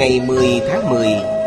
[0.00, 1.06] Ngày 10 tháng 10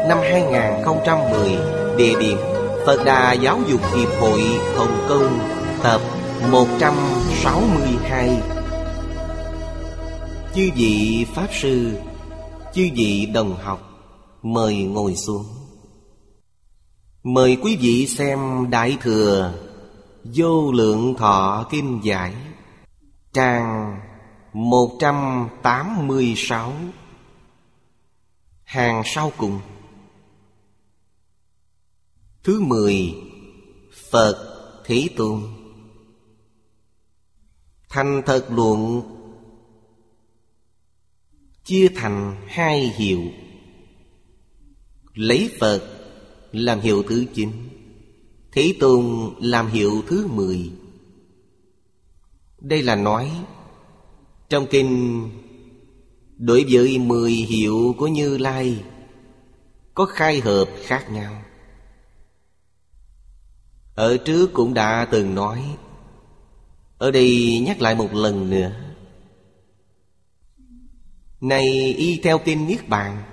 [0.09, 1.57] năm 2010
[1.97, 2.37] Địa điểm,
[2.85, 4.41] Phật Đà Giáo dục Hiệp hội
[4.75, 5.39] Hồng Kông,
[5.83, 6.01] Tập
[6.51, 8.41] 162
[10.55, 11.91] Chư vị Pháp Sư,
[12.73, 13.89] Chư vị đồng học,
[14.41, 15.45] Mời ngồi xuống.
[17.23, 19.53] Mời quý vị xem Đại Thừa
[20.23, 22.33] Vô Lượng Thọ Kim Giải,
[23.33, 23.99] Trang
[24.53, 26.73] 186
[28.73, 29.59] Hàng sau cùng.
[32.43, 33.15] Thứ mười,
[34.11, 34.35] Phật
[34.85, 35.41] Thế Tôn.
[37.89, 39.01] Thành thật luận,
[41.63, 43.21] Chia thành hai hiệu.
[45.13, 45.81] Lấy Phật
[46.51, 47.51] làm hiệu thứ chín
[48.51, 50.71] Thế Tôn làm hiệu thứ mười.
[52.59, 53.31] Đây là nói
[54.49, 55.29] Trong kinh
[56.37, 58.83] Đối với mười hiệu của Như Lai,
[59.93, 61.43] Có khai hợp khác nhau.
[63.95, 65.77] Ở trước cũng đã từng nói,
[66.97, 68.71] Ở đây nhắc lại một lần nữa.
[71.41, 73.23] Này, y theo kinh Niết Bàn,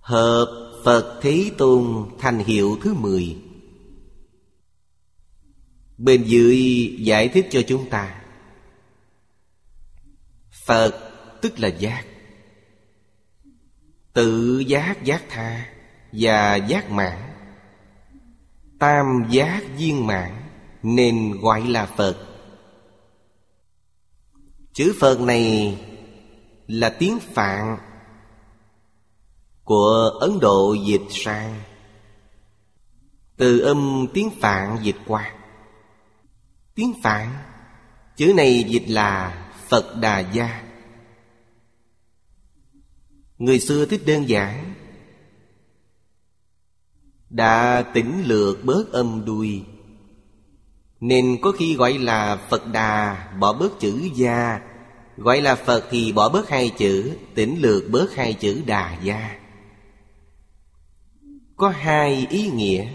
[0.00, 3.36] Hợp Phật Thế Tôn thành hiệu thứ mười.
[5.98, 6.58] Bên dưới
[6.98, 8.22] giải thích cho chúng ta,
[10.66, 11.09] Phật
[11.42, 12.04] tức là giác.
[14.12, 15.66] Tự giác giác tha
[16.12, 17.18] Và giác mãn
[18.78, 20.42] Tam giác viên mãn
[20.82, 22.16] Nên gọi là Phật.
[24.72, 25.78] Chữ Phật này
[26.66, 27.78] Là tiếng Phạn
[29.64, 31.60] Của Ấn Độ dịch sang.
[33.36, 35.34] Từ âm tiếng Phạn dịch qua.
[36.74, 37.28] Tiếng Phạn,
[38.16, 40.69] Chữ này dịch là Phật Đà Gia.
[43.40, 44.74] Người xưa thích đơn giản.
[47.30, 49.62] Đã tỉnh lược bớt âm đuôi
[51.00, 54.60] Nên có khi gọi là Phật Đà Bỏ bớt chữ gia.
[55.16, 59.38] Gọi là Phật thì bỏ bớt hai chữ, Tỉnh lược bớt hai chữ Đà gia.
[61.56, 62.88] Có hai ý nghĩa.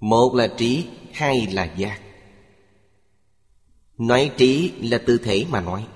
[0.00, 2.00] Một là trí, Hai là giác.
[3.98, 5.86] Nói trí là tư thể mà nói.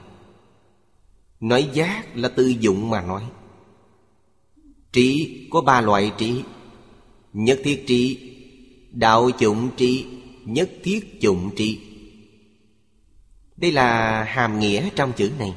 [1.45, 3.23] Nói giác là tư dụng mà nói.
[4.93, 6.43] Trí có ba loại trí.
[7.33, 8.19] Nhất thiết trí,
[8.91, 10.07] Đạo dụng trí,
[10.45, 11.81] Nhất thiết dụng trí.
[13.57, 15.55] Đây là hàm nghĩa trong chữ này.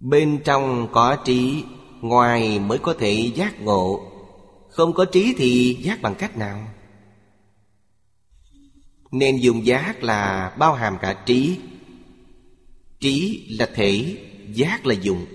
[0.00, 1.64] Bên trong có trí,
[2.00, 4.12] Ngoài mới có thể giác ngộ.
[4.68, 6.68] Không có trí thì giác bằng cách nào?
[9.10, 11.58] Nên dùng giác là bao hàm cả trí
[13.00, 14.16] Trí là thể,
[14.52, 15.26] giác là dụng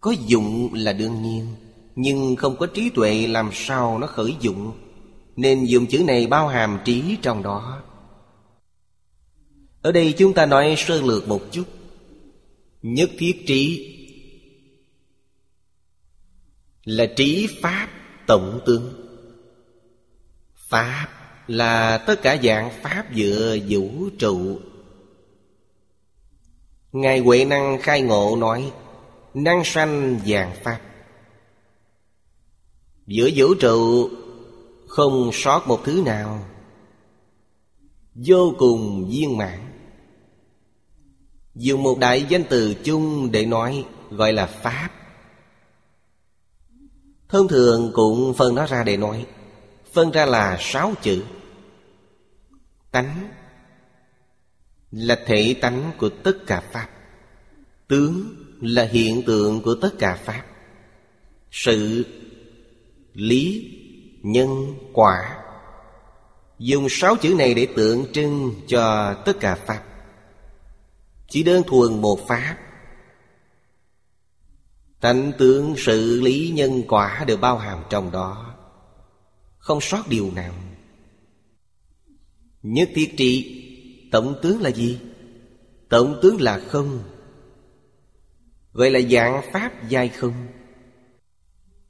[0.00, 1.46] Có dụng là đương nhiên
[1.94, 4.72] Nhưng không có trí tuệ làm sao nó khởi dụng.
[5.36, 7.82] Nên dùng chữ này bao hàm trí trong đó.
[9.82, 11.64] Ở đây chúng ta nói sơ lược một chút.
[12.82, 13.94] Nhất thiết trí
[16.84, 17.88] Là trí Pháp
[18.26, 18.92] tổng tướng.
[20.54, 21.08] Pháp
[21.46, 24.60] là tất cả dạng Pháp dựa vũ trụ
[26.92, 28.72] Ngài Huệ Năng khai ngộ nói,
[29.34, 30.80] Năng sanh vàng Pháp.
[33.06, 34.08] Giữa vũ trụ
[34.86, 36.44] Không sót một thứ nào,
[38.14, 39.58] Vô cùng viên mãn.
[41.54, 44.88] Dùng một đại danh từ chung để nói Gọi là Pháp.
[47.28, 49.26] Thông thường cũng phân nó ra để nói,
[49.92, 51.24] Phân ra là sáu chữ.
[52.90, 53.28] Tánh
[54.90, 56.88] là thể tánh của tất cả Pháp.
[57.88, 60.44] Tướng là hiện tượng của tất cả Pháp.
[61.50, 62.06] Sự,
[63.12, 63.74] Lý,
[64.22, 65.44] Nhân, Quả.
[66.58, 69.82] Dùng sáu chữ này để tượng trưng cho tất cả Pháp.
[71.28, 72.56] Chỉ đơn thuần một Pháp.
[75.00, 78.54] Tánh tướng, sự, lý, nhân, quả đều bao hàm trong đó.
[79.58, 80.54] Không sót điều nào.
[82.62, 83.57] Nhất thiết trị
[84.10, 85.00] Tổng tướng là gì?
[85.88, 87.02] Tổng tướng là không
[88.72, 90.46] vậy là dạng pháp giai không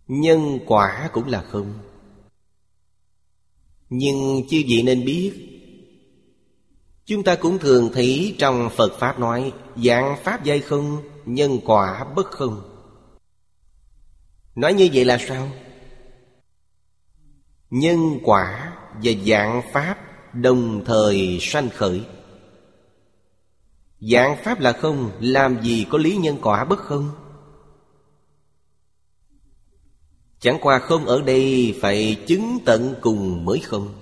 [0.07, 1.75] Nhân quả cũng là không
[3.89, 5.33] Nhưng chư vị nên biết,
[7.05, 12.05] Chúng ta cũng thường thấy trong Phật Pháp nói Dạng pháp giai không, Nhân quả
[12.17, 12.63] bất không
[14.55, 15.49] Nói như vậy là sao?
[17.71, 20.08] Nhân quả và dạng pháp
[20.43, 22.03] đồng thời sanh khởi.
[24.01, 27.11] Dạng pháp là không, Làm gì có lý nhân quả bất không?
[30.41, 33.95] Chẳng qua không ở đây Phải chứng tận cùng mới không?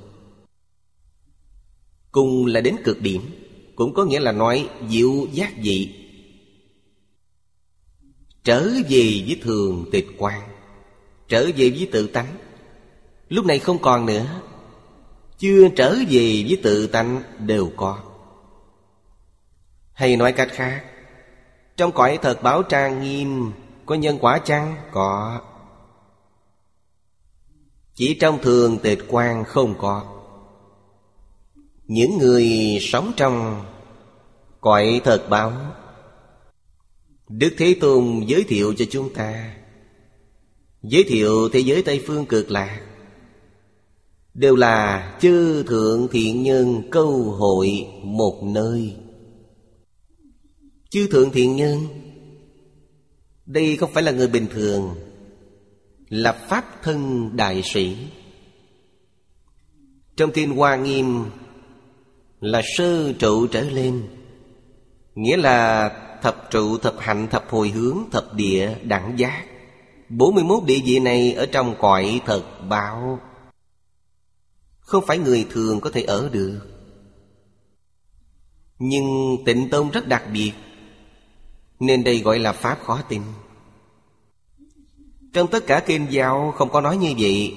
[2.13, 3.23] Cùng là đến cực điểm,
[3.75, 5.95] Cũng có nghĩa là nói diệu giác dị.
[8.45, 10.41] Trở về với thường tịch quan
[11.29, 12.37] Trở về với tự tánh.
[13.29, 14.41] Lúc này không còn nữa
[15.39, 17.99] chưa trở về với tự tánh đều có.
[19.93, 20.85] Hay nói cách khác,
[21.77, 23.53] Trong cõi thật báo trang nghiêm,
[23.87, 24.77] Có nhân quả chăng?
[24.93, 25.41] Có.
[27.95, 30.23] Chỉ trong thường tịch quan không có.
[31.85, 32.49] Những người
[32.81, 33.65] sống trong
[34.61, 35.53] Cõi thật báo,
[37.29, 39.55] Đức Thế Tôn giới thiệu cho chúng ta.
[40.83, 42.81] Giới thiệu thế giới Tây Phương cực lạc.
[44.39, 48.97] Đều là chư thượng thiện nhân câu hội một nơi.
[50.91, 51.79] Chư thượng thiện nhân
[53.47, 54.95] Đây không phải là người bình thường
[56.09, 57.97] Là Pháp thân đại sĩ.
[60.17, 61.25] Trong Kinh Hoa Nghiêm
[62.41, 64.03] Là sơ trụ trở lên
[65.15, 65.91] Nghĩa là
[66.23, 69.45] thập trụ, thập hạnh, thập hồi hướng, thập địa, đẳng giác.
[70.09, 73.21] 41 địa vị này ở trong cõi thật báo.
[74.87, 76.61] Không phải người thường có thể ở được.
[78.79, 80.53] Nhưng tịnh tông rất đặc biệt
[81.81, 83.23] nên đây gọi là Pháp khó tin.
[85.33, 87.55] Trong tất cả kinh giáo không có nói như vậy.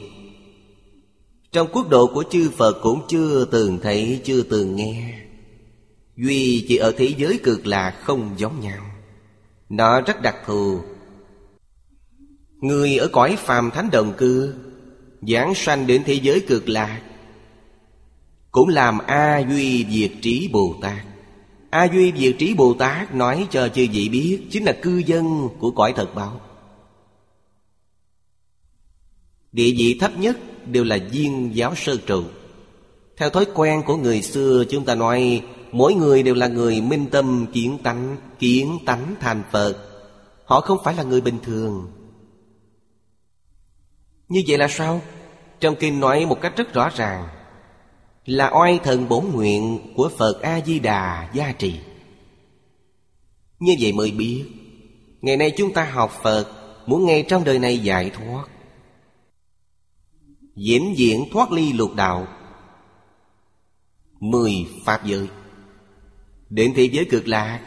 [1.51, 5.19] Trong quốc độ của chư Phật cũng chưa từng thấy, chưa từng nghe.
[6.15, 8.85] Duy chỉ ở thế giới cực lạc không giống nhau.
[9.69, 10.81] Nó rất đặc thù.
[12.61, 14.53] Người ở cõi phàm thánh đồng cư
[15.21, 17.01] Giảng sanh đến thế giới cực lạc
[18.51, 21.05] cũng làm A Duy Diệt Trí Bồ Tát.
[21.69, 25.49] A Duy diệt Trí Bồ Tát nói cho chư vị biết, Chính là cư dân
[25.59, 26.41] của cõi thật báo.
[29.51, 32.23] Địa vị thấp nhất đều là viên giáo sơ trụ.
[33.17, 37.05] Theo thói quen của người xưa, chúng ta nói, Mỗi người đều là người minh
[37.11, 39.75] tâm kiến tánh Kiến tánh thành Phật.
[40.45, 41.91] Họ không phải là người bình thường.
[44.27, 45.01] Như vậy là sao?
[45.59, 47.27] Trong kinh nói một cách rất rõ ràng
[48.29, 51.79] là oai thần bổn nguyện của Phật A-di-đà gia trì.
[53.59, 54.45] Như vậy mới biết,
[55.21, 56.45] ngày nay chúng ta học Phật
[56.85, 58.45] muốn ngay trong đời này giải thoát.
[60.55, 62.27] Diễn diễn thoát ly lục đạo
[64.19, 64.53] Mười
[64.85, 65.27] Pháp giới
[66.49, 67.59] Đến thế giới cực lạc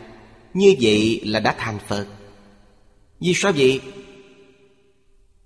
[0.55, 2.07] Như vậy là đã thành Phật
[3.21, 3.81] Vì sao vậy?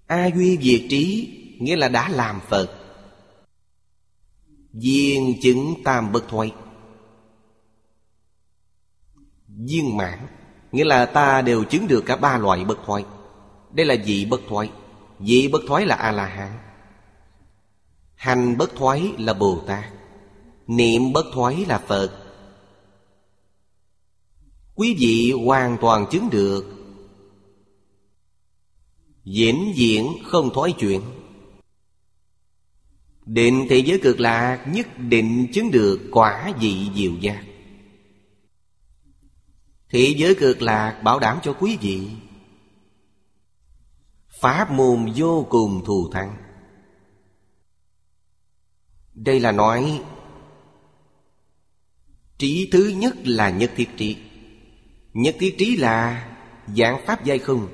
[0.06, 1.28] A Duy Diệt Trí
[1.60, 2.85] Nghĩa là đã làm Phật
[4.80, 6.52] Viên chứng tam bất thoái.
[9.48, 10.18] Viên mãn,
[10.72, 13.04] Nghĩa là ta đều chứng được cả ba loại bất thoái.
[13.72, 14.70] Đây là vị bất thoái.
[15.18, 16.58] Vị bất thoái là A-la-hán.
[18.14, 19.84] Hành bất thoái là Bồ Tát
[20.66, 22.10] Niệm bất thoái là Phật.
[24.74, 26.64] Quý vị hoàn toàn chứng được.
[29.24, 31.00] Diễn diễn không thoái chuyện
[33.26, 37.44] Định thế giới cực lạc, nhất định chứng được quả vị diệu giác.
[39.88, 42.08] Thế giới cực lạc bảo đảm cho quý vị.
[44.40, 46.36] Pháp môn vô cùng thù thắng.
[49.14, 50.00] Đây là nói,
[52.38, 54.16] Trí thứ nhất là nhất thiết trí.
[55.12, 56.28] Nhất thiết trí là
[56.76, 57.68] dạng pháp giai không.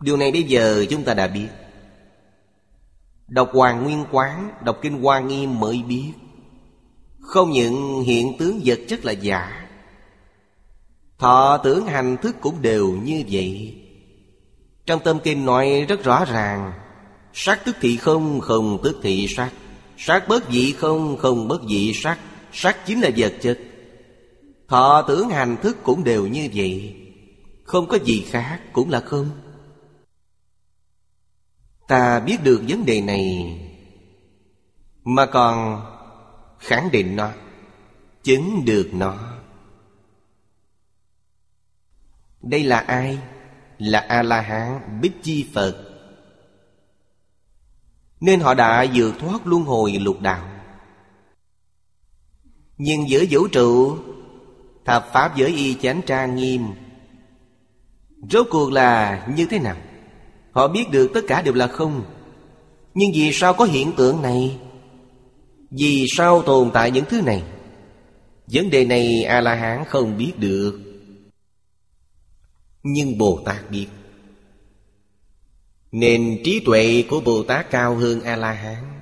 [0.00, 1.48] Điều này bây giờ chúng ta đã biết.
[3.30, 6.12] Đọc Hoàng Nguyên Quán Đọc Kinh Hoa Nghiêm mới biết.
[7.20, 9.66] Không những hiện tướng vật chất là giả
[11.18, 13.74] Thọ tưởng hành thức cũng đều như vậy.
[14.86, 16.72] Trong tâm kinh nói rất rõ ràng
[17.32, 19.50] Sắc tức thị không, không tức thị sắc
[19.96, 22.18] Sắc bất dị không, không bất dị sắc
[22.52, 23.58] Sắc chính là vật chất.
[24.68, 26.94] Thọ tưởng hành thức cũng đều như vậy.
[27.64, 29.30] Không có gì khác cũng là không.
[31.90, 33.58] Ta biết được vấn đề này
[35.04, 35.86] Mà còn
[36.58, 37.30] khẳng định nó,
[38.22, 39.18] Chứng được nó
[42.42, 43.18] Đây là ai?
[43.78, 45.84] Là A-la-hán Bích Chi Phật
[48.20, 50.48] Nên họ đã vượt thoát luân hồi lục đạo
[52.78, 53.98] Nhưng giữa vũ trụ,
[54.84, 56.66] Thập Pháp giới y chánh trang nghiêm,
[58.30, 59.76] Rốt cuộc là như thế nào?
[60.60, 62.04] Họ biết được tất cả đều là không.
[62.94, 64.58] Nhưng vì sao có hiện tượng này?
[65.70, 67.42] Vì sao tồn tại những thứ này?
[68.46, 70.80] Vấn đề này A-la-hán không biết được.
[72.82, 73.86] Nhưng Bồ Tát biết.
[75.92, 79.00] Nên trí tuệ của Bồ Tát cao hơn A-la-hán.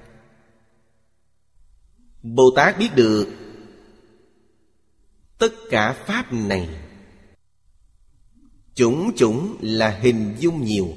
[2.22, 3.28] Bồ Tát biết được
[5.38, 6.68] Tất cả Pháp này.
[8.74, 10.88] Chủng chủng là hình dung nhiều.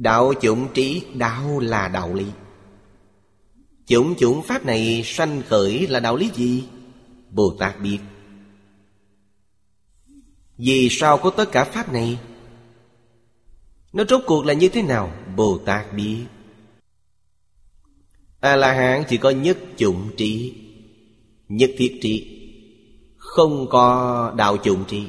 [0.00, 2.26] Đạo chủng trí, đạo là đạo lý
[3.86, 6.64] Chủng chủng Pháp này sanh khởi là đạo lý gì?
[7.30, 7.98] Bồ Tát biết
[10.58, 12.18] Vì sao có tất cả Pháp này?
[13.92, 15.12] Nó rốt cuộc là như thế nào?
[15.36, 16.24] Bồ Tát biết
[18.40, 20.54] A-la-hán chỉ có nhất chủng trí,
[21.48, 22.40] Nhất thiết trí
[23.16, 25.06] Không có đạo chủng trí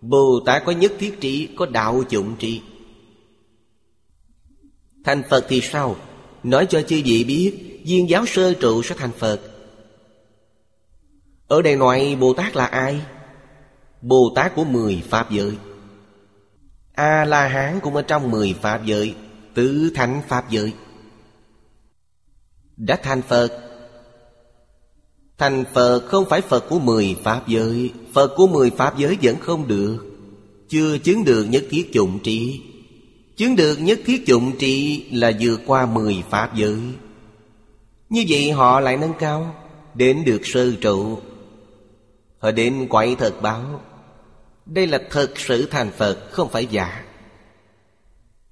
[0.00, 2.60] Bồ Tát có nhất thiết trí, Có đạo chủng trí
[5.04, 5.96] Thành Phật thì sao?
[6.42, 9.40] Nói cho chư vị biết, Viên giáo sơ trụ sẽ thành Phật.
[11.48, 13.00] Ở đây nói Bồ Tát là ai?
[14.02, 15.52] Bồ Tát của mười Pháp giới.
[16.92, 19.14] A-la-hán cũng ở trong mười Pháp giới,
[19.54, 20.72] Tứ thánh Pháp giới.
[22.76, 23.48] Đã thành Phật.
[25.38, 27.92] Thành Phật không phải Phật của mười Pháp giới.
[28.12, 29.98] Phật của mười Pháp giới vẫn không được.
[30.68, 32.60] Chưa chứng được nhất thiết dụng trí.
[33.42, 36.80] Chứng được nhất thiết dụng trị là vượt qua mười Pháp giới.
[38.08, 39.54] Như vậy họ lại nâng cao,
[39.94, 41.18] Đến được sơ trụ.
[42.38, 43.80] Họ đến quậy thật báo,
[44.66, 47.04] Đây là thật sự thành Phật, không phải giả.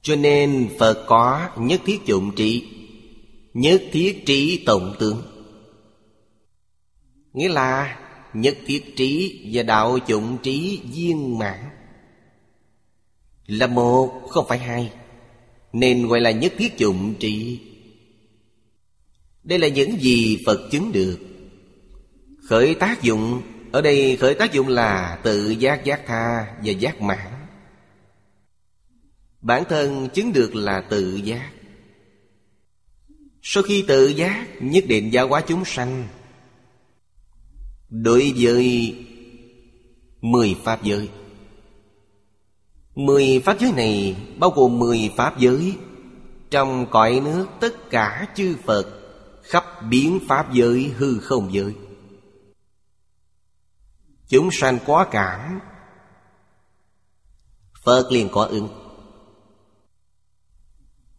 [0.03, 2.69] Cho nên Phật có nhất thiết dụng trị,
[3.55, 5.23] Nhất thiết trí tổng tướng.
[7.33, 7.99] Nghĩa là
[8.35, 11.59] nhất thiết trí và đạo dụng trí viên mãn
[13.51, 14.93] là một, không phải hai.
[15.73, 17.61] Nên gọi là nhất thiết dụng trị.
[19.43, 21.19] Đây là những gì Phật chứng được.
[22.49, 23.43] Khởi tác dụng,
[23.73, 27.33] Ở đây khởi tác dụng là tự giác giác tha và giác mãn.
[29.41, 31.51] Bản thân chứng được là tự giác.
[33.43, 36.09] Sau khi tự giác, nhất định giáo hóa chúng sanh.
[37.89, 38.95] Đối với
[40.21, 41.09] Mười Pháp giới.
[42.95, 45.77] Mười Pháp giới này bao gồm mười Pháp giới.
[46.51, 49.01] Trong cõi nước tất cả chư Phật
[49.43, 51.75] Khắp biến Pháp giới hư không giới.
[54.29, 55.61] Chúng sanh quá cảm.
[57.83, 58.69] Phật liền có ứng.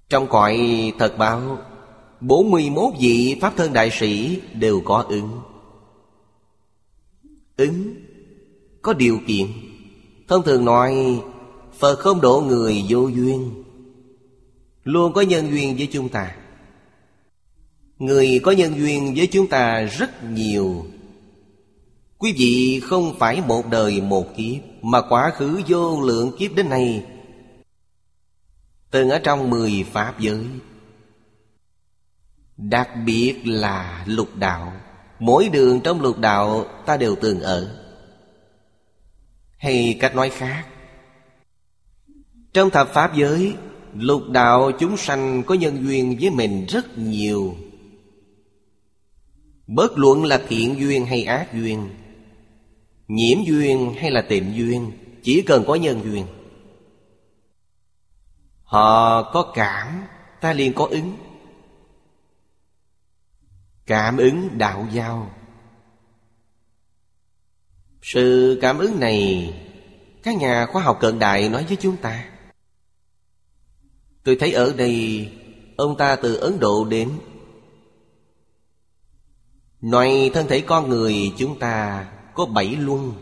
[0.09, 0.59] Trong cõi
[0.99, 1.57] thật báo
[2.21, 5.41] 41 vị Pháp thân đại sĩ đều có ứng.
[7.57, 7.95] Ứng
[8.81, 9.47] Có điều kiện.
[10.27, 11.21] Thông thường nói
[11.81, 13.63] Phật không độ người vô duyên.
[14.83, 16.35] Luôn có nhân duyên với chúng ta.
[17.99, 20.85] Người có nhân duyên với chúng ta rất nhiều.
[22.17, 26.69] Quý vị không phải một đời một kiếp, Mà quá khứ vô lượng kiếp đến
[26.69, 27.05] nay.
[28.91, 30.45] Từng ở trong mười Pháp giới.
[32.57, 34.73] Đặc biệt là lục đạo.
[35.19, 37.75] Mỗi đường trong lục đạo ta đều từng ở.
[39.57, 40.65] Hay cách nói khác
[42.53, 43.55] trong thập Pháp giới,
[43.93, 47.55] Lục đạo chúng sanh có nhân duyên với mình rất nhiều.
[49.67, 51.89] Bất luận là thiện duyên hay ác duyên,
[53.07, 54.91] Nhiễm duyên hay là tịnh duyên,
[55.23, 56.25] Chỉ cần có nhân duyên.
[58.63, 60.03] Họ có cảm,
[60.41, 61.17] Ta liền có ứng.
[63.85, 65.31] Cảm ứng đạo giao.
[68.01, 69.53] Sự cảm ứng này,
[70.23, 72.30] Các nhà khoa học cận đại nói với chúng ta.
[74.23, 75.29] Tôi thấy ở đây,
[75.77, 77.09] Ông ta từ Ấn Độ đến.
[79.81, 83.13] Nói, thân thể con người chúng ta có bảy luân.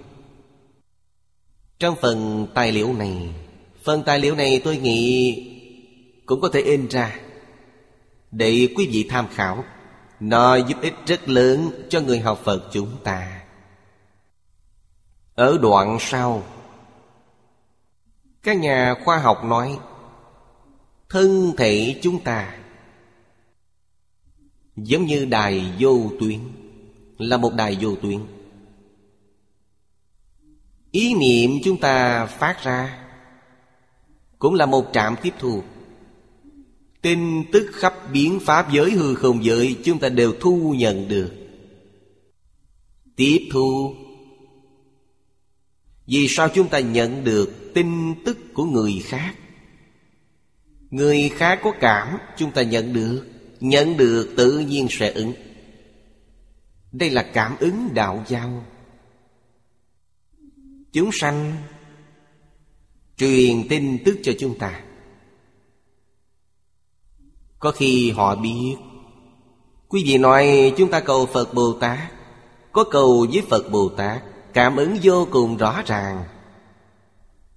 [1.79, 3.29] Trong phần tài liệu này,
[3.83, 5.35] Phần tài liệu này tôi nghĩ
[6.25, 7.19] Cũng có thể in ra
[8.31, 9.63] Để quý vị tham khảo.
[10.19, 13.41] Nó giúp ích rất lớn cho người học Phật chúng ta.
[15.35, 16.43] Ở đoạn sau,
[18.43, 19.77] Các nhà khoa học nói
[21.09, 22.57] Thân thể chúng ta.
[24.75, 26.39] Giống như đài vô tuyến,
[27.17, 28.19] Là một đài vô tuyến.
[30.91, 33.07] Ý niệm chúng ta phát ra
[34.39, 35.63] Cũng là một trạm tiếp thu.
[37.01, 41.31] Tin tức khắp biến pháp giới, hư không giới, Chúng ta đều thu nhận được.
[43.15, 43.95] Tiếp thu.
[46.07, 49.35] Vì sao chúng ta nhận được tin tức của người khác?
[50.89, 53.25] Người khác có cảm, Chúng ta nhận được
[53.59, 55.33] Nhận được tự nhiên sẽ ứng.
[56.91, 58.65] Đây là cảm ứng đạo giao.
[60.91, 61.55] Chúng sanh
[63.17, 64.81] Truyền tin tức cho chúng ta.
[67.59, 68.75] Có khi họ biết.
[69.87, 71.99] Quý vị nói, chúng ta cầu Phật Bồ Tát.
[72.71, 76.23] Có cầu với Phật Bồ Tát, Cảm ứng vô cùng rõ ràng.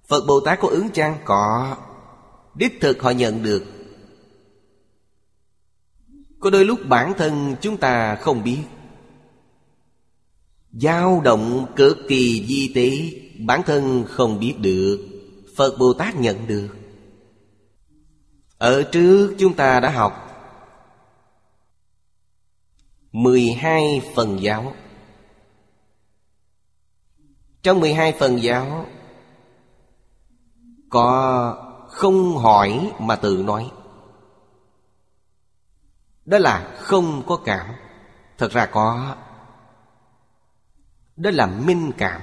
[0.07, 1.17] Phật Bồ Tát có ứng chăng?
[1.25, 1.77] Có.
[2.55, 3.63] Đích thực họ nhận được.
[6.39, 8.63] Có đôi lúc bản thân chúng ta không biết.
[10.71, 15.09] Dao động cực kỳ di tế, Bản thân không biết được.
[15.55, 16.69] Phật Bồ Tát nhận được.
[18.57, 20.23] Ở trước chúng ta đã học
[23.11, 24.73] 12 phần giáo.
[27.63, 28.85] Trong 12 phần giáo,
[30.89, 33.71] Có không hỏi mà tự nói.
[36.25, 37.65] Đó là không có cảm.
[38.37, 39.15] Thật ra có.
[41.15, 42.21] Đó là minh cảm.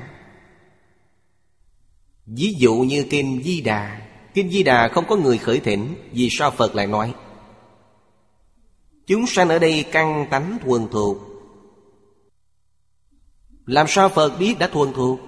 [2.27, 4.01] Ví dụ như Kinh Di Đà.
[4.35, 7.15] Kinh Di Đà không có người khởi thỉnh Vì sao Phật lại nói?
[9.07, 11.19] Chúng sanh ở đây căng tánh thuần thuộc.
[13.67, 15.21] Làm sao Phật biết đã thuần thuộc?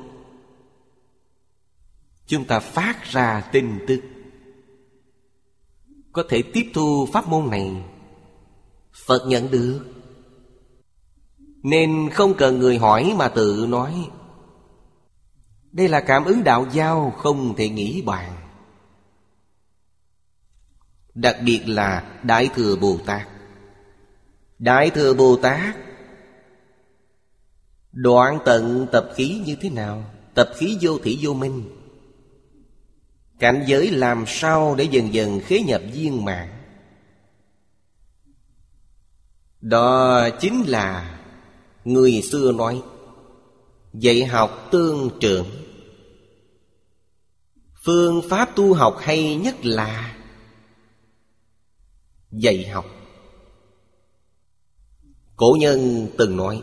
[2.27, 4.12] Chúng ta phát ra tin tức.
[6.12, 7.85] Có thể tiếp thu pháp môn này.
[9.07, 9.81] Phật nhận được.
[11.62, 14.09] Nên không cần người hỏi mà tự nói.
[15.72, 18.33] Đây là cảm ứng đạo giao không thể nghĩ bàn.
[21.14, 23.29] Đặc biệt là Đại Thừa Bồ Tát.
[24.59, 25.77] Đại Thừa Bồ Tát,
[27.92, 30.05] Đoạn tận tập khí như thế nào?
[30.35, 31.82] Tập khí vô thị vô minh.
[33.42, 36.48] Cảnh giới làm sao để dần dần khế nhập viên mạng
[39.61, 41.18] Đó chính là
[41.85, 42.83] Người xưa nói,
[43.92, 45.46] Dạy học tương trưởng.
[47.85, 50.16] Phương pháp tu học hay nhất là
[52.31, 52.87] Dạy học.
[55.37, 56.62] Cổ nhân từng nói,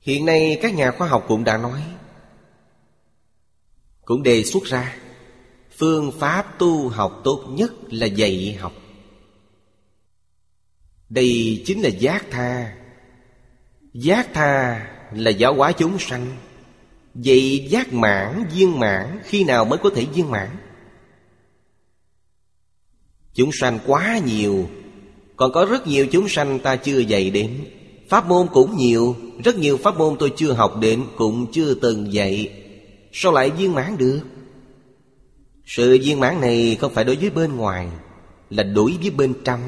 [0.00, 1.82] Hiện nay các nhà khoa học cũng đã nói
[4.08, 4.96] cũng đề xuất ra
[5.78, 8.72] Phương pháp tu học tốt nhất là dạy học.
[11.08, 12.76] Đây chính là giác tha.
[13.92, 16.36] Giác tha là giáo hóa chúng sanh.
[17.14, 20.48] Vậy giác mãn, viên mãn Khi nào mới có thể viên mãn?
[23.34, 24.68] Chúng sanh quá nhiều
[25.36, 27.64] Còn có rất nhiều chúng sanh ta chưa dạy đến.
[28.08, 32.12] Pháp môn cũng nhiều Rất nhiều pháp môn tôi chưa học đến Cũng chưa từng
[32.12, 32.64] dạy.
[33.12, 34.20] Sao lại viên mãn được?
[35.64, 37.88] Sự viên mãn này không phải đối với bên ngoài,
[38.50, 39.60] Là đối với bên trong.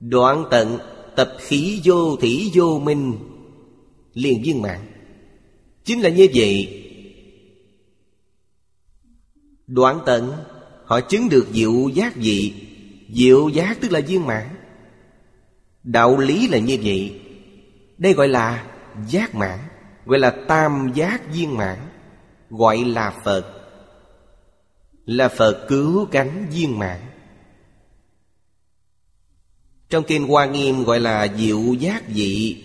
[0.00, 0.78] Đoạn tận
[1.16, 3.18] Tập khí vô thủy vô minh,
[4.14, 4.78] liền viên mãn.
[5.84, 6.84] Chính là như vậy.
[9.66, 10.32] Đoạn tận,
[10.84, 12.52] Họ chứng được diệu giác vị.
[13.08, 14.48] Diệu giác tức là viên mãn.
[15.82, 17.20] Đạo lý là như vậy.
[17.98, 18.66] Đây gọi là
[19.08, 19.58] giác mãn,
[20.06, 21.78] Gọi là tam giác viên mãn.
[22.52, 23.46] Gọi là Phật.
[25.04, 27.00] Là Phật cứu cánh viên mãn.
[29.88, 32.64] Trong Kinh Hoa Nghiêm gọi là diệu giác vị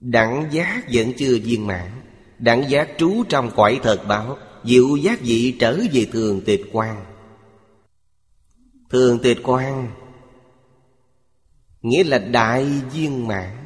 [0.00, 1.90] Đẳng giác vẫn chưa viên mãn.
[2.38, 4.38] Đẳng giác trú trong cõi thật báo.
[4.64, 7.04] Diệu giác vị trở về thường tịch quan
[8.90, 9.90] Thường tịch quan
[11.82, 13.59] Nghĩa là đại viên mãn.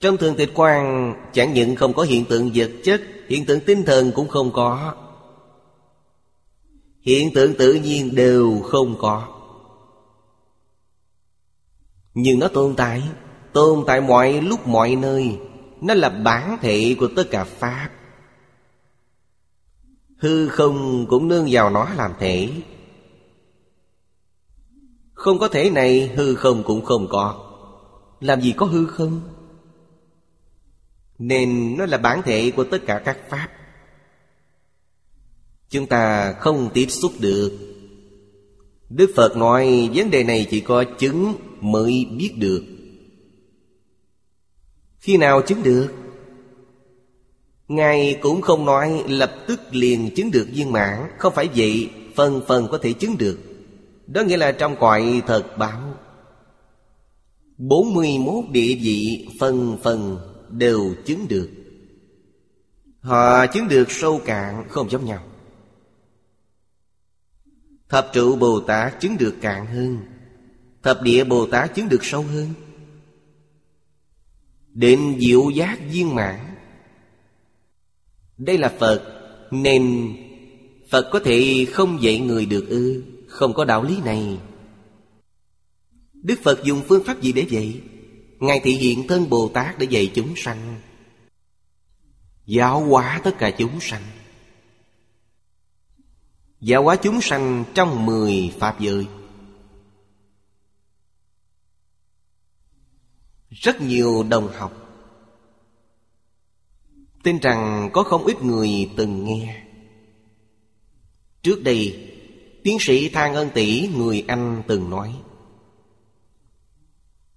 [0.00, 3.84] Trong thường tịch quan, Chẳng những không có hiện tượng vật chất, Hiện tượng tinh
[3.84, 4.94] thần cũng không có.
[7.00, 9.28] Hiện tượng tự nhiên đều không có.
[12.14, 13.02] Nhưng nó tồn tại
[13.52, 15.38] Tồn tại mọi lúc, mọi nơi.
[15.80, 17.90] Nó là bản thể của tất cả Pháp.
[20.16, 22.50] Hư không cũng nương vào nó làm thể.
[25.14, 27.52] Không có thể này, hư không cũng không có.
[28.20, 29.20] Làm gì có hư không?
[31.20, 33.48] Nên nó là bản thể của tất cả các Pháp.
[35.68, 37.52] Chúng ta không tiếp xúc được.
[38.88, 42.64] Đức Phật nói, vấn đề này chỉ có chứng mới biết được.
[44.98, 45.88] Khi nào chứng được?
[47.68, 51.10] Ngài cũng không nói, lập tức liền chứng được viên mãn.
[51.18, 53.38] Không phải vậy, phần phần có thể chứng được.
[54.06, 55.94] Đó nghĩa là trong cõi thật báo.
[57.58, 61.50] 41 địa vị, phần phần đều chứng được.
[63.00, 65.24] Họ chứng được sâu cạn không giống nhau.
[67.88, 69.98] Thập trụ Bồ Tát chứng được cạn hơn.
[70.82, 72.48] Thập địa Bồ Tát chứng được sâu hơn.
[74.68, 76.40] Định diệu giác viên mãn.
[78.38, 79.16] Đây là Phật,
[79.50, 80.14] Nên
[80.90, 84.38] Phật có thể không dạy người được ư, Không có đạo lý này.
[86.12, 87.80] Đức Phật dùng phương pháp gì để dạy?
[88.40, 90.80] Ngài thị hiện thân Bồ Tát để dạy chúng sanh.
[92.46, 94.02] Giáo hóa tất cả chúng sanh.
[96.60, 99.06] Giáo hóa chúng sanh trong mười Pháp giới.
[103.50, 104.80] Rất nhiều đồng học
[107.22, 109.64] Tin rằng có không ít người từng nghe.
[111.42, 112.06] Trước đây,
[112.64, 115.14] Tiến sĩ Thang Ân Tỷ người Anh, từng nói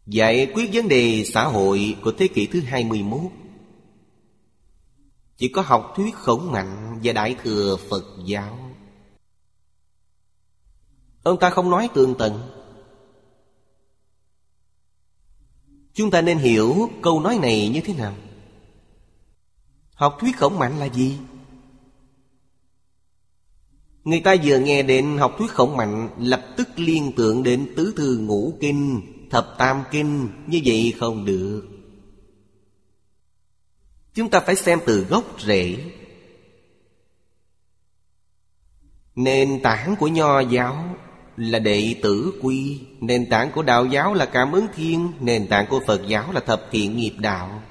[0.05, 3.21] Giải quyết vấn đề xã hội của thế kỷ thứ 21
[5.37, 8.73] Chỉ có học thuyết khổng mạnh và đại thừa Phật giáo.
[11.23, 12.41] Ông ta không nói tường tận.
[15.93, 18.15] Chúng ta nên hiểu câu nói này như thế nào.
[19.93, 21.17] Học thuyết khổng mạnh là gì?
[24.03, 27.93] Người ta vừa nghe đến học thuyết khổng mạnh, Lập tức liên tưởng đến tứ
[27.97, 29.12] thư ngũ kinh.
[29.33, 31.63] Thập tam kinh Như vậy không được.
[34.13, 35.77] Chúng ta phải xem từ gốc rễ.
[39.15, 40.95] Nền tảng của nho giáo
[41.37, 45.65] là đệ tử quy, Nền tảng của đạo giáo là cảm ứng thiên, Nền tảng
[45.69, 47.61] của Phật giáo là thập thiện nghiệp đạo.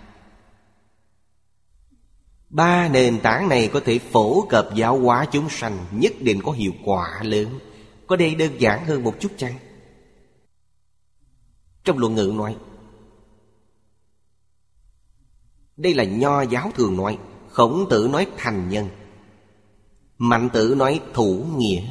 [2.49, 6.53] Ba nền tảng này có thể phổ cập giáo hóa chúng sanh, Nhất định có
[6.53, 7.59] hiệu quả lớn.
[8.07, 9.55] Có đây đơn giản hơn một chút chăng?
[11.85, 12.57] Trong luận ngữ nói,
[15.77, 17.19] Đây là nho giáo thường nói,
[17.49, 18.89] Khổng tử nói thành nhân,
[20.19, 21.83] Mạnh tử nói thủ nghĩa.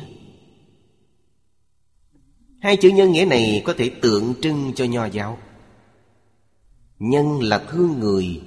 [2.61, 5.37] Hai chữ nhân nghĩa này có thể tượng trưng cho nho giáo.
[6.99, 8.41] Nhân là thương người.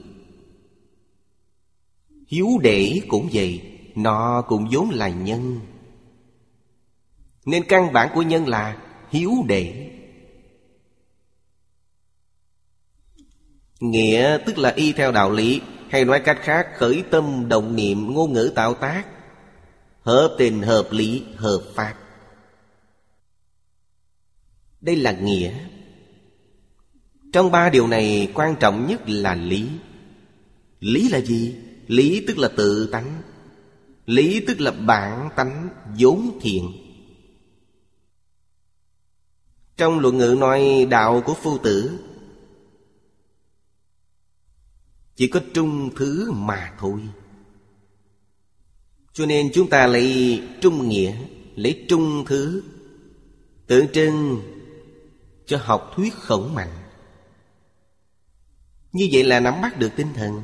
[2.28, 3.62] Hiếu đệ cũng vậy
[3.94, 5.61] Nó cũng vốn là nhân.
[7.44, 8.78] Nên căn bản của nhân là
[9.11, 9.90] hiếu đệ.
[13.80, 15.60] Nghĩa tức là y theo đạo lý,
[15.94, 19.04] Hay nói cách khác, khởi tâm động niệm ngôn ngữ tạo tác.
[20.00, 21.94] Hợp tình, hợp lý, hợp pháp.
[24.80, 25.52] Đây là nghĩa.
[27.32, 29.68] Trong ba điều này, quan trọng nhất là lý.
[30.80, 31.54] Lý là gì?
[31.87, 33.22] Lý tức là tự tánh.
[34.06, 36.72] Lý tức là bản tánh, vốn thiện.
[39.76, 41.98] Trong luận ngữ nói đạo của phu tử
[45.16, 47.00] chỉ có trung thứ mà thôi.
[49.12, 51.16] Cho nên chúng ta lấy trung nghĩa,
[51.57, 52.62] Lấy trung thứ.
[53.66, 54.42] Tượng trưng
[55.46, 56.72] cho học thuyết khổng mạnh.
[58.92, 60.42] Như vậy là nắm bắt được tinh thần.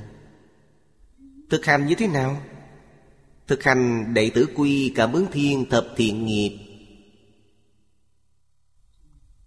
[1.51, 2.43] Thực hành như thế nào?
[3.47, 6.59] Thực hành đệ tử quy cảm ứng thiên thập thiện nghiệp.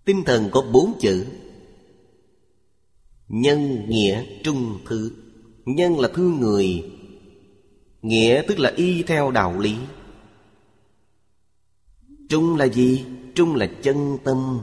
[0.05, 1.25] Tinh thần có bốn chữ
[3.33, 5.11] nhân nghĩa trung thứ.
[5.65, 6.91] Nhân là thương người.
[8.01, 9.77] Nghĩa tức là y theo đạo lý.
[12.29, 13.05] Trung là gì?
[13.35, 14.59] Trung là chân tâm.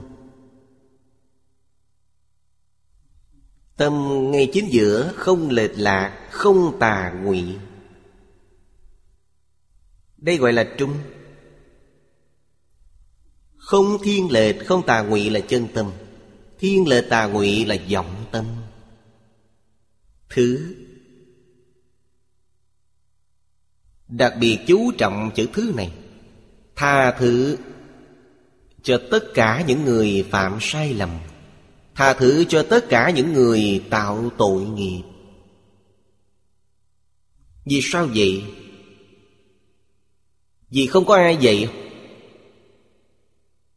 [3.77, 3.93] Tâm
[4.31, 7.43] ngay chính giữa, không lệch lạc, Không tà ngụy.
[10.17, 10.93] Đây gọi là trung.
[13.55, 15.91] Không thiên lệch, không tà ngụy là chân tâm.
[16.59, 18.45] Thiên lệch tà ngụy là vọng tâm.
[20.33, 20.75] Thứ.
[24.07, 25.93] Đặc biệt chú trọng chữ thứ này.
[26.75, 27.57] Tha thứ
[28.83, 31.09] cho tất cả những người phạm sai lầm.
[31.95, 35.01] Tha thứ cho tất cả những người tạo tội nghiệp.
[37.65, 38.43] Vì sao vậy?
[40.69, 41.69] Vì không có ai vậy?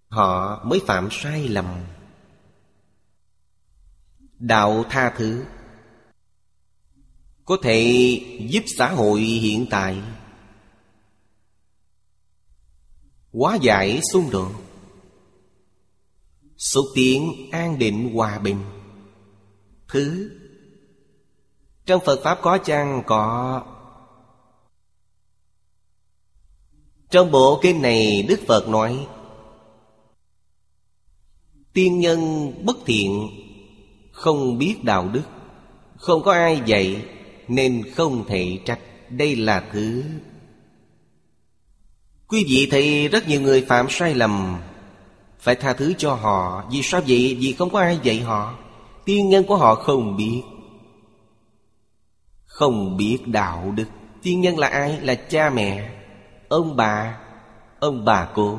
[0.08, 1.66] Họ mới phạm sai lầm.
[4.38, 5.44] Đạo tha thứ.
[7.44, 7.82] Có thể
[8.48, 10.02] giúp xã hội hiện tại.
[13.32, 14.52] Hóa giải xung đột.
[16.56, 18.58] Xúc tiến an định hòa bình.
[19.88, 20.30] Thứ,
[21.86, 23.62] Trong Phật Pháp có chăng có?
[27.10, 29.06] Trong bộ kinh này, Đức Phật nói,
[31.72, 33.28] Tiên nhân bất thiện,
[34.12, 35.24] Không biết đạo đức,
[35.96, 37.04] Không có ai dạy
[37.48, 38.78] nên không thể trách.
[39.10, 40.04] Đây là thứ
[42.28, 44.60] Quý vị thấy rất nhiều người phạm sai lầm,
[45.38, 46.64] Phải tha thứ cho họ.
[46.70, 47.36] Vì sao vậy?
[47.40, 48.54] Vì không có ai dạy họ.
[49.04, 50.42] Tiên nhân của họ không biết
[52.44, 53.86] Không biết đạo đức.
[54.22, 55.00] Tiên nhân là ai?
[55.00, 55.90] Là cha mẹ,
[56.48, 57.18] Ông bà
[57.80, 58.58] Ông bà cô.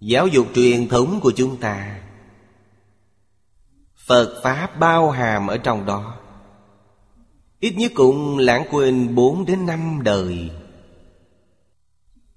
[0.00, 2.00] Giáo dục truyền thống của chúng ta,
[4.06, 6.17] Phật Pháp bao hàm ở trong đó.
[7.60, 10.50] Ít nhất cũng lãng quên bốn đến năm đời.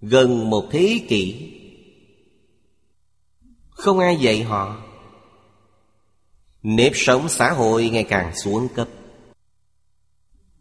[0.02, 1.52] Gần một thế kỷ.
[3.70, 4.78] Không ai dạy họ.
[6.64, 8.88] Nếp sống xã hội ngày càng xuống cấp.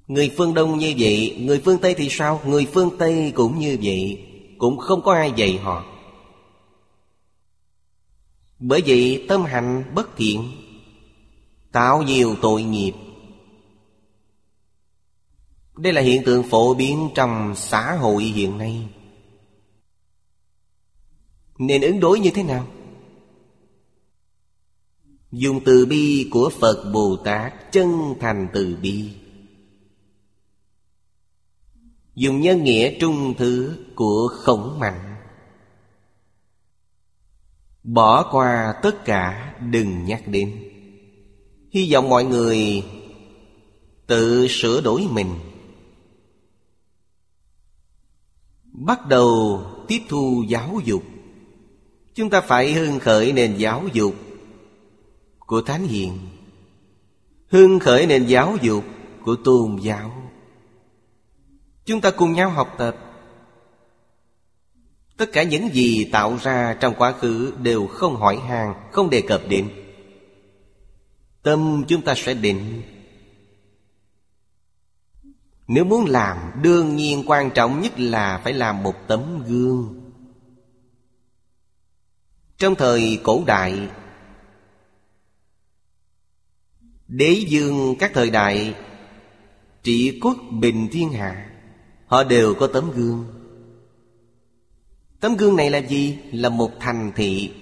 [0.06, 2.40] Người phương Đông như vậy, Người phương Tây thì sao?
[2.44, 4.26] Người phương Tây cũng như vậy,
[4.58, 5.84] Cũng không có ai dạy họ.
[8.58, 10.52] Bởi vậy tâm hành bất thiện,
[11.72, 12.92] Tạo nhiều tội nghiệp.
[15.82, 18.88] Đây là hiện tượng phổ biến trong xã hội hiện nay.
[21.58, 22.66] Nên ứng đối như thế nào?
[25.32, 29.10] Dùng từ bi của Phật Bồ Tát chân thành từ bi.
[32.14, 35.16] Dùng nhân nghĩa trung thứ của khổng mạnh.
[37.82, 40.64] Bỏ qua tất cả, đừng nhắc đến.
[41.70, 42.84] Hy vọng mọi người
[44.06, 45.34] tự sửa đổi mình.
[48.72, 51.02] Bắt đầu tiếp thu giáo dục.
[52.14, 54.14] Chúng ta phải hưng khởi nền giáo dục
[55.38, 56.18] Của Thánh Hiền,
[57.48, 58.84] Hưng khởi nền giáo dục
[59.24, 60.12] của tôn giáo.
[61.84, 62.96] Chúng ta cùng nhau học tập.
[65.16, 69.20] Tất cả những gì tạo ra trong quá khứ Đều không hỏi hàng, Không đề
[69.20, 69.68] cập đến.
[71.42, 72.82] Tâm chúng ta sẽ định
[75.72, 80.10] nếu muốn làm, Đương nhiên quan trọng nhất là Phải làm một tấm gương
[82.58, 83.88] Trong thời cổ đại,
[87.08, 88.74] Đế dương các thời đại,
[89.82, 91.50] Trị quốc bình thiên hạ,
[92.06, 93.24] Họ đều có tấm gương
[95.20, 96.18] Tấm gương này là gì?
[96.32, 97.52] Là một thành thị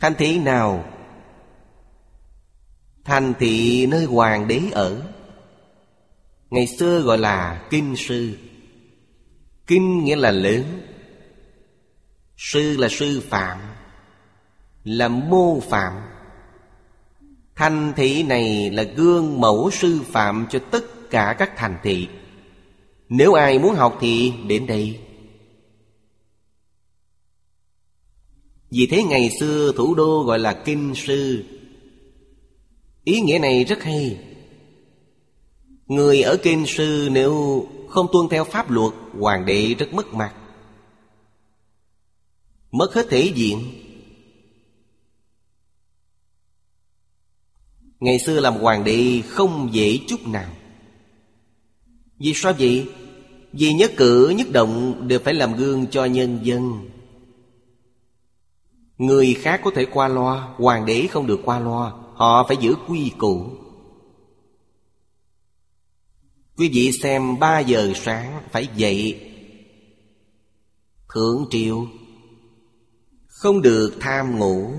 [0.00, 0.95] Thành thị nào?
[3.06, 5.02] Thành thị nơi hoàng đế ở.
[6.50, 8.36] Ngày xưa gọi là kinh sư.
[9.66, 10.64] Kinh nghĩa là lớn.
[12.36, 13.58] Sư là sư phạm,
[14.84, 15.92] Là mô phạm.
[17.54, 22.08] Thành thị này là gương mẫu sư phạm cho tất cả các thành thị.
[23.08, 25.00] Nếu ai muốn học thì đến đây.
[28.70, 31.44] Vì thế ngày xưa thủ đô gọi là Kinh Sư.
[33.06, 34.18] Ý nghĩa này rất hay.
[35.86, 40.34] Người ở Kinh Sư nếu không tuân theo pháp luật, Hoàng đệ rất mất mặt.
[42.70, 43.72] Mất hết thể diện.
[48.00, 50.52] Ngày xưa làm hoàng đệ không dễ chút nào.
[52.18, 52.88] Vì sao vậy?
[53.52, 56.90] Vì nhất cử nhất động đều phải làm gương cho nhân dân.
[58.98, 62.05] Người khác có thể qua loa, Hoàng đế không được qua loa.
[62.16, 63.46] Họ phải giữ quy củ.
[66.56, 69.30] Quý vị xem ba giờ sáng phải dậy.
[71.14, 71.86] Thượng triều
[73.26, 74.72] Không được tham ngủ.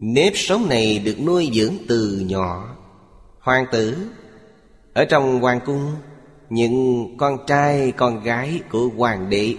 [0.00, 2.76] Nếp sống này được nuôi dưỡng từ nhỏ.
[3.40, 4.08] Hoàng tử,
[4.94, 5.94] ở trong hoàng cung,
[6.48, 9.56] Những con trai, con gái của hoàng đệ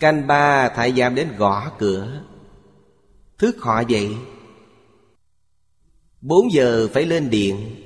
[0.00, 2.22] Canh ba thải giam đến gõ cửa.
[3.38, 4.16] Thức họ dậy
[6.20, 7.76] Bốn giờ phải lên điện.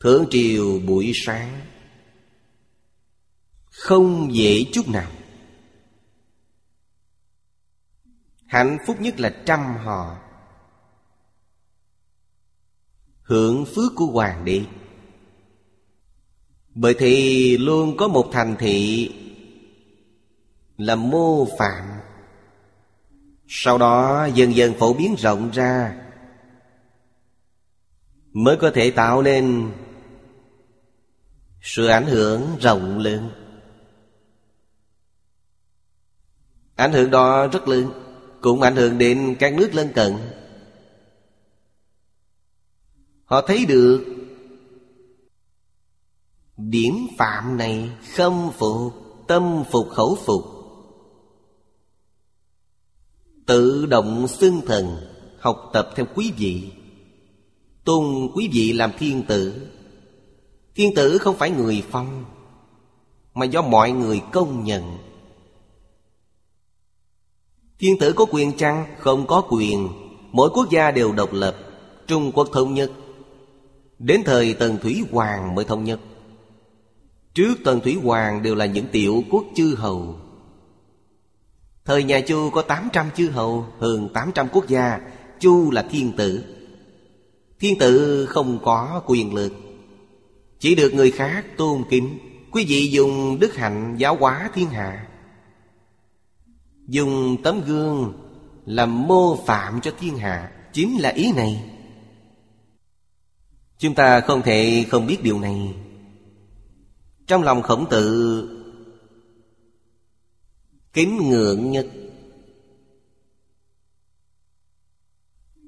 [0.00, 1.60] Thượng triều buổi sáng.
[3.70, 5.10] Không dễ chút nào.
[8.46, 10.18] Hạnh phúc nhất là trăm họ.
[13.22, 14.64] Hưởng phước của hoàng đế.
[16.74, 19.10] Bởi thì luôn có một thành thị
[20.76, 21.84] Là mô phạm.
[23.48, 26.07] Sau đó dần dần phổ biến rộng ra.
[28.32, 29.72] Mới có thể tạo nên
[31.60, 33.30] Sự ảnh hưởng rộng lớn.
[36.76, 37.92] Ảnh hưởng đó rất lớn,
[38.40, 40.12] Cũng ảnh hưởng đến các nước lân cận.
[43.24, 44.04] Họ thấy được
[46.56, 48.92] Điển phạm này khâm phục,
[49.28, 50.44] Tâm phục, khẩu phục.
[53.46, 54.96] Tự động xưng thần,
[55.38, 56.72] Học tập theo quý vị.
[57.88, 59.68] Tôn quý vị làm thiên tử.
[60.74, 62.24] Thiên tử không phải người phong,
[63.34, 64.98] Mà do mọi người công nhận.
[67.78, 68.86] Thiên tử có quyền chăng?
[68.98, 69.88] Không có quyền.
[70.32, 71.56] Mỗi quốc gia đều độc lập,
[72.06, 72.90] Trung Quốc thống nhất.
[73.98, 76.00] Đến thời Tần Thủy Hoàng mới thống nhất.
[77.34, 80.16] Trước Tần Thủy Hoàng đều là những tiểu quốc chư hầu.
[81.84, 85.00] Thời nhà Chu có 800 chư hầu, Hơn 800 quốc gia,
[85.40, 86.57] Chu là thiên tử.
[87.60, 89.52] Thiên tử không có quyền lực.
[90.58, 92.18] Chỉ được người khác tôn kính.
[92.52, 95.08] Quý vị dùng đức hạnh giáo hóa thiên hạ.
[96.86, 98.12] Dùng tấm gương
[98.66, 100.52] làm mô phạm cho thiên hạ.
[100.72, 101.70] Chính là ý này.
[103.78, 105.74] Chúng ta không thể không biết điều này.
[107.26, 108.54] Trong lòng khổng tử,
[110.92, 111.86] Kính ngưỡng nhất.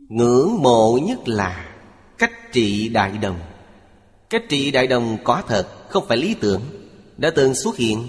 [0.09, 1.69] Ngưỡng mộ nhất là
[2.53, 3.41] trị đại đồng.
[4.31, 6.63] Cách trị đại đồng có thật, Không phải lý tưởng,
[7.17, 8.07] Đã từng xuất hiện.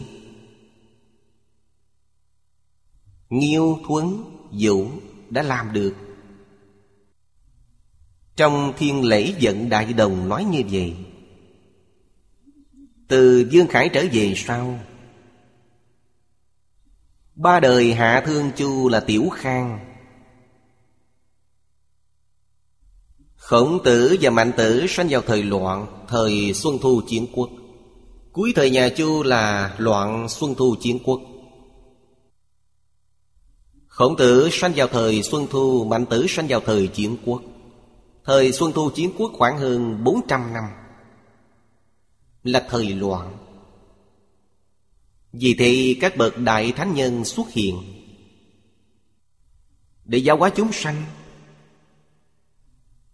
[3.30, 4.88] Nghiêu thuấn Vũ
[5.30, 5.96] đã làm được.
[8.36, 10.96] Trong thiên lễ dẫn đại đồng nói như vậy,
[13.08, 14.80] Từ Dương Khải trở về sau,
[17.36, 19.91] Ba đời hạ thương chu là Tiểu Khang
[23.52, 27.50] Khổng tử và Mạnh tử sanh vào thời loạn, Thời Xuân Thu Chiến Quốc.
[28.32, 31.22] Cuối thời nhà Chu là loạn Xuân Thu Chiến Quốc.
[33.88, 37.42] Khổng tử sanh vào thời Xuân Thu, Mạnh tử sanh vào thời Chiến Quốc.
[38.26, 40.64] Thời Xuân Thu Chiến Quốc khoảng hơn 400 năm.
[42.44, 43.38] Là thời loạn.
[45.34, 47.78] Vì thế các bậc đại thánh nhân xuất hiện.
[50.06, 51.04] Để giáo hóa chúng sanh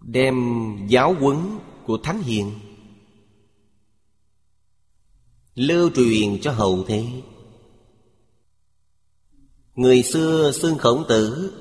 [0.07, 0.35] Đem
[0.87, 1.37] giáo huấn
[1.85, 2.59] của Thánh Hiền.
[5.55, 7.05] Lưu truyền cho hậu thế.
[9.75, 11.53] Người xưa xưng khổng tử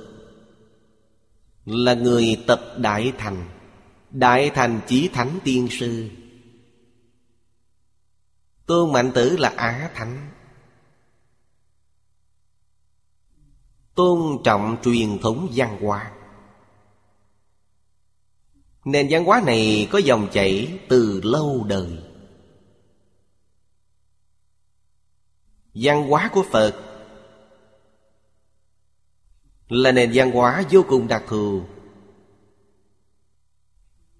[1.65, 3.49] Là người tập Đại Thành
[4.11, 6.11] Đại Thành chỉ thánh tiên sư.
[8.67, 10.31] Tôn Mạnh Tử là Á Thánh.
[13.95, 16.13] Tôn trọng truyền thống văn hóa.
[18.87, 21.99] Nền văn hóa này có dòng chảy từ lâu đời.
[25.75, 26.75] Văn hóa của Phật
[29.69, 31.63] là nền văn hóa vô cùng đặc thù.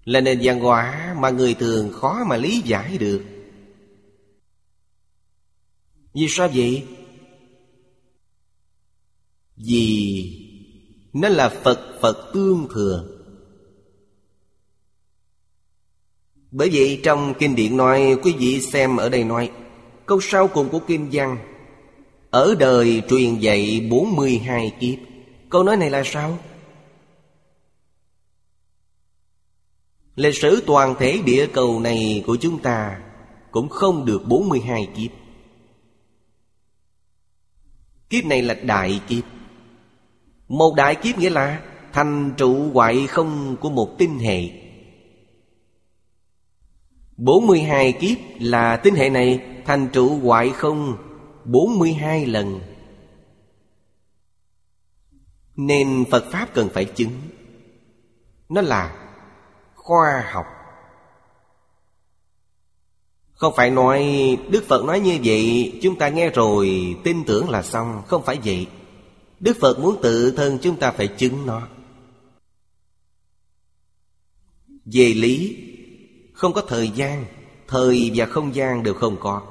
[0.03, 3.23] Là nền văn hóa mà người thường khó mà lý giải được.
[6.13, 6.87] Vì sao vậy?
[9.55, 10.23] Vì
[11.13, 13.16] nó là phật phật tương thừa.
[16.57, 19.51] Bởi vậy trong kinh điển nói, quý vị xem ở đây nói,
[20.05, 21.37] câu sau cùng của kinh văn
[22.29, 24.99] ở đời truyền dạy 42 kiếp.
[25.49, 26.37] Câu nói này là sao?
[30.15, 32.99] Lịch sử toàn thể địa cầu này của chúng ta
[33.51, 35.11] Cũng không được 42 kiếp.
[38.09, 39.23] Kiếp này là đại kiếp.
[40.47, 41.61] Một đại kiếp nghĩa là
[41.93, 44.66] Thành trụ hoại không của một tinh hệ.
[47.17, 50.97] 42 kiếp là tinh hệ này, Thành trụ hoại không?
[51.45, 52.59] 42 lần.
[55.55, 57.11] Nên Phật Pháp cần phải chứng.
[58.49, 59.09] Nó là
[59.75, 60.45] khoa học.
[63.33, 64.05] Không phải nói
[64.49, 68.01] Đức Phật nói như vậy, Chúng ta nghe rồi tin tưởng là xong.
[68.07, 68.67] Không phải vậy.
[69.39, 71.67] Đức Phật muốn tự thân chúng ta phải chứng nó.
[74.85, 75.66] Về lý
[76.37, 77.25] không có thời gian,
[77.67, 79.41] Thời và không gian đều không có.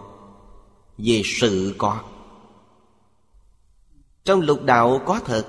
[0.99, 2.01] Về sự có.
[4.25, 5.47] Trong lục đạo có thật.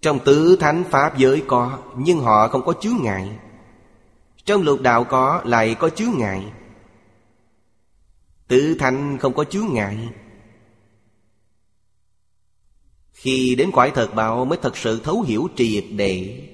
[0.00, 3.38] Trong tứ thánh pháp giới có, Nhưng họ không có chướng ngại.
[4.44, 6.52] Trong lục đạo có, lại có chướng ngại.
[8.48, 10.08] Tứ thánh không có chướng ngại.
[13.12, 16.46] Khi đến quải thật bảo mới thật sự thấu hiểu triệt để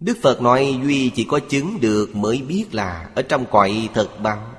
[0.00, 4.08] Đức Phật nói Duy chỉ có chứng được mới biết là Ở trong cõi thật
[4.22, 4.54] báo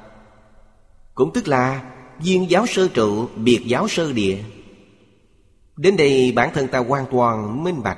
[1.13, 4.37] Cũng tức là Viên giáo sơ trụ, biệt giáo sơ địa.
[5.77, 7.97] Đến đây bản thân ta hoàn toàn minh bạch.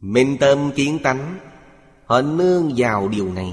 [0.00, 1.38] Minh tâm kiến tánh,
[2.04, 3.52] Họ nương vào điều này.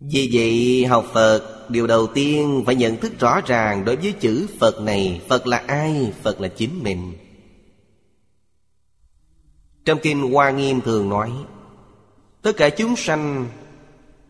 [0.00, 4.46] Vì vậy học Phật, Điều đầu tiên phải nhận thức rõ ràng Đối với chữ
[4.58, 6.12] Phật này, Phật là ai?
[6.22, 7.12] Phật là chính mình.
[9.84, 11.32] Trong Kinh Hoa Nghiêm thường nói,
[12.42, 13.48] Tất cả chúng sanh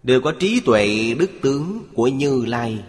[0.03, 2.85] Đều có trí tuệ đức tướng của Như Lai.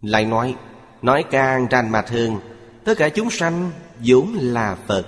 [0.00, 0.56] Lại nói
[1.02, 2.36] Nói càng rành mạch hơn,
[2.84, 5.06] Tất cả chúng sanh vốn là Phật,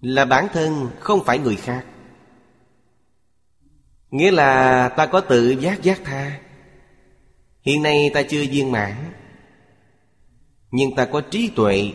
[0.00, 1.84] Là bản thân, không phải người khác.
[4.10, 6.40] Nghĩa là ta có tự giác giác tha.
[7.62, 8.94] Hiện nay ta chưa viên mãn.
[10.70, 11.92] Nhưng ta có trí tuệ.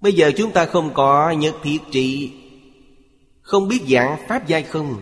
[0.00, 2.32] Bây giờ chúng ta không có nhất thiết trị
[3.42, 4.96] Không biết dạng pháp giai không?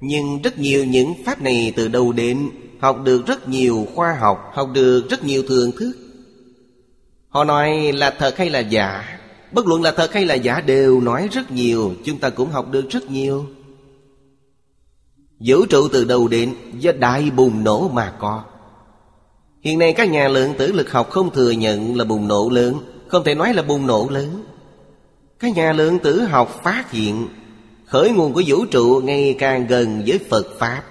[0.00, 2.50] Nhưng rất nhiều những pháp này từ đầu đến?
[2.80, 5.92] Học được rất nhiều khoa học Học được rất nhiều thường thức.
[7.28, 9.18] Họ nói là thật hay là giả?
[9.52, 11.94] Bất luận là thật hay là giả đều nói rất nhiều.
[12.04, 13.46] Chúng ta cũng học được rất nhiều.
[15.46, 16.54] Vũ trụ từ đầu đến?
[16.78, 18.44] Do đại bùng nổ mà có.
[19.62, 22.88] Hiện nay các nhà lượng tử lực học không thừa nhận là bùng nổ lớn,
[23.08, 24.44] Không thể nói là bùng nổ lớn.
[25.38, 27.28] Các nhà lượng tử học phát hiện,
[27.86, 30.84] Khởi nguồn của vũ trụ ngày càng gần với Phật Pháp.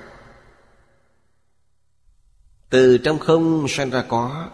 [2.69, 4.49] Từ trong không sanh ra có.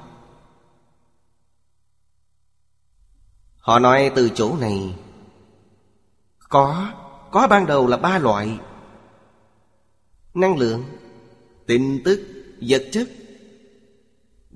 [3.57, 4.95] Họ nói từ chỗ này,
[6.49, 6.91] Có
[7.31, 8.59] Có ban đầu là ba loại.
[10.33, 10.83] Năng lượng
[11.67, 12.21] tin tức,
[12.61, 13.07] Vật chất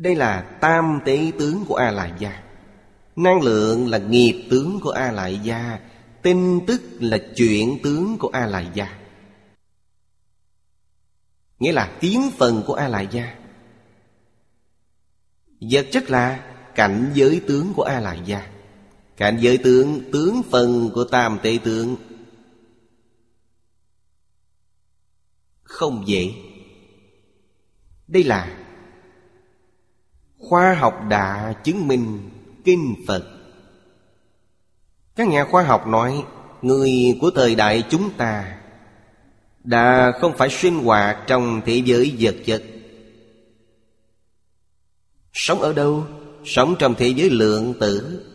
[0.02, 2.44] đây là tam tế tướng của A-lại gia
[3.16, 5.80] Năng lượng là nghiệp tướng của A-lại gia
[6.22, 9.00] tin tức là chuyện tướng của A-lại gia
[11.60, 13.36] Nghĩa là tiến phần của A-lại gia
[15.62, 18.52] Vật chất là cảnh giới tướng của A-lại gia
[19.18, 21.96] Cảnh giới tướng Tướng phần của tam tế tướng.
[25.64, 26.34] Không dễ.
[28.08, 28.61] Đây là
[30.42, 32.30] Khoa học đã chứng minh
[32.64, 33.24] Kinh Phật.
[35.16, 36.24] Các nhà khoa học nói,
[36.62, 38.58] Người của thời đại chúng ta
[39.64, 42.64] Đã không phải sinh hoạt trong thế giới vật chất.
[45.34, 46.08] Sống ở đâu?
[46.46, 48.26] Sống trong thế giới lượng tử.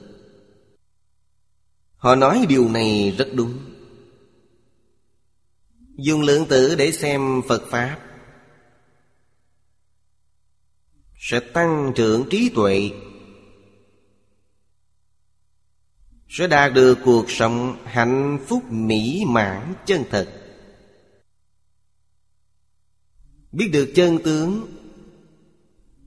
[1.97, 3.59] Họ nói điều này rất đúng.
[5.97, 7.99] Dùng lượng tử để xem Phật Pháp.
[11.29, 12.91] Sẽ tăng trưởng trí tuệ.
[16.29, 20.29] Sẽ đạt được cuộc sống hạnh phúc mỹ mãn chân thật.
[23.53, 24.67] Biết được chân tướng,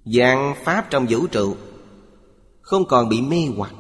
[0.05, 1.55] Dạng Pháp trong vũ trụ,
[2.61, 3.74] Không còn bị mê hoặc.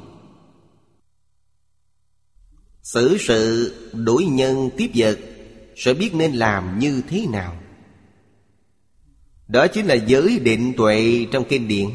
[2.83, 5.19] Xử sự đối nhân tiếp vật,
[5.75, 7.61] Sẽ biết nên làm như thế nào.
[9.49, 11.89] Đó chính là giới định tuệ trong kinh điển.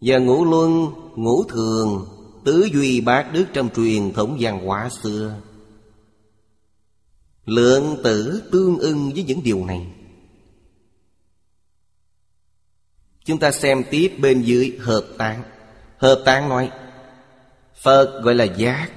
[0.00, 0.86] Và ngũ luân,
[1.16, 2.06] ngũ thường
[2.44, 5.40] Tứ duy bát đức trong truyền thống văn hóa xưa.
[7.44, 9.86] Lượng tử tương ưng với những điều này.
[13.24, 15.42] Chúng ta xem tiếp bên dưới hợp tạng.
[15.96, 16.70] Hợp tạng nói
[17.74, 18.88] Phật gọi là giác.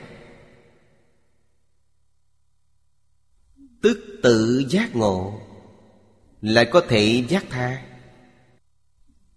[3.81, 5.41] Tức tự giác ngộ.
[6.45, 7.83] Lại có thể giác tha.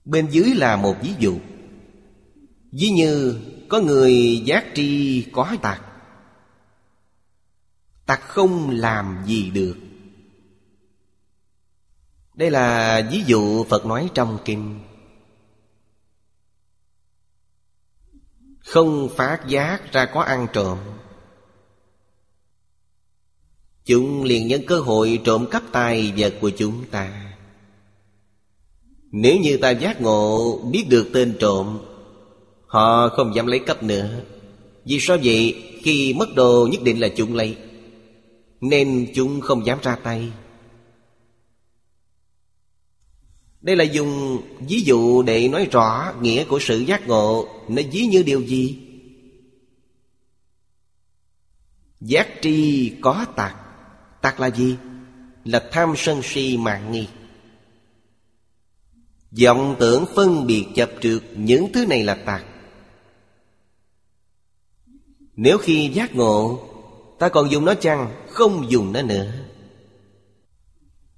[0.05, 1.39] Bên dưới là một ví dụ.
[2.73, 5.83] Ví như, có người giác tri có tặc
[8.07, 9.77] Tặc không làm gì được.
[12.35, 14.81] Đây là ví dụ Phật nói trong kinh.
[18.61, 20.79] Không phát giác ra có ăn trộm.
[23.89, 27.35] Chúng liền nhân cơ hội trộm cắp tài vật của chúng ta.
[29.13, 31.79] Nếu như ta giác ngộ, biết được tên trộm,
[32.67, 34.25] Họ không dám lấy cắp nữa.
[34.85, 35.65] Vì sao vậy?
[35.83, 37.57] Khi mất đồ nhất định là chúng lấy,
[38.61, 40.33] Nên chúng không dám ra tay.
[43.61, 47.49] Đây là dùng ví dụ để nói rõ nghĩa của sự giác ngộ.
[47.69, 48.79] Nó ví như điều gì?
[52.01, 53.57] Giác tri có tạc
[54.29, 54.77] tặc là gì?
[55.45, 57.09] Là tham sân si mạng nghi
[59.43, 62.45] vọng tưởng phân biệt chập trượt Những thứ này là tạc
[65.37, 66.61] Nếu khi giác ngộ,
[67.19, 68.27] Ta còn dùng nó chăng?
[68.31, 69.33] Không dùng nó nữa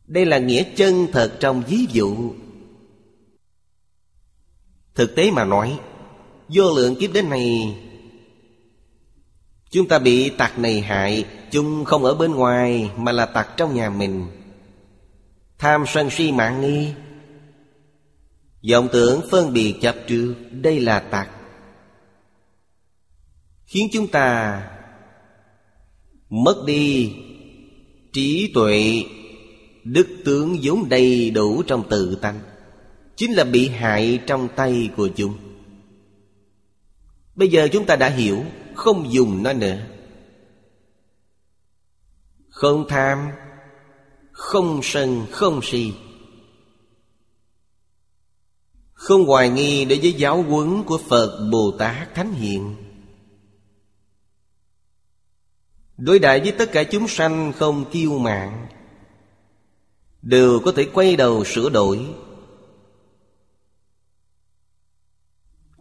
[0.06, 2.32] Đây là nghĩa chân thật trong ví dụ
[4.94, 5.78] Thực tế mà nói,
[6.48, 7.76] Vô lượng kiếp đến này
[9.70, 13.74] Chúng ta bị tặc này hại chung không ở bên ngoài, Mà là tặc trong
[13.74, 14.26] nhà mình.
[15.58, 16.92] Tham sân si mạng nghi.
[18.70, 21.30] Vọng tưởng phân biệt chấp trước, Đây là tặc
[23.64, 24.62] Khiến chúng ta
[26.30, 27.12] Mất đi
[28.12, 29.04] Trí tuệ,
[29.84, 32.40] Đức tướng vốn đầy đủ trong tự tánh,
[33.16, 35.34] Chính là bị hại trong tay của chúng.
[37.34, 38.44] Bây giờ chúng ta đã hiểu
[38.80, 39.78] không dùng nó nữa.
[42.48, 43.30] Không tham,
[44.32, 45.92] Không sân, Không si.
[48.92, 52.76] Không hoài nghi đối với giáo huấn của Phật Bồ Tát Thánh Hiện
[55.96, 58.66] Đối đại với tất cả chúng sanh không kiêu mạng
[60.22, 62.06] Đều có thể quay đầu sửa đổi.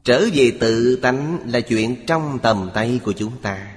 [0.04, 3.76] Trở về tự tánh là chuyện trong tầm tay của chúng ta.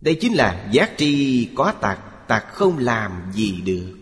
[0.00, 1.98] Đây chính là giác tri có tạc
[2.32, 3.96] Tạc không làm gì được.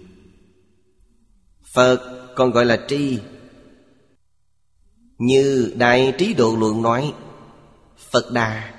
[1.72, 3.18] Phật còn gọi là tri.
[5.18, 7.14] Như Đại Trí Độ Luận nói,
[8.11, 8.74] Phật Đà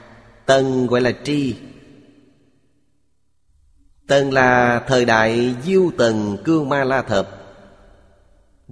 [0.46, 1.56] Tần gọi là tri.
[4.08, 7.41] Tần là thời đại Diêu Tần Cương Ma La Thập.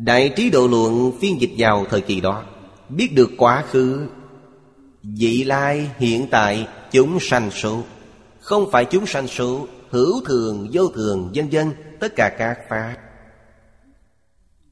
[0.04, 2.44] Đại trí độ luận phiên dịch vào thời kỳ đó.
[2.90, 4.08] Biết được quá khứ
[5.04, 7.84] Vị lai hiện tại chúng sanh số.
[8.40, 12.96] Không phải chúng sanh số Hữu thường, vô thường, vân vân Tất cả các pháp.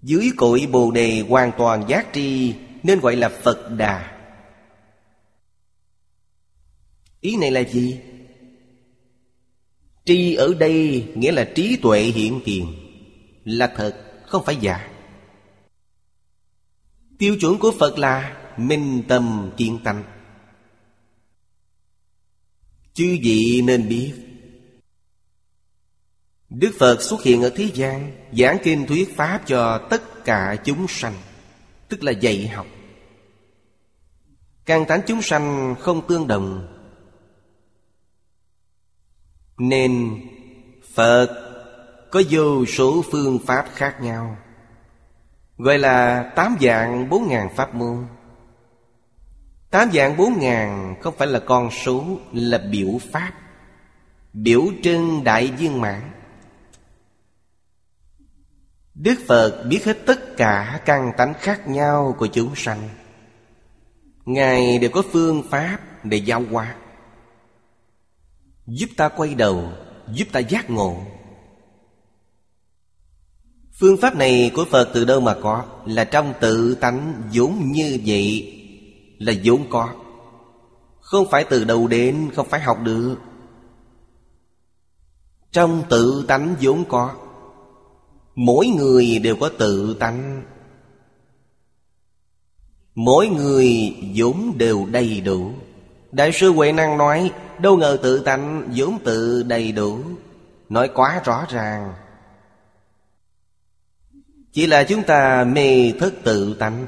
[0.02, 2.54] Dưới cội Bồ Đề hoàn toàn giác tri
[2.84, 4.18] Nên gọi là Phật Đà.
[7.22, 8.00] Ý này là gì?
[10.06, 12.66] Tri ở đây nghĩa là trí tuệ hiện tiền.
[13.44, 14.88] Là thật, không phải giả.
[17.18, 20.04] Tiêu chuẩn của Phật là minh tâm kiên tánh
[22.94, 24.14] Chư vị nên biết,
[26.50, 30.88] Đức Phật xuất hiện ở thế gian Giảng kinh thuyết Pháp cho tất cả chúng
[30.90, 31.14] sanh,
[31.90, 32.68] Tức là dạy học.
[34.66, 36.68] Càng tánh chúng sanh không tương đồng.
[39.58, 40.22] Nên
[40.94, 41.28] Phật
[42.12, 44.38] có vô số phương pháp khác nhau.
[45.58, 48.06] Gọi là tám dạng bốn ngàn pháp môn.
[49.70, 53.32] Tám dạng bốn ngàn không phải là con số, Là biểu pháp,
[54.34, 56.02] Biểu trưng đại viên mãn.
[58.96, 62.90] Đức Phật biết hết tất cả căn tánh khác nhau của chúng sanh.
[64.26, 66.76] Ngài đều có phương pháp để giao hóa.
[68.66, 69.72] Giúp ta quay đầu,
[70.08, 71.02] Giúp ta giác ngộ.
[73.80, 75.64] Phương pháp này của Phật từ đâu mà có?
[75.86, 78.54] Là trong tự tánh vốn như vậy.
[79.20, 79.90] Là vốn có.
[81.00, 83.16] Không phải từ đầu đến, Không phải học được.
[85.52, 87.12] Trong tự tánh vốn có,
[88.36, 90.44] Mỗi người đều có tự tánh.
[92.96, 95.52] Mỗi người vốn đều đầy đủ.
[96.12, 100.00] Đại sư Huệ Năng nói, Đâu ngờ tự tánh vốn tự đầy đủ.
[100.70, 101.94] Nói quá rõ ràng
[104.58, 106.86] chỉ là chúng ta mê thất tự tánh.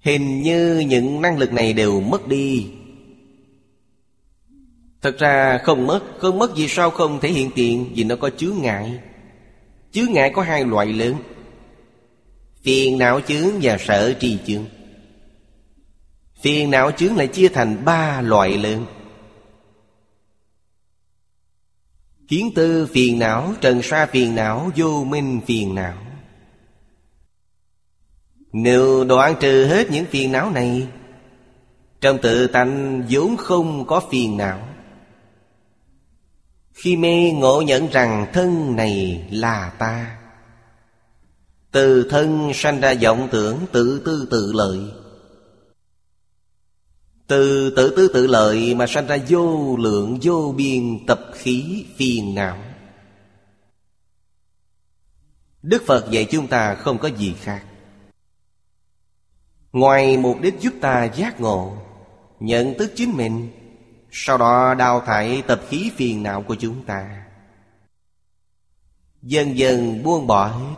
[0.00, 2.66] Hình như những năng lực này đều mất đi.
[5.02, 7.92] Thật ra không mất Không mất vì sao không thể hiện tiền?
[7.94, 9.00] Vì nó có chướng ngại.
[9.92, 11.14] Chướng ngại có hai loại lớn.
[12.62, 14.64] Phiền não chướng và sợ trì chướng.
[16.42, 18.86] Phiền não chướng lại chia thành ba loại lớn.
[22.28, 25.94] Kiến tư phiền não, Trần sa phiền não, Vô minh phiền não.
[28.52, 30.88] Nếu đoạn trừ hết những phiền não này,
[32.00, 34.68] Trong tự tánh vốn không có phiền não.
[36.72, 40.18] Khi mê ngộ nhận rằng thân này là ta,
[41.70, 44.78] Từ thân sanh ra vọng tưởng tự tư tự lợi
[47.28, 52.34] từ tự tư tự lợi mà sanh ra vô lượng, vô biên tập khí phiền
[52.34, 52.58] não.
[55.62, 57.64] Đức Phật dạy chúng ta không có gì khác.
[59.72, 61.76] Ngoài mục đích giúp ta giác ngộ,
[62.40, 63.48] Nhận thức chính mình,
[64.10, 67.24] Sau đó đào thải tập khí phiền não của chúng ta.
[69.22, 70.74] Dần dần buông bỏ hết,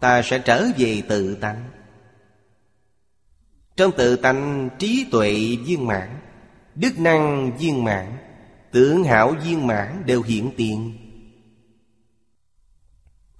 [0.00, 1.70] Ta sẽ trở về tự tánh.
[3.76, 6.20] Trong tự tánh trí tuệ viên mãn,
[6.74, 8.18] Đức năng viên mãn,
[8.72, 10.98] Tưởng hảo viên mãn đều hiện tiền.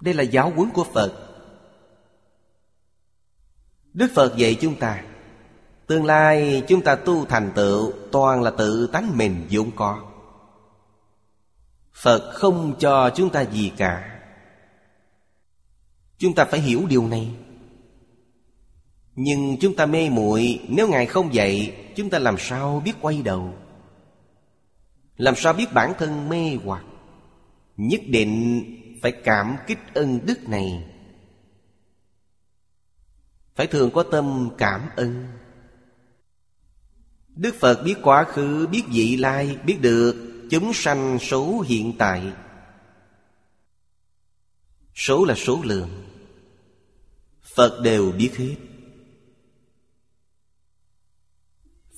[0.01, 1.13] Đây là giáo huấn của Phật.
[3.93, 5.03] Đức Phật dạy chúng ta,
[5.87, 10.01] Tương lai chúng ta tu thành tựu Toàn là tự tánh mình vốn có.
[11.93, 14.19] Phật không cho chúng ta gì cả.
[16.17, 17.31] Chúng ta phải hiểu điều này.
[19.15, 23.21] Nhưng chúng ta mê muội Nếu Ngài không dạy Chúng ta làm sao biết quay
[23.21, 23.53] đầu?
[25.17, 26.85] Làm sao biết bản thân mê hoặc?
[27.77, 28.63] Nhất định
[29.01, 30.83] phải cảm kích ân đức này.
[33.55, 35.27] Phải thường có tâm cảm ơn.
[37.35, 42.33] Đức Phật biết quá khứ, biết vị lai, biết được chúng sanh số hiện tại.
[44.95, 45.89] Số là số lượng.
[47.55, 48.55] Phật đều biết hết.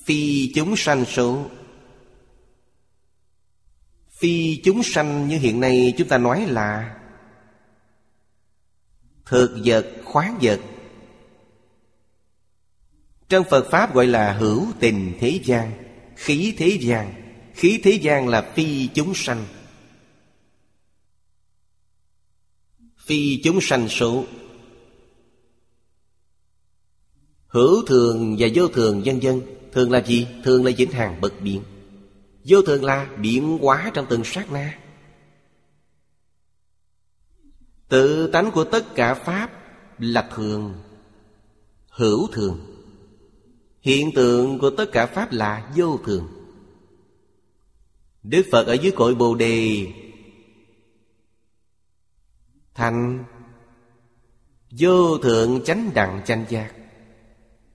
[0.06, 1.46] Phi chúng sanh số.
[4.10, 6.98] Phi chúng sanh như hiện nay chúng ta nói là
[9.24, 10.60] Thực vật, khoáng vật.
[13.28, 15.72] Trong Phật Pháp gọi là hữu tình thế gian
[16.16, 17.22] Khí thế gian.
[17.54, 19.46] Khí thế gian là phi chúng sanh.
[22.98, 24.24] Phi chúng sanh số.
[27.46, 30.26] Hữu thường và vô thường dân dân Thường là gì?
[30.44, 31.62] Thường là vĩnh hằng bất biến.
[32.44, 34.78] Vô thường là biến hóa trong từng sát na.
[37.88, 39.50] Tự tánh của tất cả Pháp
[39.98, 40.74] là thường,
[41.88, 42.60] Hữu thường.
[43.80, 46.28] Hiện tượng của tất cả Pháp là vô thường.
[48.22, 49.86] Đức Phật ở dưới cội Bồ Đề
[52.74, 53.24] Thành
[54.70, 56.72] Vô thượng chánh đặng chanh giác.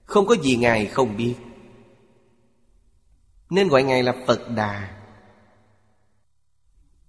[0.04, 1.34] Không có gì Ngài không biết.
[3.52, 4.88] Nên gọi Ngài là Phật Đà.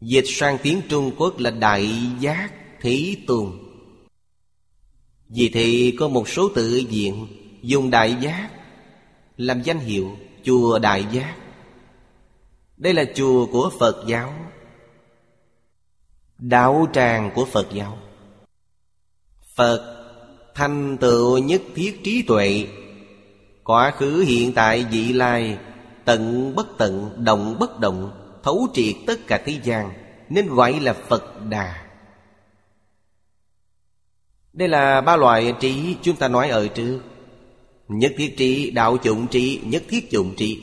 [0.02, 1.90] Dịch sang tiếng Trung Quốc là Đại
[2.20, 2.50] Giác
[2.82, 3.60] Thí Tùng.
[5.30, 7.28] Vì thì có một số tự viện
[7.62, 8.50] Dùng Đại Giác
[9.38, 11.36] Làm danh hiệu Chùa Đại Giác.
[12.78, 14.34] Đây là chùa của Phật giáo,
[16.38, 17.98] Đạo tràng của Phật giáo.
[19.56, 20.06] Phật
[20.56, 22.68] thành tựu nhất thiết trí tuệ,
[23.64, 25.58] Quá khứ, hiện tại, vị lai
[26.06, 28.12] Tận bất tận, động bất động
[28.44, 29.94] Thấu triệt tất cả thế gian
[30.30, 31.84] Nên gọi là Phật Đà.
[34.54, 37.02] Đây là ba loại trí chúng ta nói ở trước.
[37.88, 40.62] Nhất thiết trí, đạo chủng trí, nhất thiết chủng trí.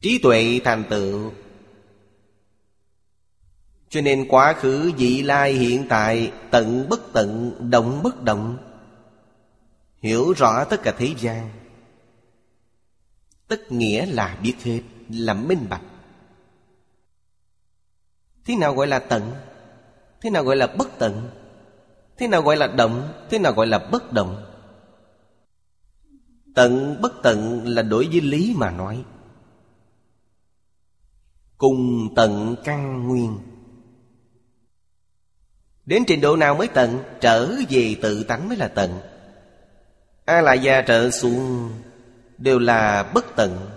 [0.00, 1.32] Trí tuệ thành tựu.
[3.88, 8.56] Cho nên quá khứ vị lai hiện tại Tận bất tận động bất động
[10.02, 11.50] Hiểu rõ tất cả thế gian.
[13.50, 15.82] Tất nghĩa là biết hết, Là minh bạch.
[18.44, 19.32] Thế nào gọi là tận?
[20.20, 21.30] Thế nào gọi là bất tận?
[22.16, 23.12] Thế nào gọi là động?
[23.30, 24.44] Thế nào gọi là bất động?
[26.54, 29.04] Tận, bất tận là đối với lý mà nói.
[31.58, 33.38] Cùng tận căn nguyên.
[35.86, 39.00] Đến trình độ nào mới tận, Trở về tự tánh mới là tận.
[40.24, 41.70] A lại gia trợ xuống
[42.40, 43.70] Đều là bất tận,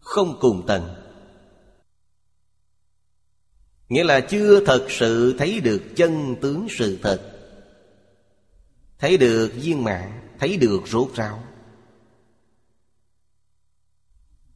[0.00, 0.94] Không cùng tận.
[3.88, 7.28] Nghĩa là chưa thật sự thấy được chân tướng sự thật,
[8.98, 11.44] Thấy được viên mạng Thấy được rốt ráo.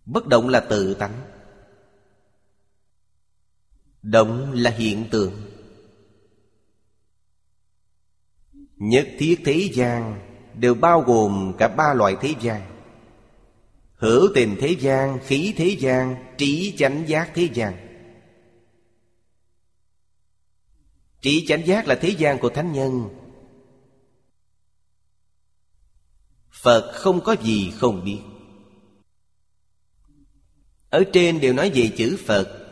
[0.06, 1.22] Bất động là tự tánh,
[4.02, 5.32] Động là hiện tượng.
[8.76, 12.62] Nhất thiết thế gian Đều bao gồm cả ba loại thế gian.
[13.94, 17.86] Hữu tình thế gian, khí thế gian, trí chánh giác thế gian.
[21.20, 23.08] Trí chánh giác là thế gian của thánh nhân.
[26.50, 28.20] Phật không có gì không biết.
[30.90, 32.66] Ở trên đều nói về chữ Phật.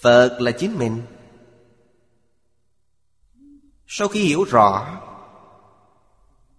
[0.00, 1.02] Phật là chính mình.
[3.86, 5.02] Sau khi hiểu rõ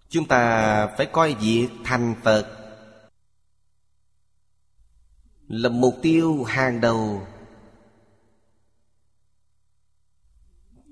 [0.08, 2.54] Chúng ta phải coi việc thành Phật
[5.48, 7.26] Là mục tiêu hàng đầu.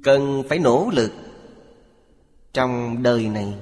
[0.04, 1.12] Cần phải nỗ lực
[2.52, 3.54] Trong đời này.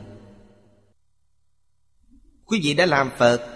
[2.47, 3.47] Quý vị đã làm Phật.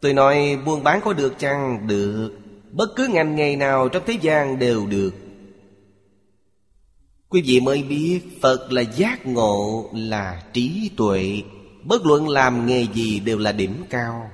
[0.00, 1.86] Tôi nói buôn bán có được chăng?
[1.86, 2.38] Được,
[2.72, 5.10] Bất cứ ngành nghề nào trong thế gian đều được.
[7.30, 11.42] Quý vị mới biết Phật là giác ngộ Là trí tuệ.
[11.84, 14.30] Bất luận làm nghề gì đều là điểm cao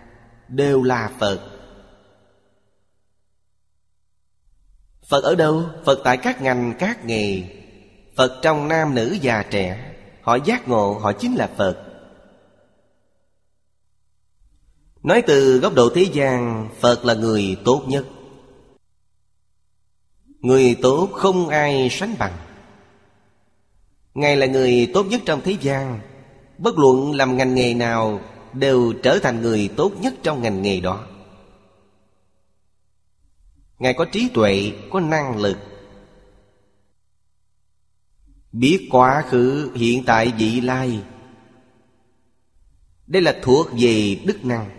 [0.48, 1.40] Đều là Phật.
[5.08, 5.64] Phật ở đâu?
[5.84, 7.42] Phật tại các ngành, các nghề.
[8.16, 11.82] Phật trong nam nữ già trẻ Họ giác ngộ, họ chính là Phật.
[15.02, 18.06] Nói từ góc độ thế gian Phật là người tốt nhất.
[20.40, 22.45] Người tốt không ai sánh bằng.
[24.16, 26.00] Ngài là người tốt nhất trong thế gian.
[26.58, 28.20] Bất luận làm ngành nghề nào
[28.52, 31.06] Đều trở thành người tốt nhất trong ngành nghề đó.
[33.78, 35.58] Ngài có trí tuệ, có năng lực.
[38.52, 41.04] Biết quá khứ, hiện tại, vị lai.
[43.06, 44.70] Đây là thuộc về đức năng.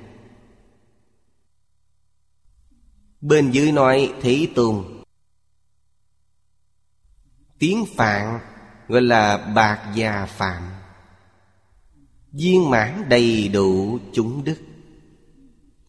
[3.22, 5.04] Bên dưới nói thị tùng
[7.60, 8.40] Tiếng Phạn
[8.88, 10.64] gọi là bạc già phạm.
[12.32, 14.58] Viên mãn đầy đủ chúng đức.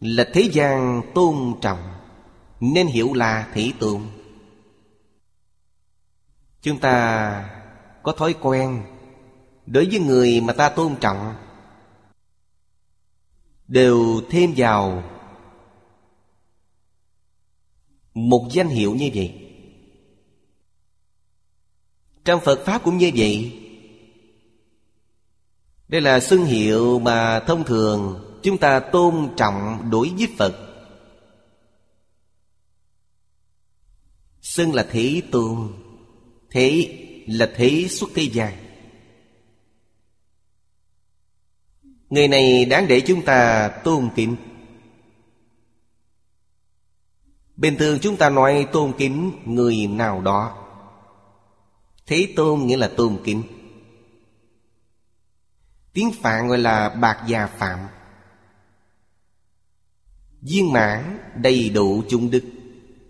[0.00, 1.94] Là thế gian tôn trọng,
[2.60, 4.10] Nên hiểu là thị tượng
[6.62, 7.50] Chúng ta
[8.02, 8.82] có thói quen
[9.66, 11.34] Đối với người mà ta tôn trọng,
[13.68, 15.02] Đều thêm vào
[18.14, 19.47] Một danh hiệu như vậy.
[22.28, 23.52] Trong Phật Pháp cũng như vậy.
[25.88, 30.54] Đây là xưng hiệu mà thông thường Chúng ta tôn trọng đối với Phật.
[34.40, 35.72] Xưng là Thế Tôn.
[36.50, 36.94] Thế
[37.26, 38.52] là thế xuất thế gian.
[42.10, 44.36] Người này đáng để chúng ta tôn kính.
[47.56, 50.57] Bình thường chúng ta nói tôn kính người nào đó.
[52.08, 53.42] Thế tôn nghĩa là tôn kính.
[55.92, 57.78] Tiếng Phạn gọi là bạc già phạm.
[60.42, 62.44] Viên mãn đầy đủ chung đức,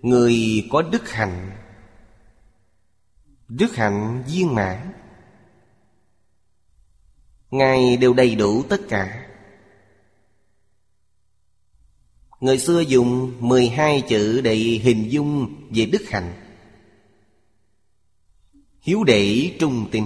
[0.02, 1.50] Người có đức hạnh.
[3.48, 4.92] Đức hạnh viên mãn.
[7.50, 9.26] Ngài đều đầy đủ tất cả.
[12.40, 16.47] Người xưa dùng 12 chữ để hình dung về đức hạnh.
[18.80, 20.04] Hiếu đệ trung tín.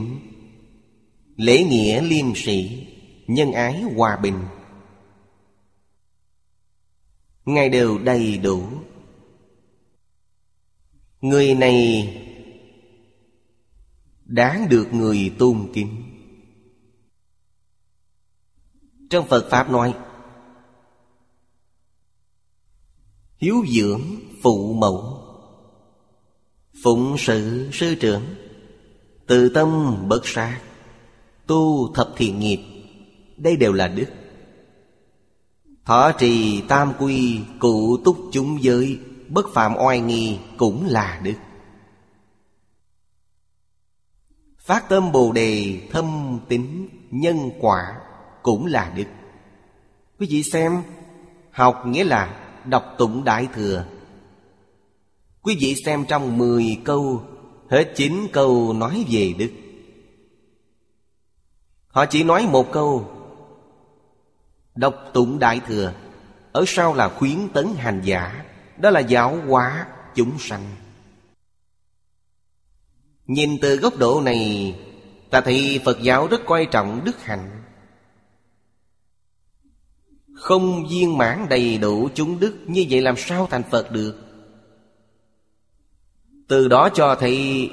[1.36, 2.86] Lễ nghĩa liêm sĩ
[3.26, 4.38] Nhân ái hòa bình.
[7.44, 8.62] Ngài đều đầy đủ.
[11.20, 12.08] Người này
[14.32, 16.02] Đáng được người tôn kính.
[19.10, 19.94] Trong Phật Pháp nói,
[23.36, 24.02] Hiếu dưỡng
[24.42, 25.18] phụ mẫu,
[26.82, 28.41] Phụng sự sư trưởng.
[29.26, 30.60] Từ tâm bất sát
[31.46, 32.60] Tu thập thiện nghiệp,
[33.36, 34.06] Đây đều là đức.
[35.84, 38.98] Thọ trì tam quy Cụ túc chúng giới,
[39.28, 41.34] Bất phạm oai nghi cũng là đức.
[44.58, 48.00] Phát tâm Bồ Đề thâm tính nhân quả
[48.42, 49.06] cũng là đức.
[50.18, 50.82] Quý vị xem,
[51.50, 53.84] Học nghĩa là đọc tụng Đại Thừa.
[55.42, 57.22] Quý vị xem trong 10 câu
[57.72, 59.50] Hết chín câu nói về đức.
[61.88, 63.10] Họ chỉ nói một câu.
[64.74, 65.92] Đọc tụng Đại Thừa,
[66.52, 68.44] Ở sau là khuyến tấn hành giả,
[68.78, 70.64] Đó là giáo hóa chúng sanh.
[73.26, 74.74] Nhìn từ góc độ này,
[75.30, 77.62] Ta thấy Phật giáo rất quan trọng đức hạnh.
[80.34, 84.21] Không viên mãn đầy đủ chúng đức, Như vậy làm sao thành Phật được?
[86.52, 87.70] Từ đó cho thấy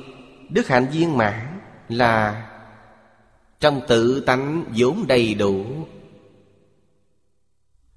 [0.50, 1.60] Đức hạnh viên mãn
[1.90, 2.50] là
[3.60, 5.66] Trong tự tánh vốn đầy đủ.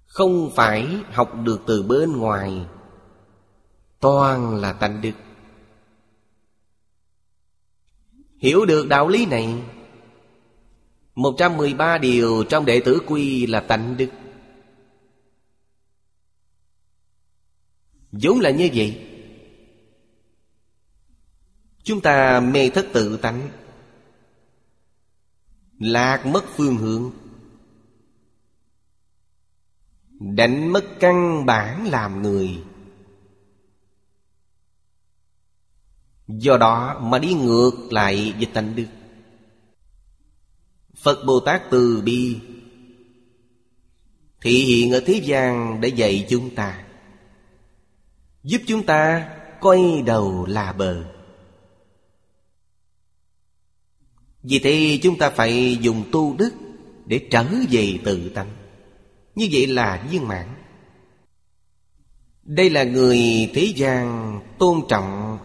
[0.06, 2.66] Không phải học được từ bên ngoài,
[4.00, 5.12] Toàn là tánh đức.
[8.38, 9.62] Hiểu được đạo lý này
[11.14, 14.08] 113 điều trong đệ tử quy là tánh đức.
[18.12, 19.11] Vốn là như vậy.
[21.84, 23.50] Chúng ta mê thất tự tánh.
[25.78, 27.10] Lạc mất phương hướng.
[30.20, 32.58] Đánh mất căn bản làm người.
[36.28, 38.86] Do đó mà đi ngược lại với tánh đức.
[41.02, 42.40] Phật Bồ Tát từ bi.
[44.40, 46.84] Thị hiện ở thế gian để dạy chúng ta.
[48.42, 49.28] Giúp chúng ta
[49.60, 51.11] quay đầu là bờ.
[54.42, 56.54] Vì thế chúng ta phải dùng tu đức
[57.06, 58.50] Để trở về tự tánh
[59.34, 60.48] Như vậy là viên mãn.
[62.42, 63.18] Đây là người
[63.54, 65.38] thế gian tôn trọng,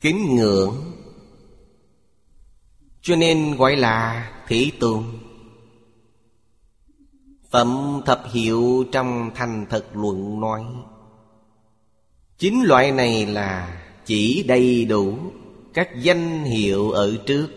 [0.00, 0.92] Kính ngưỡng.
[3.02, 5.18] Cho nên gọi là thị tường
[7.50, 10.64] Phẩm thập hiệu trong thành thật luận nói,
[12.38, 15.18] Chính loại này là chỉ đầy đủ
[15.74, 17.48] các danh hiệu ở trước.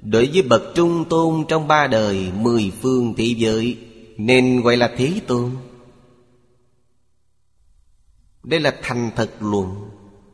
[0.00, 3.78] Đối với bậc trung tôn trong ba đời mười phương thế giới,
[4.16, 5.50] Nên gọi là Thế Tôn.
[8.42, 9.90] Đây là thành thật luận,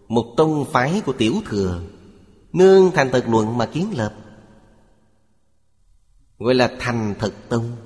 [0.08, 1.82] Một tông phái của tiểu thừa,
[2.52, 4.14] Nương thành thật luận mà kiến lập.
[6.38, 7.76] Gọi là thành thật tông.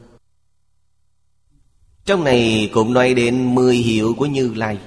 [2.04, 4.78] Trong này cũng nói đến mười hiệu của Như Lai.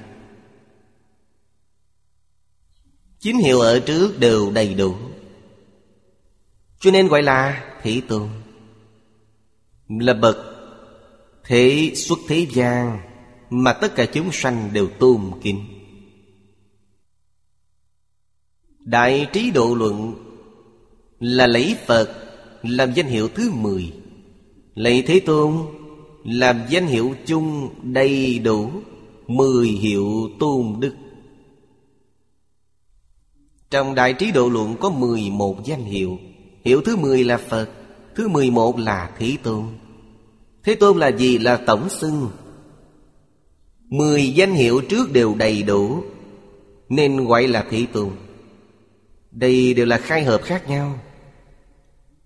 [3.26, 4.94] Chính hiệu ở trước đều đầy đủ.
[6.80, 8.28] Cho nên gọi là thị Tôn.
[9.88, 10.36] Là bậc
[11.44, 12.98] Thế xuất thế gian
[13.50, 15.64] Mà tất cả chúng sanh đều tôn kính.
[18.78, 20.14] Đại trí độ luận
[21.20, 22.08] Là lấy Phật
[22.62, 23.92] Làm danh hiệu thứ mười.
[24.74, 25.52] Lấy Thế Tôn
[26.24, 28.70] Làm danh hiệu chung đầy đủ
[29.26, 30.94] Mười hiệu tôn đức
[33.76, 36.18] trong Đại Trí Độ Luận có 11 danh hiệu.
[36.64, 37.68] Hiệu thứ 10 là Phật,
[38.14, 39.64] Thứ 11 là Thế Tôn.
[40.64, 41.38] Thế Tôn là gì?
[41.38, 42.30] Là tổng xưng.
[43.88, 46.02] Mười danh hiệu trước đều đầy đủ,
[46.88, 48.10] Nên gọi là Thế Tôn.
[49.30, 50.98] Đây đều là khai hợp khác nhau.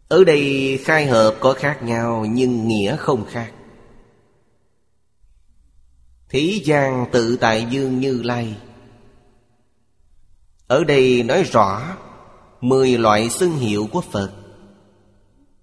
[0.09, 3.53] Ở đây khai hợp có khác nhau, Nhưng nghĩa không khác.
[6.29, 8.57] Thí gian tự tại dương như lai
[10.71, 11.83] ở đây nói rõ,
[12.61, 14.31] Mười loại xưng hiệu của Phật.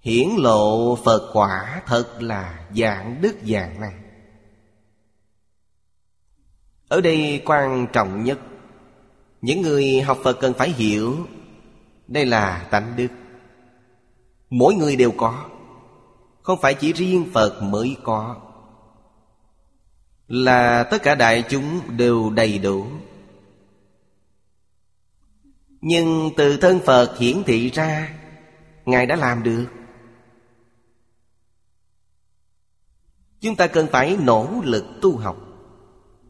[0.02, 3.94] Hiển lộ Phật quả thật là dạng đức dạng này.
[6.88, 8.40] Ở đây quan trọng nhất,
[9.42, 11.16] Những người học Phật cần phải hiểu,
[12.08, 13.08] Đây là tánh đức.
[14.50, 15.46] Mỗi người đều có,
[16.42, 18.36] Không phải chỉ riêng Phật mới có.
[20.28, 22.88] Là tất cả đại chúng đều đầy đủ
[25.88, 28.20] nhưng từ thân Phật hiển thị ra,
[28.86, 29.66] Ngài đã làm được.
[33.42, 35.38] Chúng ta cần phải nỗ lực tu học.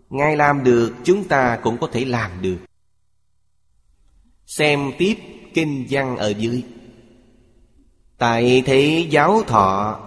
[0.10, 2.58] Ngài làm được, chúng ta cũng có thể làm được.
[4.46, 5.16] Xem tiếp
[5.54, 6.64] kinh văn ở dưới.
[8.18, 10.00] Tại thế giáo thọ,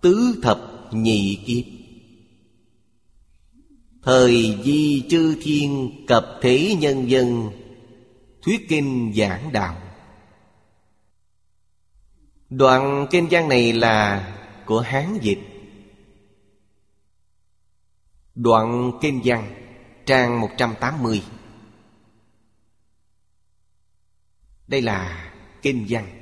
[0.00, 0.60] Tứ thập
[0.92, 1.64] nhị kiếp.
[4.02, 7.50] Thời di chư thiên cập thế nhân dân
[8.42, 9.76] Thuyết kinh giảng đạo.
[12.50, 14.26] Đoạn kinh văn này là
[14.66, 15.38] của Hán dịch.
[18.34, 19.54] Đoạn kinh văn
[20.06, 21.22] trang 180
[24.68, 25.32] Đây là
[25.62, 26.20] kinh văn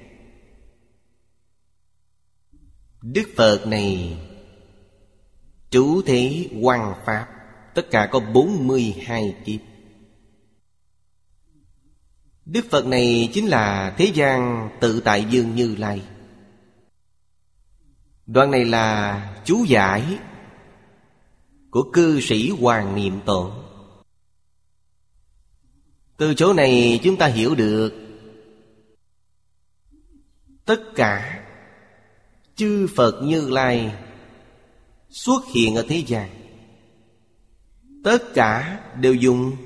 [3.03, 4.19] Đức Phật này
[5.71, 7.29] Trú thế quan Pháp,
[7.75, 9.61] Tất cả có 42 kiếp.
[12.49, 16.03] Đức Phật này chính là thế gian tự tại dương như lai.
[18.27, 20.19] Đoạn này là chú giải
[21.71, 23.53] Của cư sĩ Hoàng Niệm Tổ
[26.17, 27.95] Từ chỗ này chúng ta hiểu được
[30.65, 31.45] Tất cả
[32.55, 33.93] Chư Phật Như Lai
[35.09, 36.31] Xuất hiện ở thế gian.
[38.05, 39.57] Tất cả đều dùng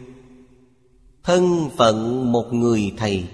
[1.25, 3.29] thân phận một người thầy.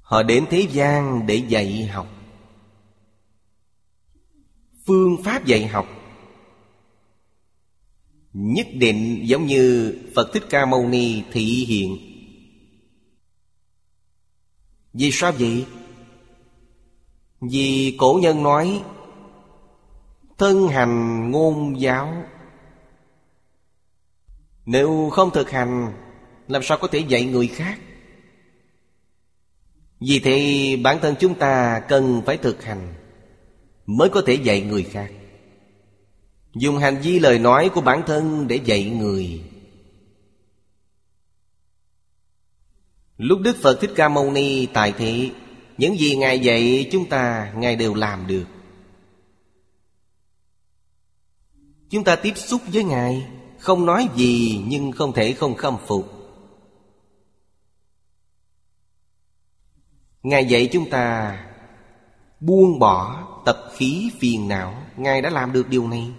[0.00, 2.06] Họ đến thế gian để dạy học.
[4.86, 5.86] Phương pháp dạy học
[8.32, 11.98] nhất định giống như phật thích ca mâu ni thị hiện.
[14.94, 15.66] Vì sao vậy?
[17.40, 18.82] Vì cổ nhân nói,
[20.38, 22.24] thân hành ngôn giáo.
[24.66, 25.92] Nếu không thực hành,
[26.48, 27.78] Làm sao có thể dạy người khác?
[30.00, 32.94] Vì thế, bản thân chúng ta cần phải thực hành
[33.86, 35.12] Mới có thể dạy người khác.
[36.54, 39.44] Dùng hành vi lời nói của bản thân để dạy người.
[43.16, 45.32] Lúc Đức Phật Thích Ca Mâu Ni tại thị
[45.78, 48.44] Những gì Ngài dạy chúng ta, Ngài đều làm được.
[51.90, 53.26] Chúng ta tiếp xúc với Ngài.
[53.62, 56.12] Không nói gì, nhưng không thể không khâm phục.
[60.22, 61.38] Ngài dạy chúng ta,
[62.40, 64.82] Buông bỏ tập khí phiền não.
[64.96, 66.10] Ngài đã làm được điều này.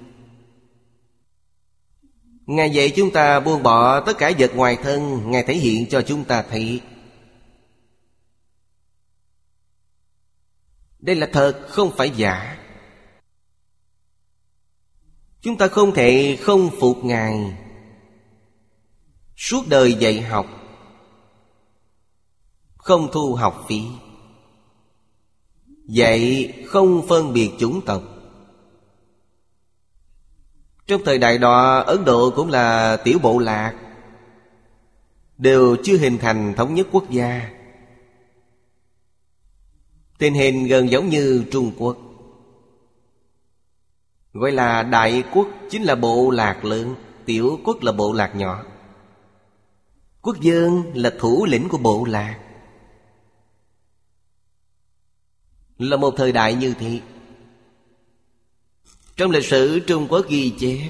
[2.45, 5.31] Ngài dạy chúng ta buông bỏ tất cả vật ngoài thân.
[5.31, 6.81] Ngài thể hiện cho chúng ta thấy.
[10.99, 12.62] Đây là thật, không phải giả.
[15.43, 17.57] Chúng ta không thể không phục Ngài.
[19.35, 20.45] Suốt đời dạy học,
[22.77, 23.81] Không thu học phí.
[25.85, 28.03] Dạy không phân biệt chủng tộc.
[30.87, 33.75] Trong thời đại đó, Ấn Độ cũng là tiểu bộ lạc,
[35.37, 37.49] Đều chưa hình thành thống nhất quốc gia.
[40.17, 42.12] Tình hình gần giống như Trung Quốc.
[44.33, 48.63] Gọi là đại quốc chính là bộ lạc lớn Tiểu quốc là bộ lạc nhỏ.
[50.21, 52.39] Quốc dân là thủ lĩnh của bộ lạc.
[55.77, 56.99] Là một thời đại như thế.
[59.15, 60.89] Trong lịch sử Trung Quốc ghi chép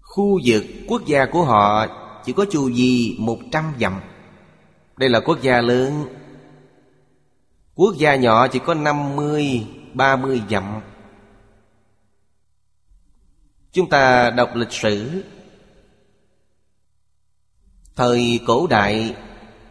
[0.00, 1.86] Khu vực quốc gia của họ
[2.24, 4.00] chỉ có chu vi một trăm dặm.
[4.96, 6.04] Đây là quốc gia lớn.
[7.74, 10.80] Quốc gia nhỏ chỉ có năm mươi, ba mươi dặm.
[13.76, 15.22] Chúng ta đọc lịch sử.
[17.96, 19.16] Thời cổ đại,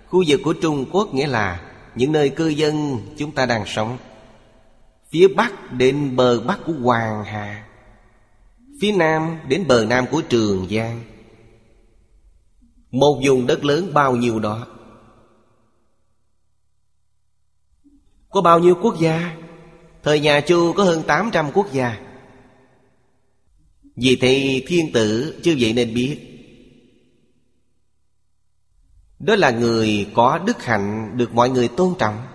[0.07, 1.61] Khu vực của Trung Quốc nghĩa là
[1.95, 3.97] Những nơi cư dân chúng ta đang sống.
[5.09, 7.67] Phía Bắc đến bờ Bắc của Hoàng Hà,
[8.81, 11.01] Phía Nam đến bờ Nam của Trường Giang.
[12.91, 14.67] Một vùng đất lớn bao nhiêu đó?
[18.29, 19.35] Có bao nhiêu quốc gia?
[20.03, 21.97] Thời nhà Chu có hơn 800 quốc gia.
[23.95, 26.19] Vì thế thiên tử chưa vậy nên biết.
[29.19, 32.27] Đó là người có đức hạnh Được mọi người tôn trọng.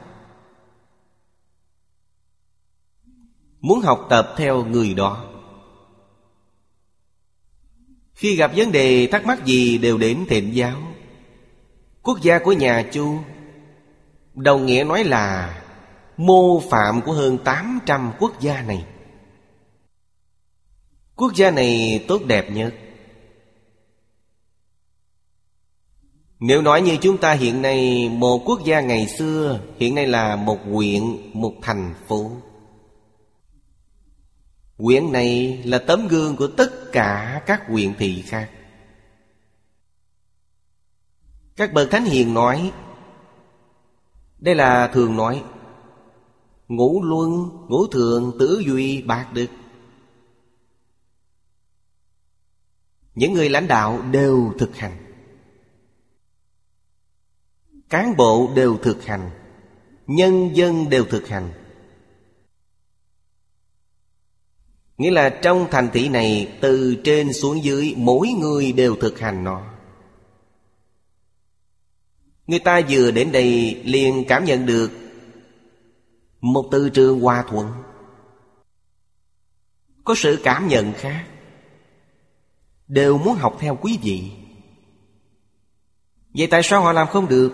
[3.61, 5.27] Muốn học tập theo người đó.
[8.15, 10.83] Khi gặp vấn đề thắc mắc gì đều đến thiện giáo.
[12.03, 13.19] Quốc gia của nhà Chu
[14.35, 15.57] Đồng nghĩa nói là
[16.17, 18.87] mô phạm của hơn 800 quốc gia này.
[21.21, 22.75] Quốc gia này tốt đẹp nhất
[26.39, 30.37] Nếu nói như chúng ta hiện nay Một quốc gia ngày xưa Hiện nay là
[30.37, 31.03] một huyện,
[31.33, 32.31] một thành phố.
[34.79, 38.51] Huyện này là tấm gương của tất cả các huyện thị khác.
[41.57, 42.73] Các bậc thánh hiền nói
[44.39, 45.43] Đây là thường nói
[46.69, 49.47] Ngũ luân, ngũ thường, tử duy, bạc đức.
[53.15, 54.97] Những người lãnh đạo đều thực hành.
[57.89, 59.31] Cán bộ đều thực hành.
[60.07, 61.53] Nhân dân đều thực hành.
[64.99, 69.45] Nghĩa là trong thành thị này, Từ trên xuống dưới, Mỗi người đều thực hành
[69.45, 69.63] nó.
[72.47, 74.91] Người ta vừa đến đây liền cảm nhận được
[76.41, 77.73] một từ trường hòa thuận.
[80.05, 81.27] Có sự cảm nhận khác.
[82.91, 84.31] Đều muốn học theo quý vị.
[86.35, 87.53] Vậy tại sao họ làm không được?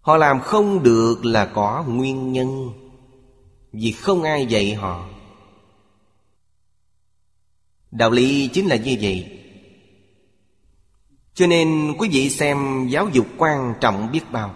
[0.00, 2.70] Họ làm không được là có nguyên nhân,
[3.72, 5.08] Vì không ai dạy họ.
[7.90, 9.40] Đạo lý chính là như vậy.
[11.34, 14.54] Cho nên quý vị xem giáo dục quan trọng biết bao.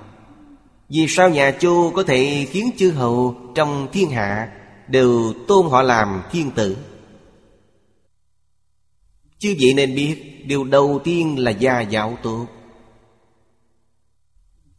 [0.89, 4.53] Vì sao nhà Chu có thể khiến chư hầu trong thiên hạ
[4.89, 6.77] Đều tôn họ làm thiên tử?
[9.39, 12.47] Chứ vậy nên biết, Điều đầu tiên là gia giáo tốt.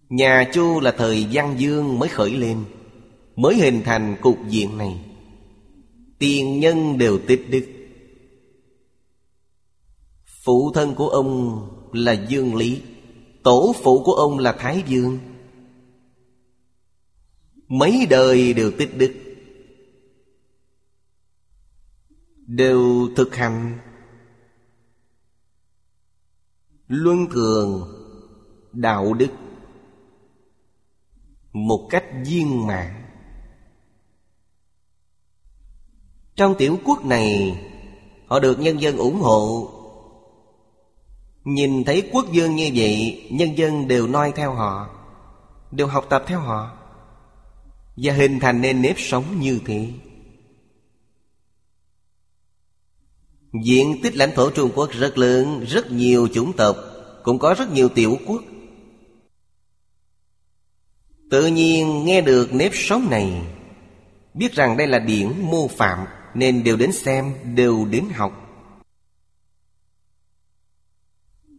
[0.10, 2.66] Nhà Chu là thời Văn Dương mới khởi lên,
[3.36, 4.99] Mới hình thành cục diện này.
[6.20, 7.68] Tiền nhân đều tích đức.
[10.26, 12.82] Phụ thân của ông là Dương Lý,
[13.43, 15.20] Tổ phụ của ông là Thái Dương.
[17.68, 19.14] Mấy đời đều tích đức.
[22.47, 23.78] Đều thực hành.
[26.90, 27.88] Luân thường
[28.72, 29.30] Đạo đức
[31.54, 33.04] Một cách viên mãn.
[36.36, 37.60] Trong tiểu quốc này,
[38.28, 39.70] Họ được nhân dân ủng hộ.
[41.44, 44.90] Nhìn thấy quốc vương như vậy, Nhân dân đều noi theo họ,
[45.72, 46.78] Đều học tập theo họ
[47.98, 49.90] Và hình thành nên nếp sống như thế.
[53.54, 56.78] Diện tích lãnh thổ Trung Quốc rất lớn, Rất nhiều chủng tộc,
[57.24, 58.41] Cũng có rất nhiều tiểu quốc.
[61.30, 63.41] Tự nhiên nghe được nếp sống này,
[64.34, 68.32] Biết rằng đây là điển mô phạm, Nên đều đến xem, Đều đến học.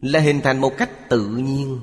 [0.01, 1.79] Là hình thành một cách tự nhiên.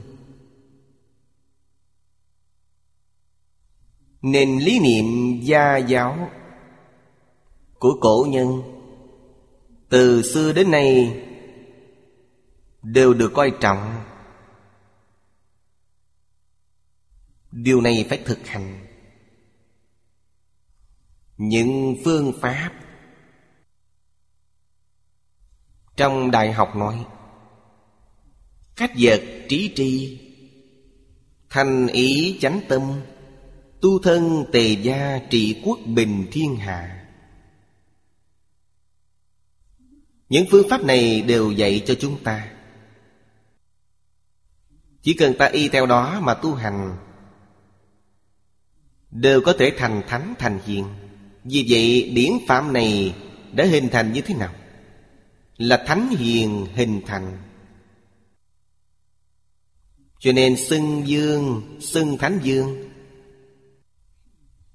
[4.22, 6.30] Nên lý niệm gia giáo
[7.78, 8.77] Của cổ nhân
[9.88, 11.18] từ xưa đến nay,
[12.82, 14.04] Đều được coi trọng.
[17.52, 18.86] Điều này phải thực hành.
[21.36, 22.72] Những phương pháp
[25.96, 27.06] Trong đại học nói,
[28.76, 30.20] Cách vật trí tri,
[31.48, 32.82] Thành ý chánh tâm,
[33.80, 36.97] Tu thân tề gia trị quốc bình thiên hạ.
[40.28, 42.50] Những phương pháp này đều dạy cho chúng ta.
[45.02, 46.96] Chỉ cần ta y theo đó mà tu hành
[49.10, 50.84] Đều có thể thành thánh thành hiền.
[51.44, 53.14] Vì vậy điển phạm này
[53.52, 54.54] đã hình thành như thế nào?
[55.56, 57.38] Là thánh hiền hình thành.
[60.18, 62.88] Cho nên xưng dương, xưng thánh dương.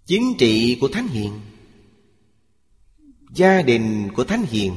[0.05, 1.39] Chính trị của thánh hiền
[3.35, 4.75] Gia đình của thánh hiền.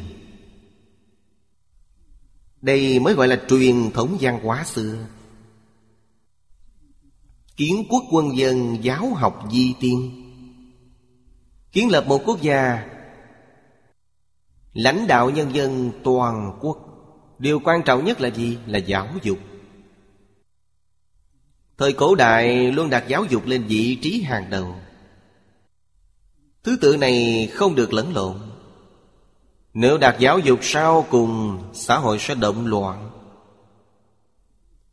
[2.67, 4.97] Đây mới gọi là truyền thống văn hóa xưa.
[7.57, 10.23] Kiến quốc quân dân giáo học di tiên.
[11.73, 12.87] Kiến lập một quốc gia,
[14.73, 16.79] Lãnh đạo nhân dân toàn quốc.
[17.39, 18.59] Điều quan trọng nhất là gì?
[18.67, 19.39] Là giáo dục.
[21.79, 24.75] Thời cổ đại luôn đặt giáo dục lên vị trí hàng đầu.
[26.63, 28.46] Thứ tự này không được lẫn lộn.
[29.79, 33.11] Nếu đặt giáo dục sau cùng, Xã hội sẽ động loạn.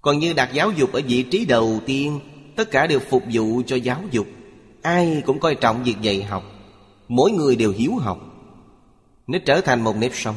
[0.02, 2.20] Còn như đặt giáo dục ở vị trí đầu tiên,
[2.56, 4.28] Tất cả đều phục vụ cho giáo dục.
[4.82, 6.44] Ai cũng coi trọng việc dạy học.
[7.08, 8.20] Mỗi người đều hiếu học.
[9.28, 10.36] Nó trở thành một nếp sống.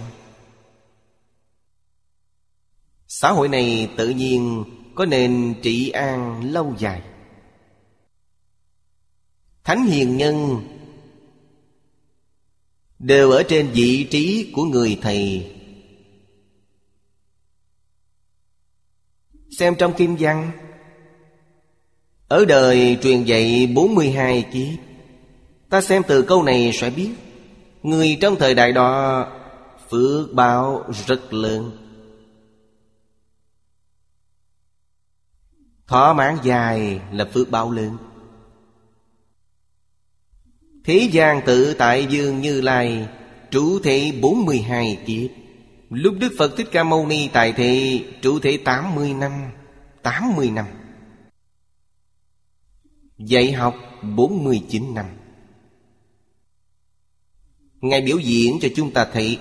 [3.08, 7.02] Xã hội này tự nhiên có nền trị an lâu dài.
[9.64, 10.60] Thánh hiền nhân
[12.98, 15.52] Đều ở trên vị trí của người thầy.
[19.58, 20.50] Xem trong Kim Văn.
[22.28, 24.78] Ở đời truyền dạy 42 kiếp,
[25.68, 27.10] Ta xem từ câu này sẽ biết,
[27.82, 29.26] Người trong thời đại đó
[29.90, 31.70] Phước báo rất lớn.
[35.86, 37.96] Thỏa mãn dài là phước báo lớn.
[40.86, 43.08] Thế gian tự tại dương như lai
[43.50, 45.30] Trụ thể 42 kiếp.
[45.90, 49.32] Lúc Đức Phật Thích Ca Mâu Ni tại thị Trụ thể 80 năm
[50.02, 50.66] 80 năm.
[53.18, 55.06] Dạy học 49 năm.
[57.80, 59.38] Ngài biểu diễn cho chúng ta thấy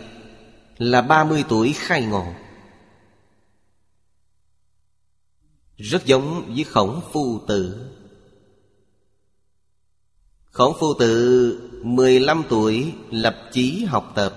[0.78, 2.26] Là 30 tuổi khai ngộ.
[5.78, 7.92] Rất giống với khổng phu tử.
[10.56, 14.34] Khổng phu tự 15 tuổi, lập chí học tập.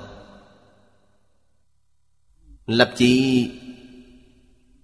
[2.67, 3.51] Lập chí,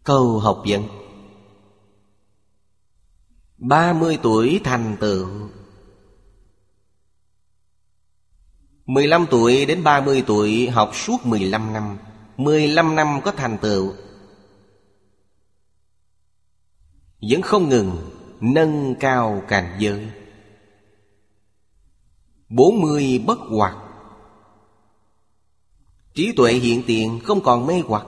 [0.04, 0.88] câu học dẫn
[3.58, 5.28] ba mươi tuổi thành tựu.
[8.86, 11.98] mười lăm tuổi đến ba mươi tuổi học suốt mười lăm năm.
[12.36, 13.92] mười lăm năm có thành tựu.
[17.30, 20.10] Vẫn không ngừng nâng cao cảnh giới
[22.54, 23.76] bốn mươi bất hoạt.
[26.14, 28.06] Trí tuệ hiện tiền không còn mê hoặc.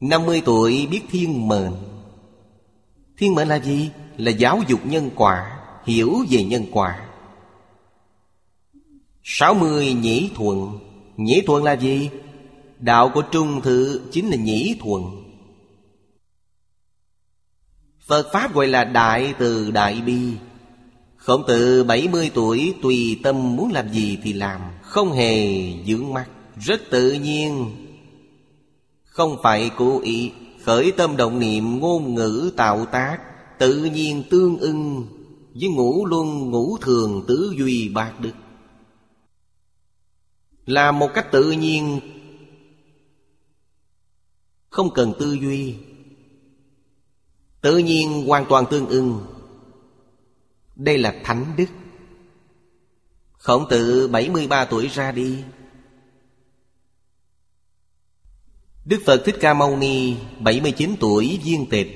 [0.00, 1.72] năm mươi tuổi biết thiên mệnh.
[3.16, 3.90] Thiên mệnh là gì?
[4.16, 7.08] Là giáo dục nhân quả, Hiểu về nhân quả.
[9.22, 10.78] sáu mươi nhĩ thuận.
[11.16, 12.10] Nhĩ thuận là gì?
[12.78, 15.02] Đạo của Trung Thự chính là nhĩ thuận.
[18.06, 20.32] Phật Pháp gọi là Đại Từ Đại Bi.
[21.18, 26.26] Khổng tử 70 tuổi, Tùy tâm muốn làm gì thì làm, Không hề dưỡng mắt.
[26.60, 27.70] Rất tự nhiên.
[29.04, 30.32] Không phải cố ý,
[30.64, 33.18] Khởi tâm động niệm, ngôn ngữ tạo tác,
[33.58, 35.06] Tự nhiên tương ưng,
[35.54, 38.32] Với ngũ luân, ngũ thường, tứ duy bạc đức.
[40.66, 42.00] Là một cách tự nhiên.
[44.68, 45.74] Không cần tư duy.
[47.60, 49.20] Tự nhiên hoàn toàn tương ưng.
[50.78, 51.66] Đây là thánh đức.
[53.32, 55.44] Khổng tử 73 tuổi ra đi.
[58.84, 61.88] Đức Phật Thích Ca Mâu Ni 79 tuổi, viên tịch.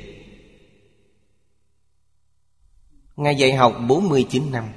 [3.17, 4.73] Ngài dạy học 49 năm.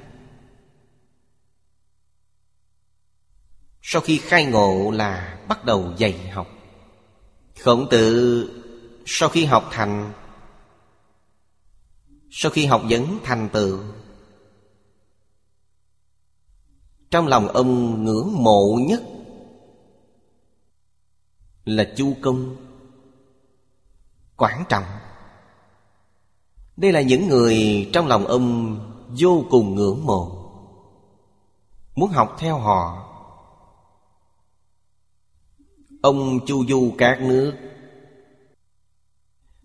[3.82, 6.48] Sau khi khai ngộ là bắt đầu dạy học.
[7.60, 8.50] Khổng tử
[9.06, 10.12] sau khi học thành
[12.38, 13.78] sau khi học vấn thành tựu.
[17.10, 19.02] Trong lòng ông ngưỡng mộ nhất
[21.64, 22.56] Là Chu Công,
[24.36, 24.84] Quảng trọng.
[26.76, 28.78] Đây là những người trong lòng ông
[29.18, 30.50] vô cùng ngưỡng mộ.
[31.94, 33.06] Muốn học theo họ,
[36.02, 37.65] Ông chu du các nước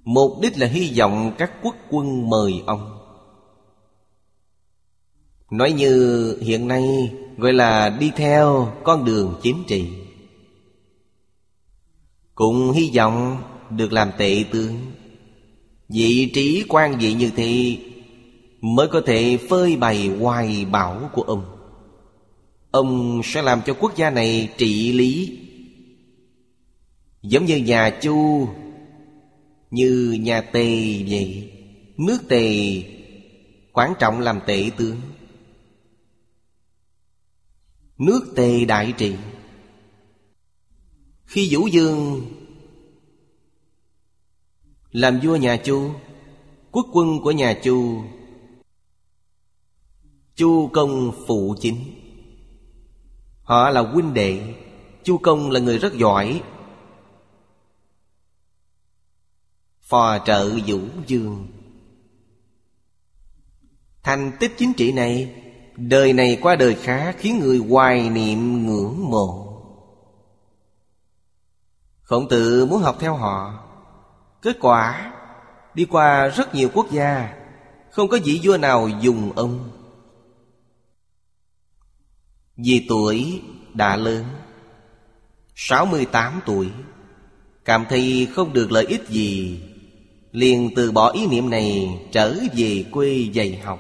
[0.04, 2.98] Mục đích là hy vọng các quốc quân mời ông.
[5.52, 9.90] Nói như hiện nay, gọi là đi theo con đường chính trị.
[12.36, 14.76] Cũng hy vọng được làm tệ tướng.
[15.90, 17.78] Vị trí quan vị như thế
[18.62, 21.44] Mới có thể phơi bày hoài bảo của ông.
[22.72, 25.40] Ông sẽ làm cho quốc gia này trị lý.
[27.22, 28.48] Giống như nhà Chu
[29.72, 31.52] như nhà Tề vậy.
[31.98, 32.84] Nước Tề
[33.74, 34.98] Quan trọng làm tệ tướng.
[37.98, 39.16] Nước Tề đại trị.
[41.26, 42.22] Khi Vũ Dương
[44.92, 45.92] Làm vua nhà Chu,
[46.72, 48.04] Quốc quân của nhà Chu
[50.36, 51.78] Chu công phụ chính.
[53.44, 54.56] Họ là huynh đệ.
[55.04, 56.42] Chu công là người rất giỏi.
[59.92, 61.48] Phò trợ vũ dương.
[64.04, 65.36] Thành tích chính trị này,
[65.76, 69.48] đời này qua đời khác khiến người hoài niệm ngưỡng mộ.
[72.02, 73.68] Khổng tử muốn học theo họ.
[74.42, 75.14] Kết quả,
[75.74, 77.34] đi qua rất nhiều quốc gia,
[77.92, 79.70] không có vị vua nào dùng ông.
[82.58, 83.42] Vì tuổi
[83.74, 84.26] đã lớn
[85.56, 86.70] 68 tuổi,
[87.66, 89.62] Cảm thấy không được lợi ích gì
[90.32, 93.80] liền từ bỏ ý niệm này trở về quê dạy học.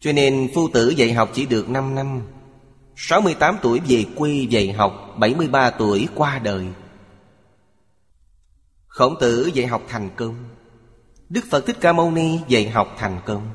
[0.00, 2.22] Cho nên phu tử dạy học chỉ được 5 năm.
[2.96, 6.66] 68 tuổi về quê dạy học 73 tuổi qua đời.
[8.86, 10.34] Khổng tử dạy học thành công.
[11.28, 13.50] Đức Phật Thích Ca Mâu Ni dạy học thành công.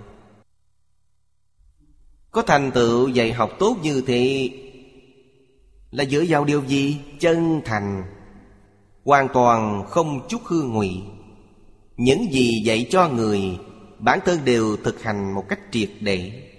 [2.32, 4.50] Có thành tựu dạy học tốt như thế
[5.96, 7.00] Là dựa vào điều gì?
[7.20, 8.04] Chân thành?
[9.06, 11.04] Hoàn toàn không chút hư ngụy.
[11.98, 13.60] Những gì dạy cho người,
[14.00, 16.52] bản thân đều thực hành một cách triệt để.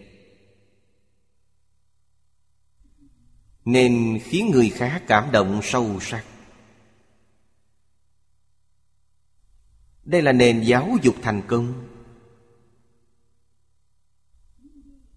[3.65, 6.25] Nên khiến người khác cảm động sâu sắc.
[10.05, 11.89] Đây là nền giáo dục thành công.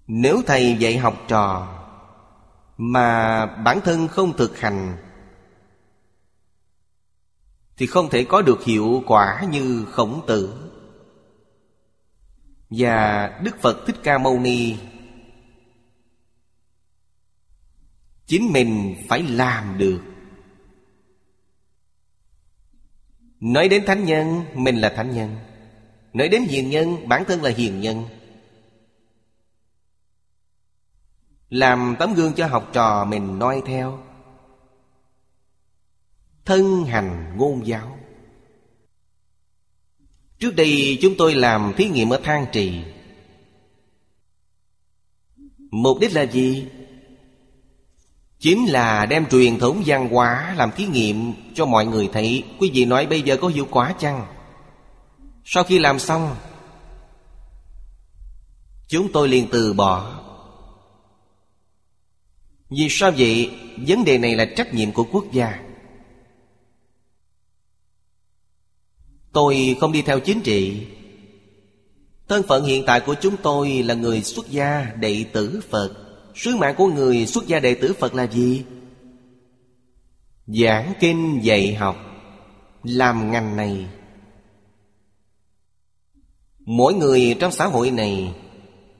[0.08, 1.76] Nếu thầy dạy học trò
[2.78, 4.98] mà bản thân không thực hành
[7.80, 10.70] thì không thể có được hiệu quả như khổng tử.
[12.70, 14.76] Và đức phật thích ca mâu ni,
[18.26, 20.02] chính mình phải làm được.
[23.40, 25.36] Nói đến thánh nhân, mình là thánh nhân.
[26.14, 28.04] Nói đến hiền nhân, bản thân là hiền nhân.
[31.50, 34.09] Làm tấm gương cho học trò mình noi theo.
[36.50, 37.98] Thân hành ngôn giáo
[40.40, 42.82] Trước đây chúng tôi làm thí nghiệm ở Thang Trì
[45.72, 46.68] Mục đích là gì?
[48.40, 52.72] Chính là đem truyền thống văn hóa làm thí nghiệm cho mọi người thấy Quý
[52.74, 54.26] vị nói bây giờ có hiệu quả chăng?
[55.46, 56.36] Sau khi làm xong,
[58.88, 60.22] Chúng tôi liền từ bỏ
[62.70, 63.52] Vì sao vậy?
[63.88, 65.69] Vấn đề này là trách nhiệm của quốc gia
[69.32, 70.88] Tôi không đi theo chính trị.
[72.28, 75.92] Thân phận hiện tại của chúng tôi là người xuất gia đệ tử Phật.
[76.36, 78.64] Sứ mạng của người xuất gia đệ tử Phật là gì?
[80.48, 81.98] Giảng kinh dạy học.
[82.84, 83.86] Làm ngành này.
[86.60, 88.34] Mỗi người trong xã hội này,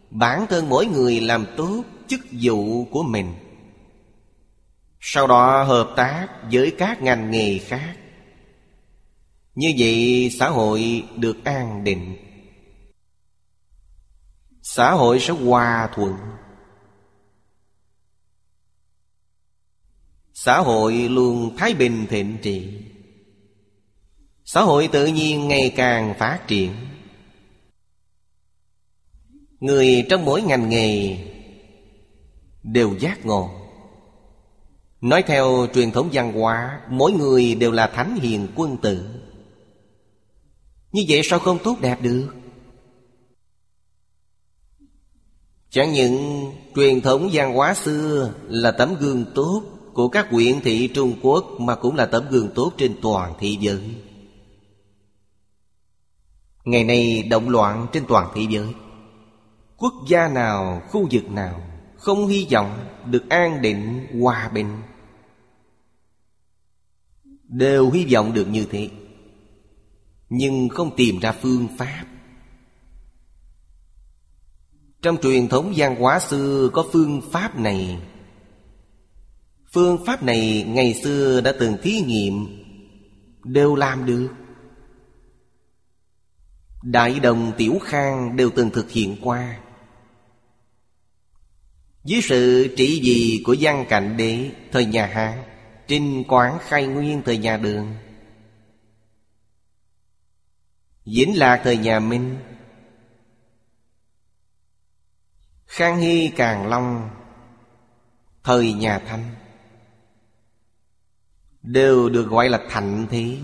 [0.10, 3.34] Bản thân mỗi người làm tốt chức vụ của mình.
[5.00, 7.96] Sau đó hợp tác với các ngành nghề khác.
[9.56, 12.18] Như vậy xã hội được an định.
[14.62, 16.16] Xã hội sẽ hòa thuận.
[20.34, 22.82] Xã hội luôn thái bình thịnh trị.
[24.46, 26.72] Xã hội tự nhiên ngày càng phát triển.
[29.60, 31.18] Người trong mỗi ngành nghề
[32.64, 33.50] Đều giác ngộ.
[35.02, 39.19] Nói theo truyền thống văn hóa, Mỗi người đều là thánh hiền quân tử.
[40.92, 42.28] Như vậy sao không tốt đẹp được?
[45.70, 46.46] Chẳng những
[46.76, 49.64] truyền thống văn hóa xưa Là tấm gương tốt
[49.94, 53.56] Của các huyện thị Trung Quốc Mà cũng là tấm gương tốt trên toàn thế
[53.60, 53.96] giới.
[56.66, 58.74] Ngày nay động loạn trên toàn thế giới.
[59.78, 61.62] Quốc gia nào, khu vực nào
[61.98, 64.82] Không hy vọng được an định, hòa bình
[67.44, 68.90] Đều hy vọng được như thế.
[70.30, 72.06] Nhưng không tìm ra phương pháp.
[75.02, 78.00] Trong truyền thống văn hóa xưa có phương pháp này.
[79.72, 82.56] Phương pháp này ngày xưa đã từng thí nghiệm,
[83.44, 84.30] Đều làm được.
[86.84, 89.60] Đại đồng Tiểu Khang đều từng thực hiện qua.
[92.04, 95.44] Dưới sự trị vì của văn cảnh đế, Thời nhà Hán,
[95.88, 97.96] Trinh Quán Khai Nguyên thời nhà Đường
[101.16, 102.38] Vĩnh Lạc thời nhà Minh.
[105.66, 107.10] Khang Hy Càng Long,
[108.44, 109.26] Thời nhà Thanh.
[111.62, 113.38] Đều được gọi là thạnh thế,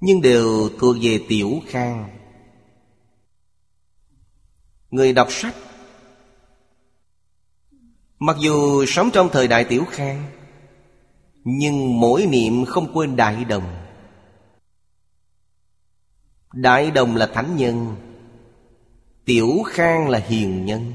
[0.00, 2.18] Nhưng đều thuộc về Tiểu Khang.
[4.90, 5.54] Người đọc sách,
[8.18, 10.24] Mặc dù sống trong thời đại Tiểu Khang,
[11.44, 13.89] nhưng mỗi niệm không quên Đại Đồng.
[16.52, 17.96] Đại Đồng là thánh nhân,
[19.24, 20.92] Tiểu Khang là hiền nhân.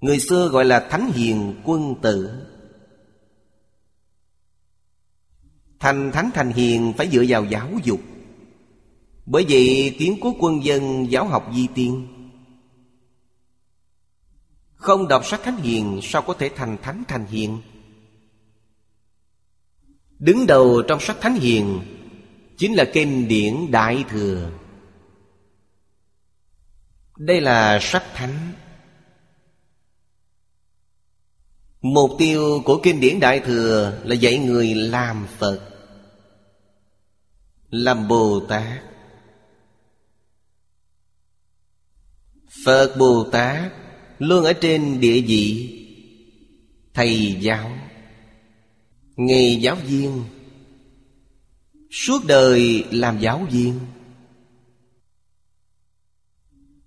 [0.00, 2.46] Người xưa gọi là thánh hiền quân tử.
[5.78, 8.00] Thành thánh thành hiền phải dựa vào giáo dục.
[9.26, 12.06] Bởi vậy kiến quốc quân dân giáo học di tiên.
[14.74, 17.60] Không đọc sách thánh hiền Sao có thể thành thánh thành hiền?
[20.18, 21.80] Đứng đầu trong sách thánh hiền,
[22.56, 24.50] Chính là kinh điển Đại Thừa.
[27.16, 28.52] Đây là sách thánh.
[31.80, 35.60] Mục tiêu của kinh điển Đại Thừa Là dạy người làm Phật,
[37.70, 38.82] Làm Bồ Tát.
[42.64, 43.72] Phật Bồ Tát
[44.18, 45.72] Luôn ở trên địa vị
[46.94, 47.85] Thầy giáo.
[49.16, 50.24] Nghề giáo viên.
[51.90, 53.80] Suốt đời làm giáo viên.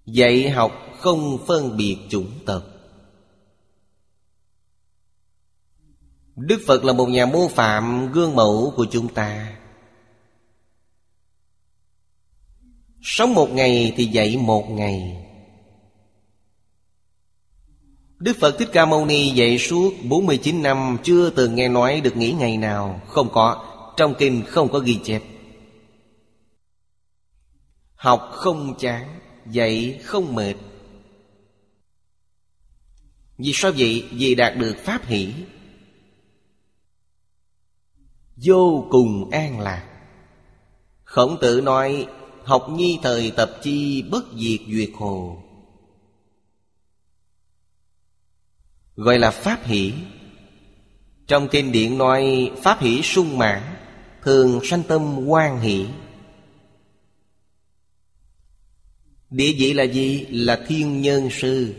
[0.05, 2.63] Dạy học không phân biệt chủng tộc.
[6.35, 9.57] Đức Phật là một nhà mô phạm gương mẫu của chúng ta.
[13.01, 15.28] Sống một ngày thì dạy một ngày.
[18.19, 22.17] Đức Phật Thích Ca Mâu Ni dạy suốt 49 năm Chưa từng nghe nói được
[22.17, 23.65] nghỉ ngày nào, Không có,
[23.97, 25.23] Trong kinh không có ghi chép.
[27.95, 29.19] Học không chán,
[29.51, 30.53] Dạy không mệt.
[33.37, 34.05] Vì sao vậy?
[34.11, 35.33] Vì đạt được Pháp hỷ.
[38.35, 39.85] Vô cùng an lạc.
[41.03, 42.07] Khổng tử nói,
[42.43, 45.43] Học nhi thời tập chi bất diệt duyệt hồ.
[48.99, 49.93] Gọi là Pháp hỷ.
[51.27, 53.61] Trong kinh điển nói, Pháp hỷ sung mãn,
[54.23, 55.85] Thường sanh tâm quan hỷ.
[59.29, 60.25] Địa vị là gì?
[60.29, 61.75] Là thiên nhân sư.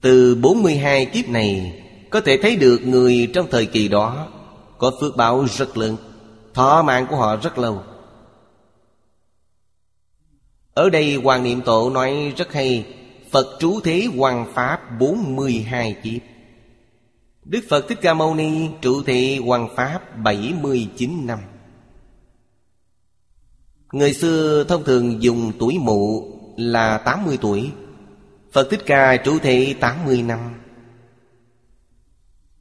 [0.00, 4.28] Từ 42 kiếp này, Có thể thấy được người trong thời kỳ đó
[4.78, 5.96] Có phước báo rất lớn,
[6.54, 7.82] Thọ mạng của họ rất lâu.
[10.74, 12.97] Ở đây Hoàng Niệm Tổ nói rất hay
[13.30, 16.22] Phật trú thế hoàng Pháp 42 kiếp.
[17.44, 21.38] Đức Phật Thích Ca Mâu Ni trụ thị hoàng Pháp 79 năm.
[23.92, 27.70] Người xưa thông thường dùng tuổi mụ là 80 tuổi.
[28.52, 30.38] Phật Thích Ca trụ thị 80 năm.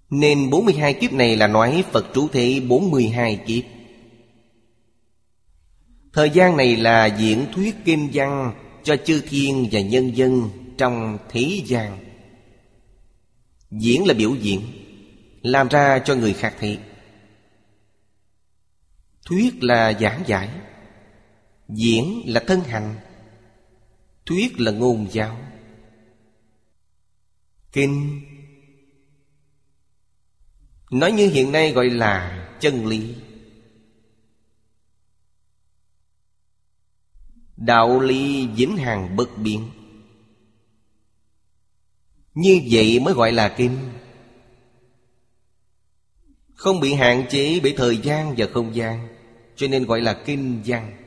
[0.09, 3.63] Nên 42 kiếp này là nói Phật trụ thị 42 kiếp.
[6.13, 8.53] Thời gian này là diễn thuyết kim văn
[8.87, 11.99] cho chư thiên và nhân dân trong thế gian.
[13.71, 14.61] Diễn là biểu diễn,
[15.41, 16.79] Làm ra cho người khác thấy.
[19.25, 20.49] Thuyết là giảng giải,
[21.69, 22.95] Diễn là thân hành,
[24.25, 25.39] Thuyết là ngôn giáo.
[27.71, 28.21] Kinh
[30.91, 33.15] Nói như hiện nay gọi là chân lý.
[37.57, 39.69] Đạo lý vĩnh hằng bất biến.
[42.33, 43.77] Như vậy mới gọi là kinh.
[46.53, 49.07] Không bị hạn chế bởi thời gian và không gian,
[49.55, 50.97] Cho nên gọi là kinh văn.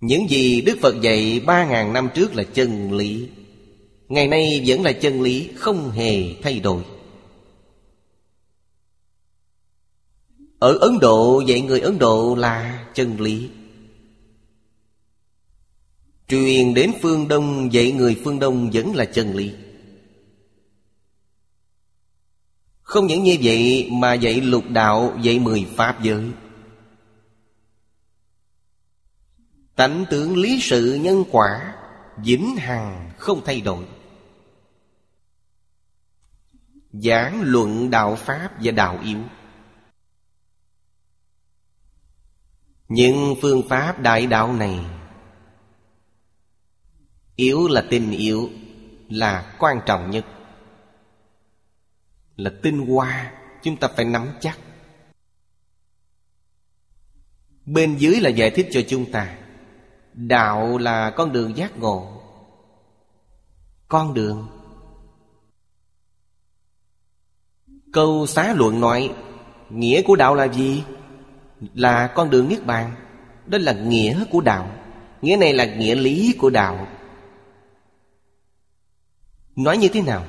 [0.00, 3.28] Những gì Đức Phật dạy ba ngàn năm trước là chân lý.
[4.08, 6.82] Ngày nay vẫn là chân lý, Không hề thay đổi.
[10.58, 13.50] Ở Ấn Độ, dạy người Ấn Độ là chân lý.
[16.28, 19.54] Truyền đến phương Đông, dạy người phương Đông vẫn là chân lý.
[22.82, 26.24] Không những như vậy mà dạy lục đạo, dạy mười pháp giới.
[29.76, 31.74] Tánh tướng lý sự nhân quả,
[32.24, 33.84] Vĩnh hằng không thay đổi.
[36.92, 39.18] Giảng luận đạo Pháp và đạo yếu.
[42.88, 44.78] Những phương pháp đại đạo này
[47.38, 48.50] Yếu là tình yếu,
[49.08, 50.24] Là quan trọng nhất.
[52.36, 53.32] Là tinh hoa,
[53.62, 54.58] Chúng ta phải nắm chắc.
[57.66, 59.38] Bên dưới là giải thích cho chúng ta,
[60.14, 62.22] Đạo là con đường giác ngộ.
[63.88, 64.48] Con đường.
[67.92, 69.14] Câu xá luận nói,
[69.70, 70.84] Nghĩa của đạo là gì?
[71.74, 72.94] Là con đường Niết Bàn.
[73.46, 74.70] Đó là nghĩa của đạo.
[75.22, 76.86] Nghĩa này là nghĩa lý của đạo.
[79.56, 80.24] Nói như thế nào?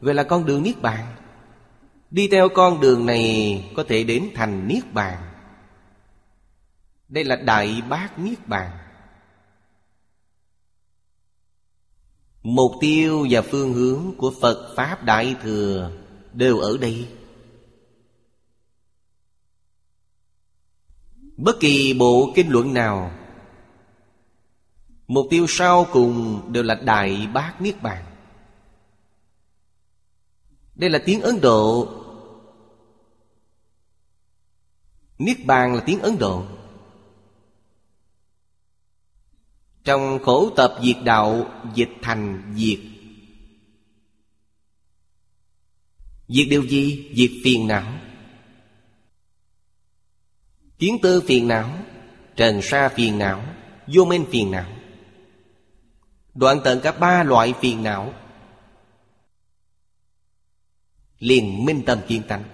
[0.00, 1.06] Vậy là con đường Niết Bàn.
[2.10, 5.18] Đi theo con đường này Có thể đến thành Niết Bàn.
[7.08, 8.70] Đây là Đại Bác Niết Bàn.
[12.42, 15.90] Mục tiêu và phương hướng của Phật Pháp Đại Thừa
[16.32, 17.06] Đều ở đây.
[21.36, 23.12] Bất kỳ bộ kinh luận nào,
[25.08, 28.04] Mục tiêu sau cùng đều là Đại Bác Niết Bàn.
[30.74, 31.88] Đây là tiếng Ấn Độ.
[35.18, 36.44] Niết Bàn là tiếng Ấn Độ.
[39.84, 42.80] Trong khổ tập diệt đạo, Dịch thành diệt.
[46.28, 47.12] Diệt điều gì?
[47.14, 47.98] Diệt phiền não.
[50.78, 51.70] Kiến tư phiền não,
[52.36, 53.44] Trần sa phiền não,
[53.86, 54.66] Vô minh phiền não.
[56.34, 58.14] Đoạn tận cả ba loại phiền não
[61.18, 62.44] Liền minh tâm kiên tánh.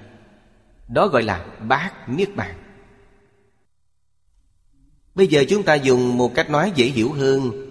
[0.88, 2.56] Đó gọi là bát niết bàn.
[5.14, 7.70] Bây giờ chúng ta dùng một cách nói dễ hiểu hơn,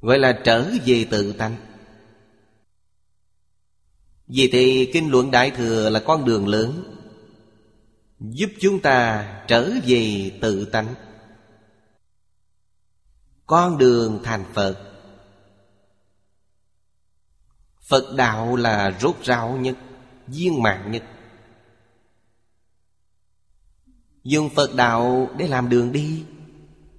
[0.00, 1.56] Gọi là trở về tự tánh.
[4.26, 6.99] Vì thì kinh luận Đại Thừa là con đường lớn
[8.20, 10.94] Giúp chúng ta trở về tự tánh.
[13.46, 14.92] Con đường thành Phật.
[17.80, 19.76] Phật đạo là rốt ráo nhất,
[20.26, 21.02] Viên mạng nhất.
[24.24, 26.24] Dùng Phật đạo để làm đường đi.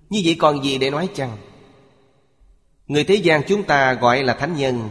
[0.10, 1.38] Như vậy còn gì để nói chăng?
[2.88, 4.90] Người thế gian chúng ta gọi là thánh nhân.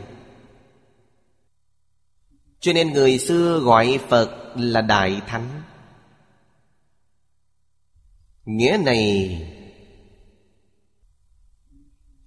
[2.60, 5.62] Cho nên người xưa gọi Phật là Đại Thánh.
[8.56, 9.38] Nghĩa này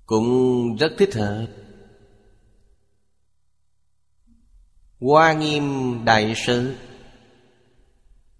[0.05, 1.47] Cũng rất thích hợp.
[4.99, 6.75] Hoa Nghiêm Đại Sư.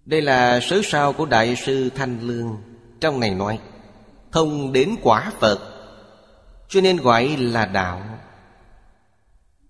[0.04, 2.62] Đây là sớ sao của Đại sư Thanh Lương.
[3.00, 3.58] Trong này nói
[4.32, 5.58] Thông đến quả Phật,
[6.68, 8.18] Cho nên gọi là đạo.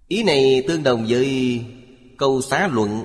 [0.09, 1.61] Ý này tương đồng với
[2.19, 3.05] câu xá luận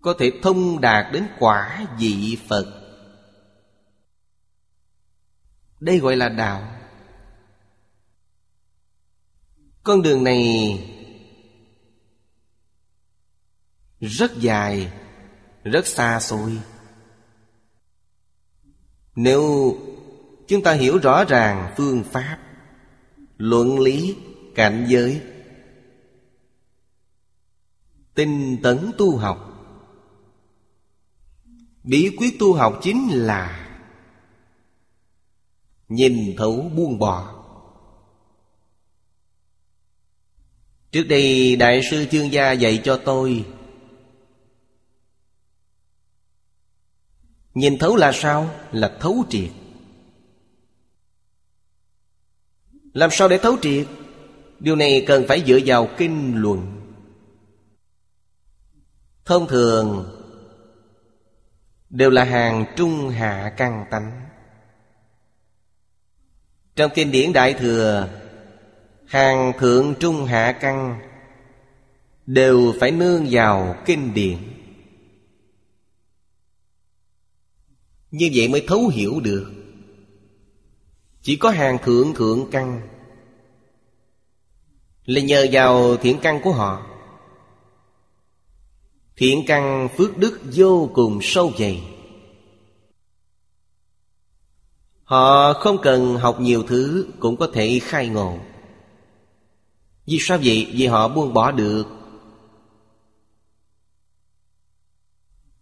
[0.00, 2.80] Có thể thông đạt đến quả vị Phật.
[5.80, 6.76] Đây gọi là đạo.
[9.82, 10.44] Con đường này
[14.00, 14.92] Rất dài
[15.64, 16.60] Rất xa xôi.
[19.14, 19.74] Nếu
[20.48, 22.38] chúng ta hiểu rõ ràng phương pháp
[23.36, 24.16] Luận lý,
[24.54, 25.22] cảnh giới
[28.14, 29.49] Tinh tấn tu học
[31.82, 33.66] Bí quyết tu học chính là
[35.88, 37.36] Nhìn thấu buông bỏ
[40.92, 43.44] Trước đây Đại sư Chương Gia dạy cho tôi,
[47.54, 48.50] Nhìn thấu là sao?
[48.72, 49.50] Là thấu triệt
[52.92, 53.86] Làm sao để thấu triệt?
[54.60, 56.80] Điều này cần phải dựa vào kinh luận
[59.24, 60.19] Thông thường
[61.90, 64.20] Đều là hàng trung hạ căn tánh.
[66.76, 68.08] Trong kinh điển Đại Thừa,
[69.06, 71.00] Hàng thượng trung hạ căn
[72.26, 74.38] Đều phải nương vào kinh điển.
[78.10, 79.52] Như vậy mới thấu hiểu được.
[81.22, 82.88] Chỉ có hàng thượng thượng căn
[85.04, 86.89] Là nhờ vào thiện căn của họ.
[89.20, 91.82] Thiện căn phước đức vô cùng sâu dày.
[95.04, 98.38] Họ không cần học nhiều thứ Cũng có thể khai ngộ.
[100.06, 100.70] Vì sao vậy?
[100.72, 101.84] Vì họ buông bỏ được.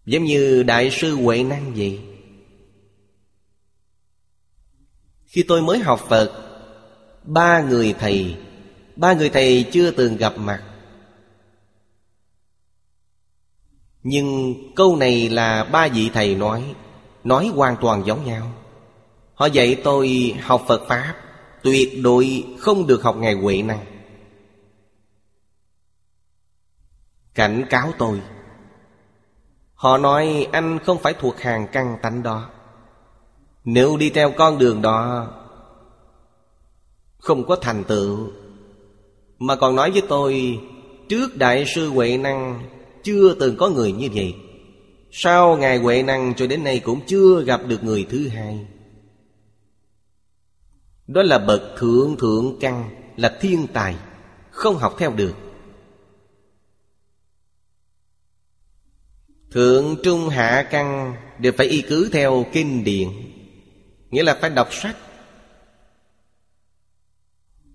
[0.07, 2.01] Giống như Đại sư Huệ Năng vậy.
[5.27, 6.33] Khi tôi mới học Phật,
[7.25, 8.37] Ba người thầy,
[8.97, 10.68] Ba người thầy chưa từng gặp mặt.
[14.03, 16.75] Nhưng câu này là ba vị thầy nói
[17.25, 18.53] Nói hoàn toàn giống nhau.
[19.35, 21.15] Họ dạy tôi học Phật Pháp,
[21.63, 23.85] Tuyệt đối không được học Ngài Huệ Năng.
[27.35, 28.21] Cảnh cáo tôi,
[29.75, 32.51] Họ nói anh không phải thuộc hàng căn tánh đó.
[33.65, 35.27] Nếu đi theo con đường đó,
[37.19, 38.31] Không có thành tựu.
[39.39, 40.61] Mà còn nói với tôi,
[41.09, 42.63] Trước Đại sư Huệ Năng
[43.09, 44.35] chưa từng có người như vậy.
[45.11, 48.67] Sau Ngài Huệ Năng cho đến nay cũng chưa gặp được người thứ hai.
[51.07, 53.97] Đó là bậc thượng thượng căn, Là thiên tài,
[54.51, 55.35] Không học theo được.
[59.51, 63.09] Thượng trung hạ căn Đều phải y cứ theo kinh điển,
[64.11, 64.97] Nghĩa là phải đọc sách.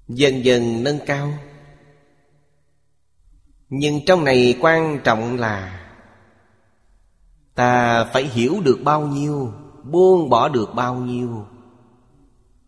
[0.08, 1.34] Dần dần nâng cao
[3.76, 5.80] nhưng trong này quan trọng là
[7.56, 11.46] Ta phải hiểu được bao nhiêu, Buông bỏ được bao nhiêu.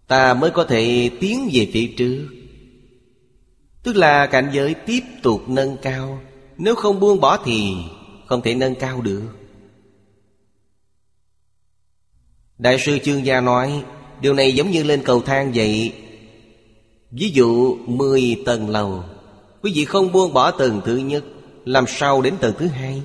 [0.08, 2.28] Ta mới có thể tiến về phía trước.
[3.84, 6.20] Tức là cảnh giới tiếp tục nâng cao.
[6.58, 7.74] Nếu không buông bỏ thì
[8.26, 9.24] không thể nâng cao được.
[12.58, 13.84] Đại sư Chương Gia nói,
[14.22, 15.94] Điều này giống như lên cầu thang vậy.
[17.12, 19.04] Ví dụ 10 tầng lầu
[19.66, 21.24] Quý vị không buông bỏ tầng thứ nhất,
[21.66, 23.04] Làm sao đến tầng thứ hai?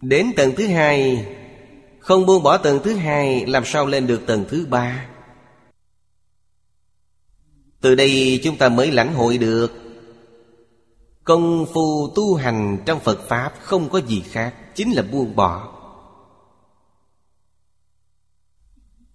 [0.00, 1.26] Đến tầng thứ hai,
[2.00, 5.06] Không buông bỏ tầng thứ hai, Làm sao lên được tầng thứ ba?
[7.80, 9.72] Từ đây chúng ta mới lãnh hội được.
[11.24, 15.74] Công phu tu hành trong Phật Pháp Không có gì khác, Chính là buông bỏ.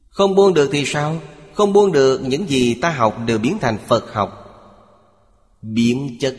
[0.09, 1.19] Không buông được thì sao?
[1.53, 4.42] Không buông được, những gì ta học đều biến thành Phật học
[5.63, 6.35] biến chất.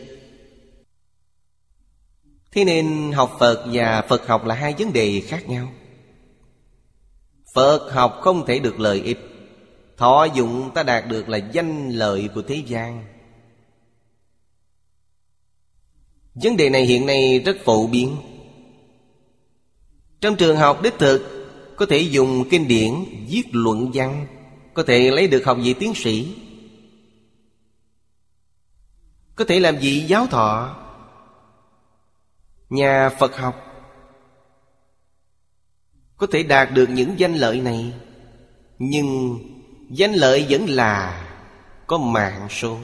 [2.53, 5.73] Thế nên học phật và phật học là hai vấn đề khác nhau.
[7.55, 9.19] Phật học không thể được lợi ích.
[9.97, 13.05] Thọ dụng ta đạt được là danh lợi của thế gian.
[16.35, 18.17] Vấn đề này hiện nay rất phổ biến.
[20.21, 21.47] Trong trường học đích thực,
[21.77, 22.93] có thể dùng kinh điển
[23.29, 24.27] viết luận văn,
[24.75, 26.35] có thể lấy được học vị tiến sĩ
[29.37, 30.77] có thể làm gì giáo thọ?
[32.71, 33.55] Nhà Phật học
[36.17, 37.93] Có thể đạt được những danh lợi này,
[38.79, 39.39] Nhưng
[39.91, 41.27] danh lợi vẫn là
[41.87, 42.79] Có mạng số.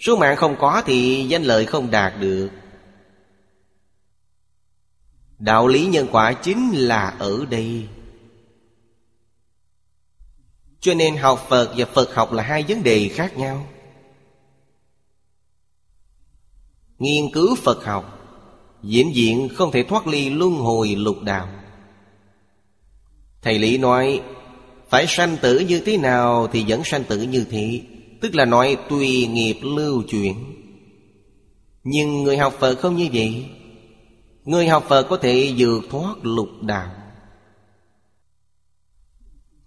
[0.00, 2.50] Số mạng không có thì danh lợi không đạt được.
[5.38, 7.88] Đạo lý nhân quả chính là ở đây.
[10.80, 13.66] Cho nên học Phật và Phật học là hai vấn đề khác nhau.
[17.02, 18.18] Nghiên cứu Phật học,
[18.82, 21.48] Diễn diện không thể thoát ly luân hồi lục đạo.
[23.42, 24.20] Thầy Lý nói,
[24.88, 27.80] Phải sanh tử như thế nào thì vẫn sanh tử như thế,
[28.20, 30.34] Tức là nói tùy nghiệp lưu chuyển.
[31.84, 33.46] Nhưng người học Phật không như vậy.
[34.44, 36.90] Người học Phật có thể vượt thoát lục đạo.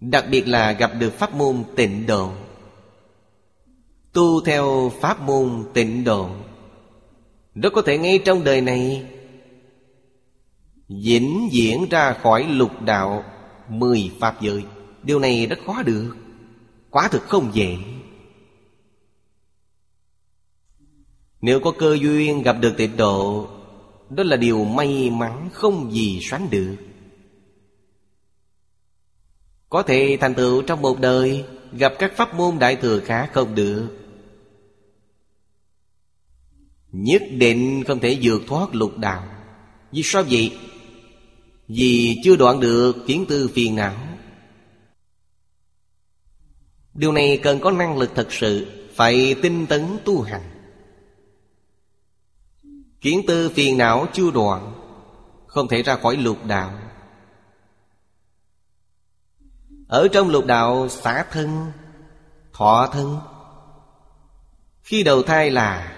[0.00, 2.30] Đặc biệt là gặp được pháp môn tịnh độ.
[4.12, 6.30] Tu theo pháp môn tịnh độ
[7.62, 9.06] rất có thể ngay trong đời này
[10.88, 13.24] Vĩnh diễn ra khỏi lục đạo
[13.68, 14.64] Mười pháp giới.
[15.02, 16.16] Điều này rất khó được,
[16.90, 17.76] quá thực không dễ.
[21.40, 23.48] Nếu có cơ duyên gặp được tịnh độ,
[24.10, 26.76] Đó là điều may mắn không gì sánh được.
[29.68, 33.54] Có thể thành tựu trong một đời, Gặp các pháp môn đại thừa khá không
[33.54, 34.05] được.
[36.96, 39.26] Nhất định không thể vượt thoát lục đạo.
[39.92, 40.58] Vì sao vậy?
[41.68, 43.94] Vì chưa đoạn được kiến tư phiền não.
[46.94, 50.42] Điều này cần có năng lực thật sự, Phải tinh tấn tu hành.
[53.00, 54.74] Kiến tư phiền não chưa đoạn,
[55.46, 56.78] Không thể ra khỏi lục đạo.
[59.88, 61.72] Ở trong lục đạo, xả thân,
[62.52, 63.18] Thọ thân.
[64.82, 65.95] Khi đầu thai là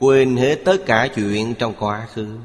[0.00, 2.38] Quên hết tất cả chuyện trong quá khứ.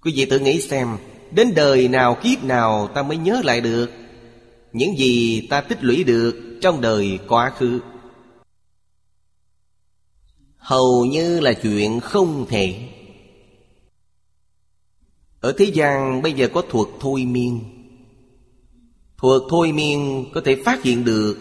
[0.00, 0.88] Quý vị tự nghĩ xem,
[1.30, 3.90] Đến đời nào, kiếp nào ta mới nhớ lại được
[4.72, 7.80] Những gì ta tích lũy được trong đời quá khứ?
[10.56, 12.88] Hầu như là chuyện không thể.
[15.40, 17.60] Ở thế gian bây giờ có thuật thôi miên.
[19.18, 21.38] Thuật thôi miên có thể phát hiện được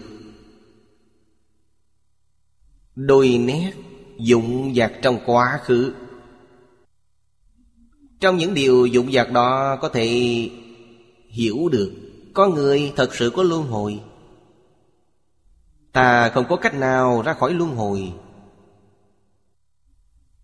[2.95, 3.73] Đôi nét
[4.19, 5.93] dụng dạc trong quá khứ.
[8.19, 10.09] Trong những điều dụng dạc đó có thể
[11.29, 11.91] hiểu được
[12.33, 13.99] Có người thật sự có luân hồi.
[15.91, 18.13] Ta không có cách nào ra khỏi luân hồi.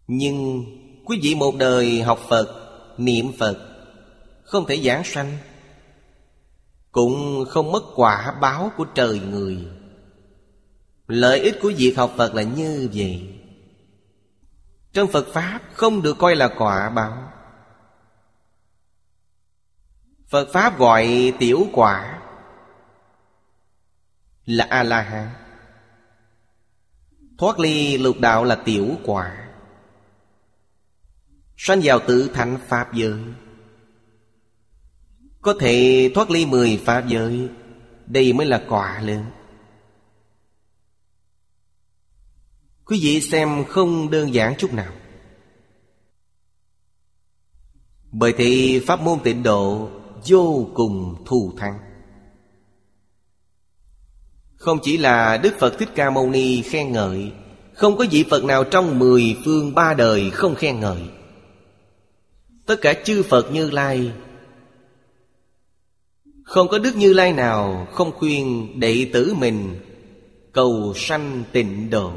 [0.08, 0.66] Nhưng
[1.06, 2.48] quý vị một đời học Phật,
[2.98, 3.58] niệm Phật
[4.44, 5.38] Không thể giảng sanh
[6.92, 9.58] Cũng không mất quả báo của trời người.
[11.08, 13.39] Lợi ích của việc học Phật là như vậy.
[14.94, 17.32] Trong Phật Pháp không được coi là quả báo.
[20.28, 22.20] Phật Pháp gọi tiểu quả
[24.46, 25.30] Là A-la-hán.
[27.38, 29.48] Thoát ly lục đạo là tiểu quả.
[31.58, 33.20] Sanh vào tự thành Pháp giới.
[35.42, 37.50] Có thể thoát ly mười Pháp giới,
[38.06, 39.26] Đây mới là quả lớn.
[42.90, 44.92] Quý vị xem không đơn giản chút nào.
[48.12, 49.90] Bởi thì pháp môn tịnh độ
[50.28, 51.80] vô cùng thù thắng.
[54.56, 57.32] Không chỉ là Đức Phật Thích Ca Mâu Ni khen ngợi,
[57.74, 61.02] Không có vị Phật nào trong mười phương ba đời không khen ngợi.
[62.66, 64.12] Tất cả chư Phật Như Lai,
[66.44, 69.80] Không có Đức Như Lai nào không khuyên đệ tử mình
[70.54, 72.14] Cầu sanh tịnh độ.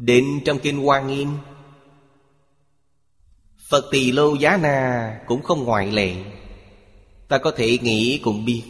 [0.00, 1.28] Định trong Kinh Hoa Nghiêm.
[3.68, 6.14] Phật Tỳ Lô Giá Na cũng không ngoại lệ.
[7.28, 8.62] Ta có thể nghĩ cũng biết.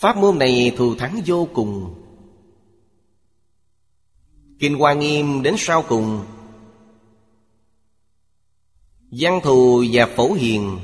[0.00, 2.02] Pháp môn này thù thắng vô cùng.
[4.58, 6.24] Kinh Hoa Nghiêm đến sau cùng.
[9.10, 10.78] Văn Thù và Phổ Hiền.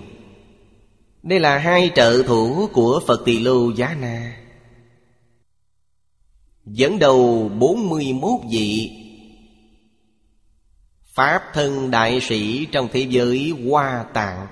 [1.22, 4.41] Đây là hai trợ thủ của Phật Tỳ Lô Giá Na.
[6.66, 8.90] Dẫn đầu 41 vị.
[11.04, 14.46] Pháp thân đại sĩ trong thế giới hoa tạng.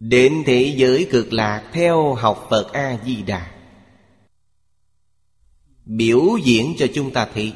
[0.00, 3.50] Đến thế giới cực lạc theo học Phật A-di-đà.
[5.84, 7.52] Biểu diễn cho chúng ta thị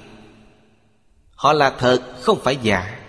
[1.30, 3.00] Họ là thật, không phải giả.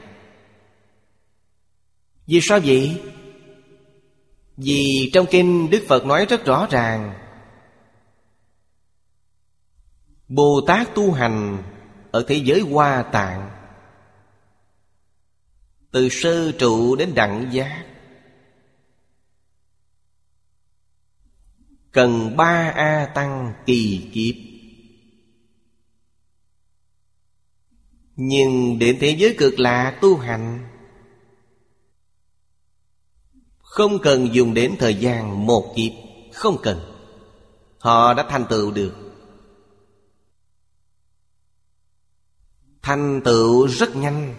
[2.27, 3.01] Vì sao vậy?
[4.57, 7.13] Vì trong kinh Đức Phật nói rất rõ ràng
[10.29, 11.63] Bồ Tát tu hành
[12.11, 13.51] Ở thế giới hoa tạng.
[15.91, 17.85] Từ sơ trụ đến đẳng giác.
[21.91, 24.35] Cần ba A tăng kỳ kiếp.
[28.15, 30.69] Nhưng đến thế giới cực lạ tu hành,
[33.59, 35.91] Không cần dùng đến thời gian một kiếp,
[36.33, 36.79] Không cần.
[37.79, 39.08] Họ đã thành tựu được.
[42.89, 44.35] Thành tựu rất nhanh.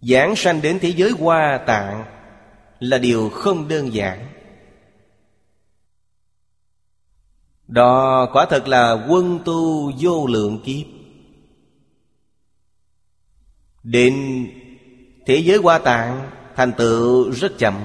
[0.00, 2.04] Giảng sanh đến thế giới hoa tạng
[2.80, 4.28] Là điều không đơn giản.
[7.66, 10.86] Đó quả thật là quân tu vô lượng kiếp.
[13.82, 14.46] Đến
[15.26, 17.84] thế giới hoa tạng, Thành tựu rất chậm.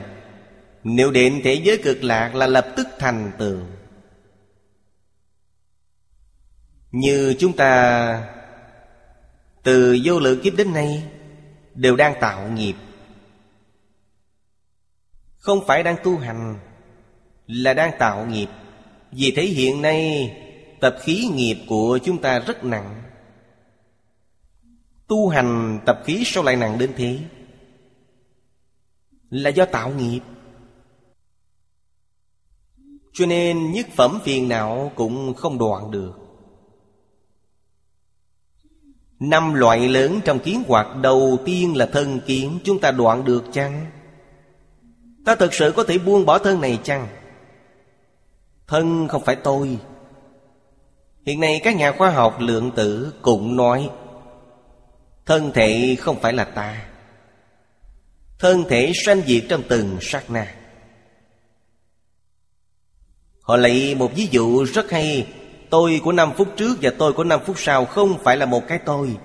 [0.83, 3.57] Nếu đến thế giới cực lạc là lập tức thành tựu.
[6.97, 8.33] Như chúng ta
[9.63, 11.03] Từ vô lượng kiếp đến nay
[11.73, 12.73] Đều đang tạo nghiệp.
[15.37, 16.59] Không phải đang tu hành
[17.47, 18.47] Là đang tạo nghiệp.
[19.11, 20.33] Vì thế hiện nay
[20.79, 23.03] Tập khí nghiệp của chúng ta rất nặng.
[25.07, 27.19] Tu hành tập khí sao lại nặng đến thế?
[29.29, 30.19] Là do tạo nghiệp.
[33.13, 36.26] Cho nên nhất phẩm phiền não cũng không đoạn được.
[39.19, 43.43] Năm loại lớn trong kiến hoạt đầu tiên là thân kiến Chúng ta đoạn được
[43.51, 43.85] chăng?
[45.25, 47.07] Ta thực sự có thể buông bỏ thân này chăng?
[48.67, 49.77] Thân không phải tôi
[51.25, 53.89] Hiện nay các nhà khoa học lượng tử cũng nói,
[55.25, 56.85] Thân thể không phải là ta
[58.39, 60.55] Thân thể sanh diệt trong từng sát na
[63.41, 65.27] Họ lấy một ví dụ rất hay
[65.69, 68.67] Tôi của năm phút trước và tôi của năm phút sau Không phải là một
[68.67, 69.17] cái tôi.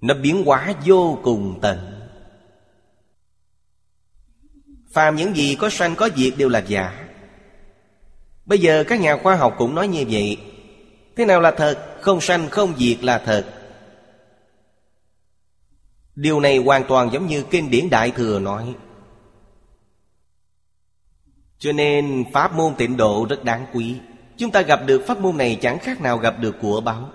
[0.00, 2.08] Nó biến hóa vô cùng tận.
[4.92, 7.08] Phàm những gì có sanh có diệt đều là giả.
[8.46, 10.36] Bây giờ các nhà khoa học cũng nói như vậy.
[11.16, 11.96] Thế nào là thật?
[12.00, 13.44] Không sanh, không diệt là thật.
[16.16, 18.74] Điều này hoàn toàn giống như kinh điển Đại Thừa nói.
[21.58, 23.96] Cho nên pháp môn tịnh độ rất đáng quý.
[24.36, 27.10] Chúng ta gặp được pháp môn này chẳng khác nào gặp được của báo.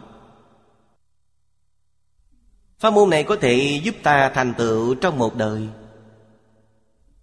[2.80, 5.68] Pháp môn này có thể giúp ta thành tựu trong một đời,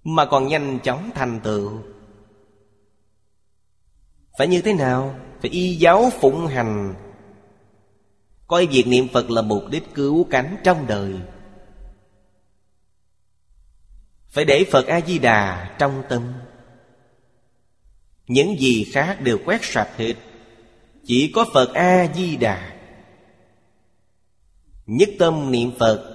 [0.05, 1.83] Mà còn nhanh chóng thành tựu.
[4.39, 5.19] Phải như thế nào?
[5.41, 6.95] Phải y giáo phụng hành.
[8.47, 11.15] Coi việc niệm Phật là mục đích cứu cánh trong đời.
[14.29, 16.33] Phải để Phật A-di-đà trong tâm.
[18.29, 20.15] Những gì khác đều quét sạch hết.
[21.05, 22.73] Chỉ có Phật A-di-đà.
[24.87, 26.15] Nhất tâm niệm Phật,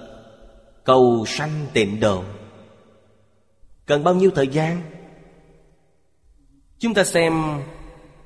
[0.84, 2.24] Cầu sanh tịnh độ.
[3.86, 4.82] Cần bao nhiêu thời gian?
[6.78, 7.62] Chúng ta xem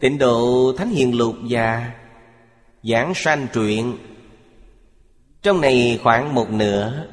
[0.00, 1.94] Tịnh độ Thánh Hiền Lục và
[2.82, 3.98] Giảng sanh truyện.
[5.42, 7.06] Trong này khoảng một nửa,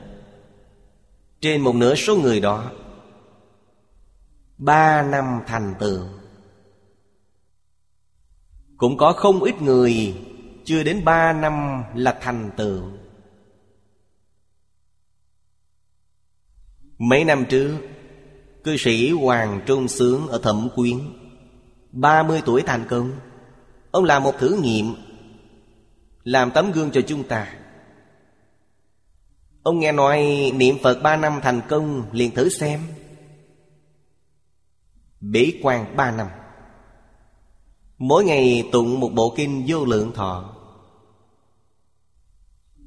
[1.42, 2.72] trên một nửa số người đó,
[4.58, 6.02] Ba năm thành tựu.
[8.86, 10.16] Cũng có không ít người
[10.66, 12.82] Chưa đến ba năm là thành tựu.
[16.98, 17.78] Mấy năm trước,
[18.64, 21.00] Cư sĩ Hoàng Trung Sướng ở Thẩm Quyến,
[21.92, 23.12] ba mươi tuổi thành công.
[23.92, 24.96] Ông làm một thử nghiệm,
[26.24, 27.54] Làm tấm gương cho chúng ta.
[29.64, 30.26] Ông nghe nói
[30.56, 32.80] niệm Phật ba năm thành công, liền thử xem.
[35.22, 36.28] Bế quan ba năm.
[37.98, 40.56] Mỗi ngày tụng một bộ kinh vô lượng thọ.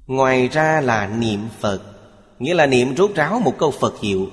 [0.06, 1.94] Ngoài ra là niệm Phật,
[2.38, 4.30] Nghĩa là niệm rốt ráo một câu Phật hiệu.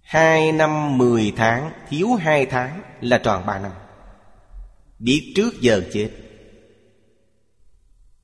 [0.00, 3.72] Hai năm mười tháng, Thiếu hai tháng là tròn ba năm.
[4.98, 6.10] Biết trước giờ chết.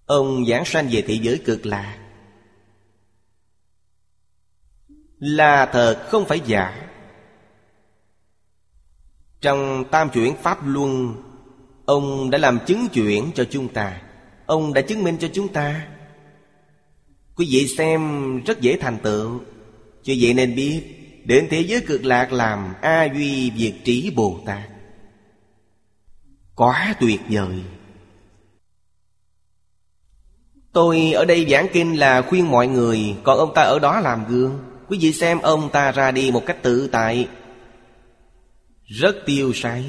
[0.06, 1.98] Ông giảng sanh về thế giới cực lạc.
[5.18, 6.83] Là thật không phải giả.
[9.44, 11.14] Trong tam chuyển Pháp Luân,
[11.84, 14.00] Ông đã làm chứng chuyển cho chúng ta.
[14.46, 15.86] Ông đã chứng minh cho chúng ta.
[17.36, 18.00] Quý vị xem,
[18.46, 19.40] rất dễ thành tựu.
[20.02, 20.82] Cho vậy nên biết,
[21.24, 24.68] Đến thế giới cực lạc làm A Duy Việt Trí Bồ Tát.
[26.54, 27.62] Quá tuyệt vời.
[30.72, 34.24] Tôi ở đây giảng kinh là khuyên mọi người, Còn ông ta ở đó làm
[34.28, 34.58] gương.
[34.88, 37.28] Quý vị xem ông ta ra đi một cách tự tại.
[39.00, 39.84] Rất tiêu sái.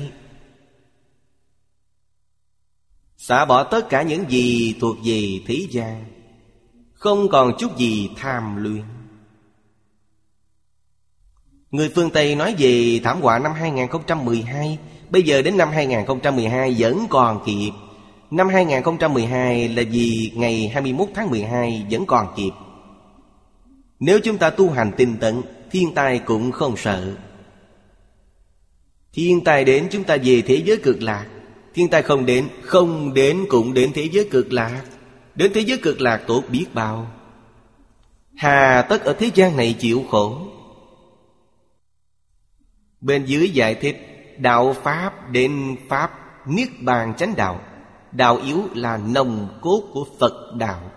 [3.18, 6.06] Xả bỏ tất cả những gì thuộc về thế gian,
[6.94, 8.84] Không còn chút gì tham luyện
[11.72, 14.80] Người phương Tây nói về thảm họa năm 2012
[15.10, 17.72] Bây giờ đến năm 2012 vẫn còn kịp.
[18.32, 22.52] Năm 2012 là vì ngày 21 tháng 12 vẫn còn kịp.
[24.00, 25.42] Nếu chúng ta tu hành tinh tấn,
[25.72, 27.16] Thiên tai cũng không sợ.
[29.16, 31.28] Thiên tai đến chúng ta về thế giới cực lạc.
[31.74, 34.84] Thiên tai không đến Không đến cũng đến thế giới cực lạc.
[35.36, 37.12] Đến thế giới cực lạc tốt biết bao.
[38.36, 40.48] Hà tất ở thế gian này chịu khổ.
[43.02, 43.98] Bên dưới giải thích,
[44.38, 46.12] Đạo Pháp đến Pháp
[46.48, 47.62] Niết bàn chánh đạo.
[48.12, 50.92] Đạo yếu là nồng cốt của Phật đạo.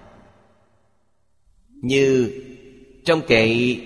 [1.68, 2.32] Như
[3.04, 3.76] trong kệ,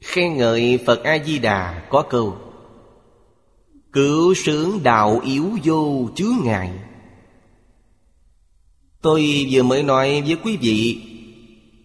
[0.00, 2.43] Khen ngợi Phật A-di-đà có câu
[3.94, 6.70] Cứu sướng đạo yếu vô chứa ngại.
[9.02, 11.02] Tôi vừa mới nói với quý vị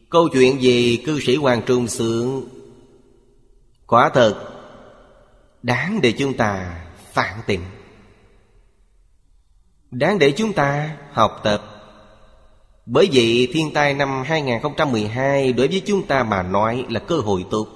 [0.09, 2.43] Câu chuyện về cư sĩ Hoàng Trung Sượng
[3.87, 4.45] Quả thật,
[5.63, 6.81] Đáng để chúng ta
[7.13, 7.61] phản tỉnh
[9.91, 11.63] Đáng để chúng ta học tập.
[12.85, 17.45] Bởi vậy thiên tai năm 2012 Đối với chúng ta mà nói là cơ hội
[17.51, 17.67] tốt,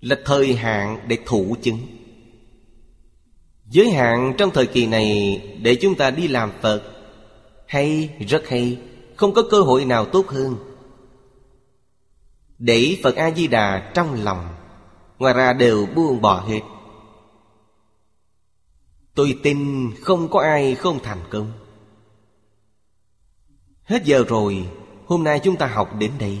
[0.00, 1.78] Là thời hạn để thủ chứng.
[3.74, 6.82] Giới hạn trong thời kỳ này Để chúng ta đi làm Phật
[7.66, 8.78] Hay, rất hay
[9.16, 10.56] Không có cơ hội nào tốt hơn.
[12.58, 14.48] Để Phật A-di-đà trong lòng
[15.18, 16.60] Ngoài ra đều buông bỏ hết.
[19.14, 21.52] Tôi tin không có ai không thành công.
[23.84, 24.68] Hết giờ rồi
[25.06, 26.40] Hôm nay chúng ta học đến đây.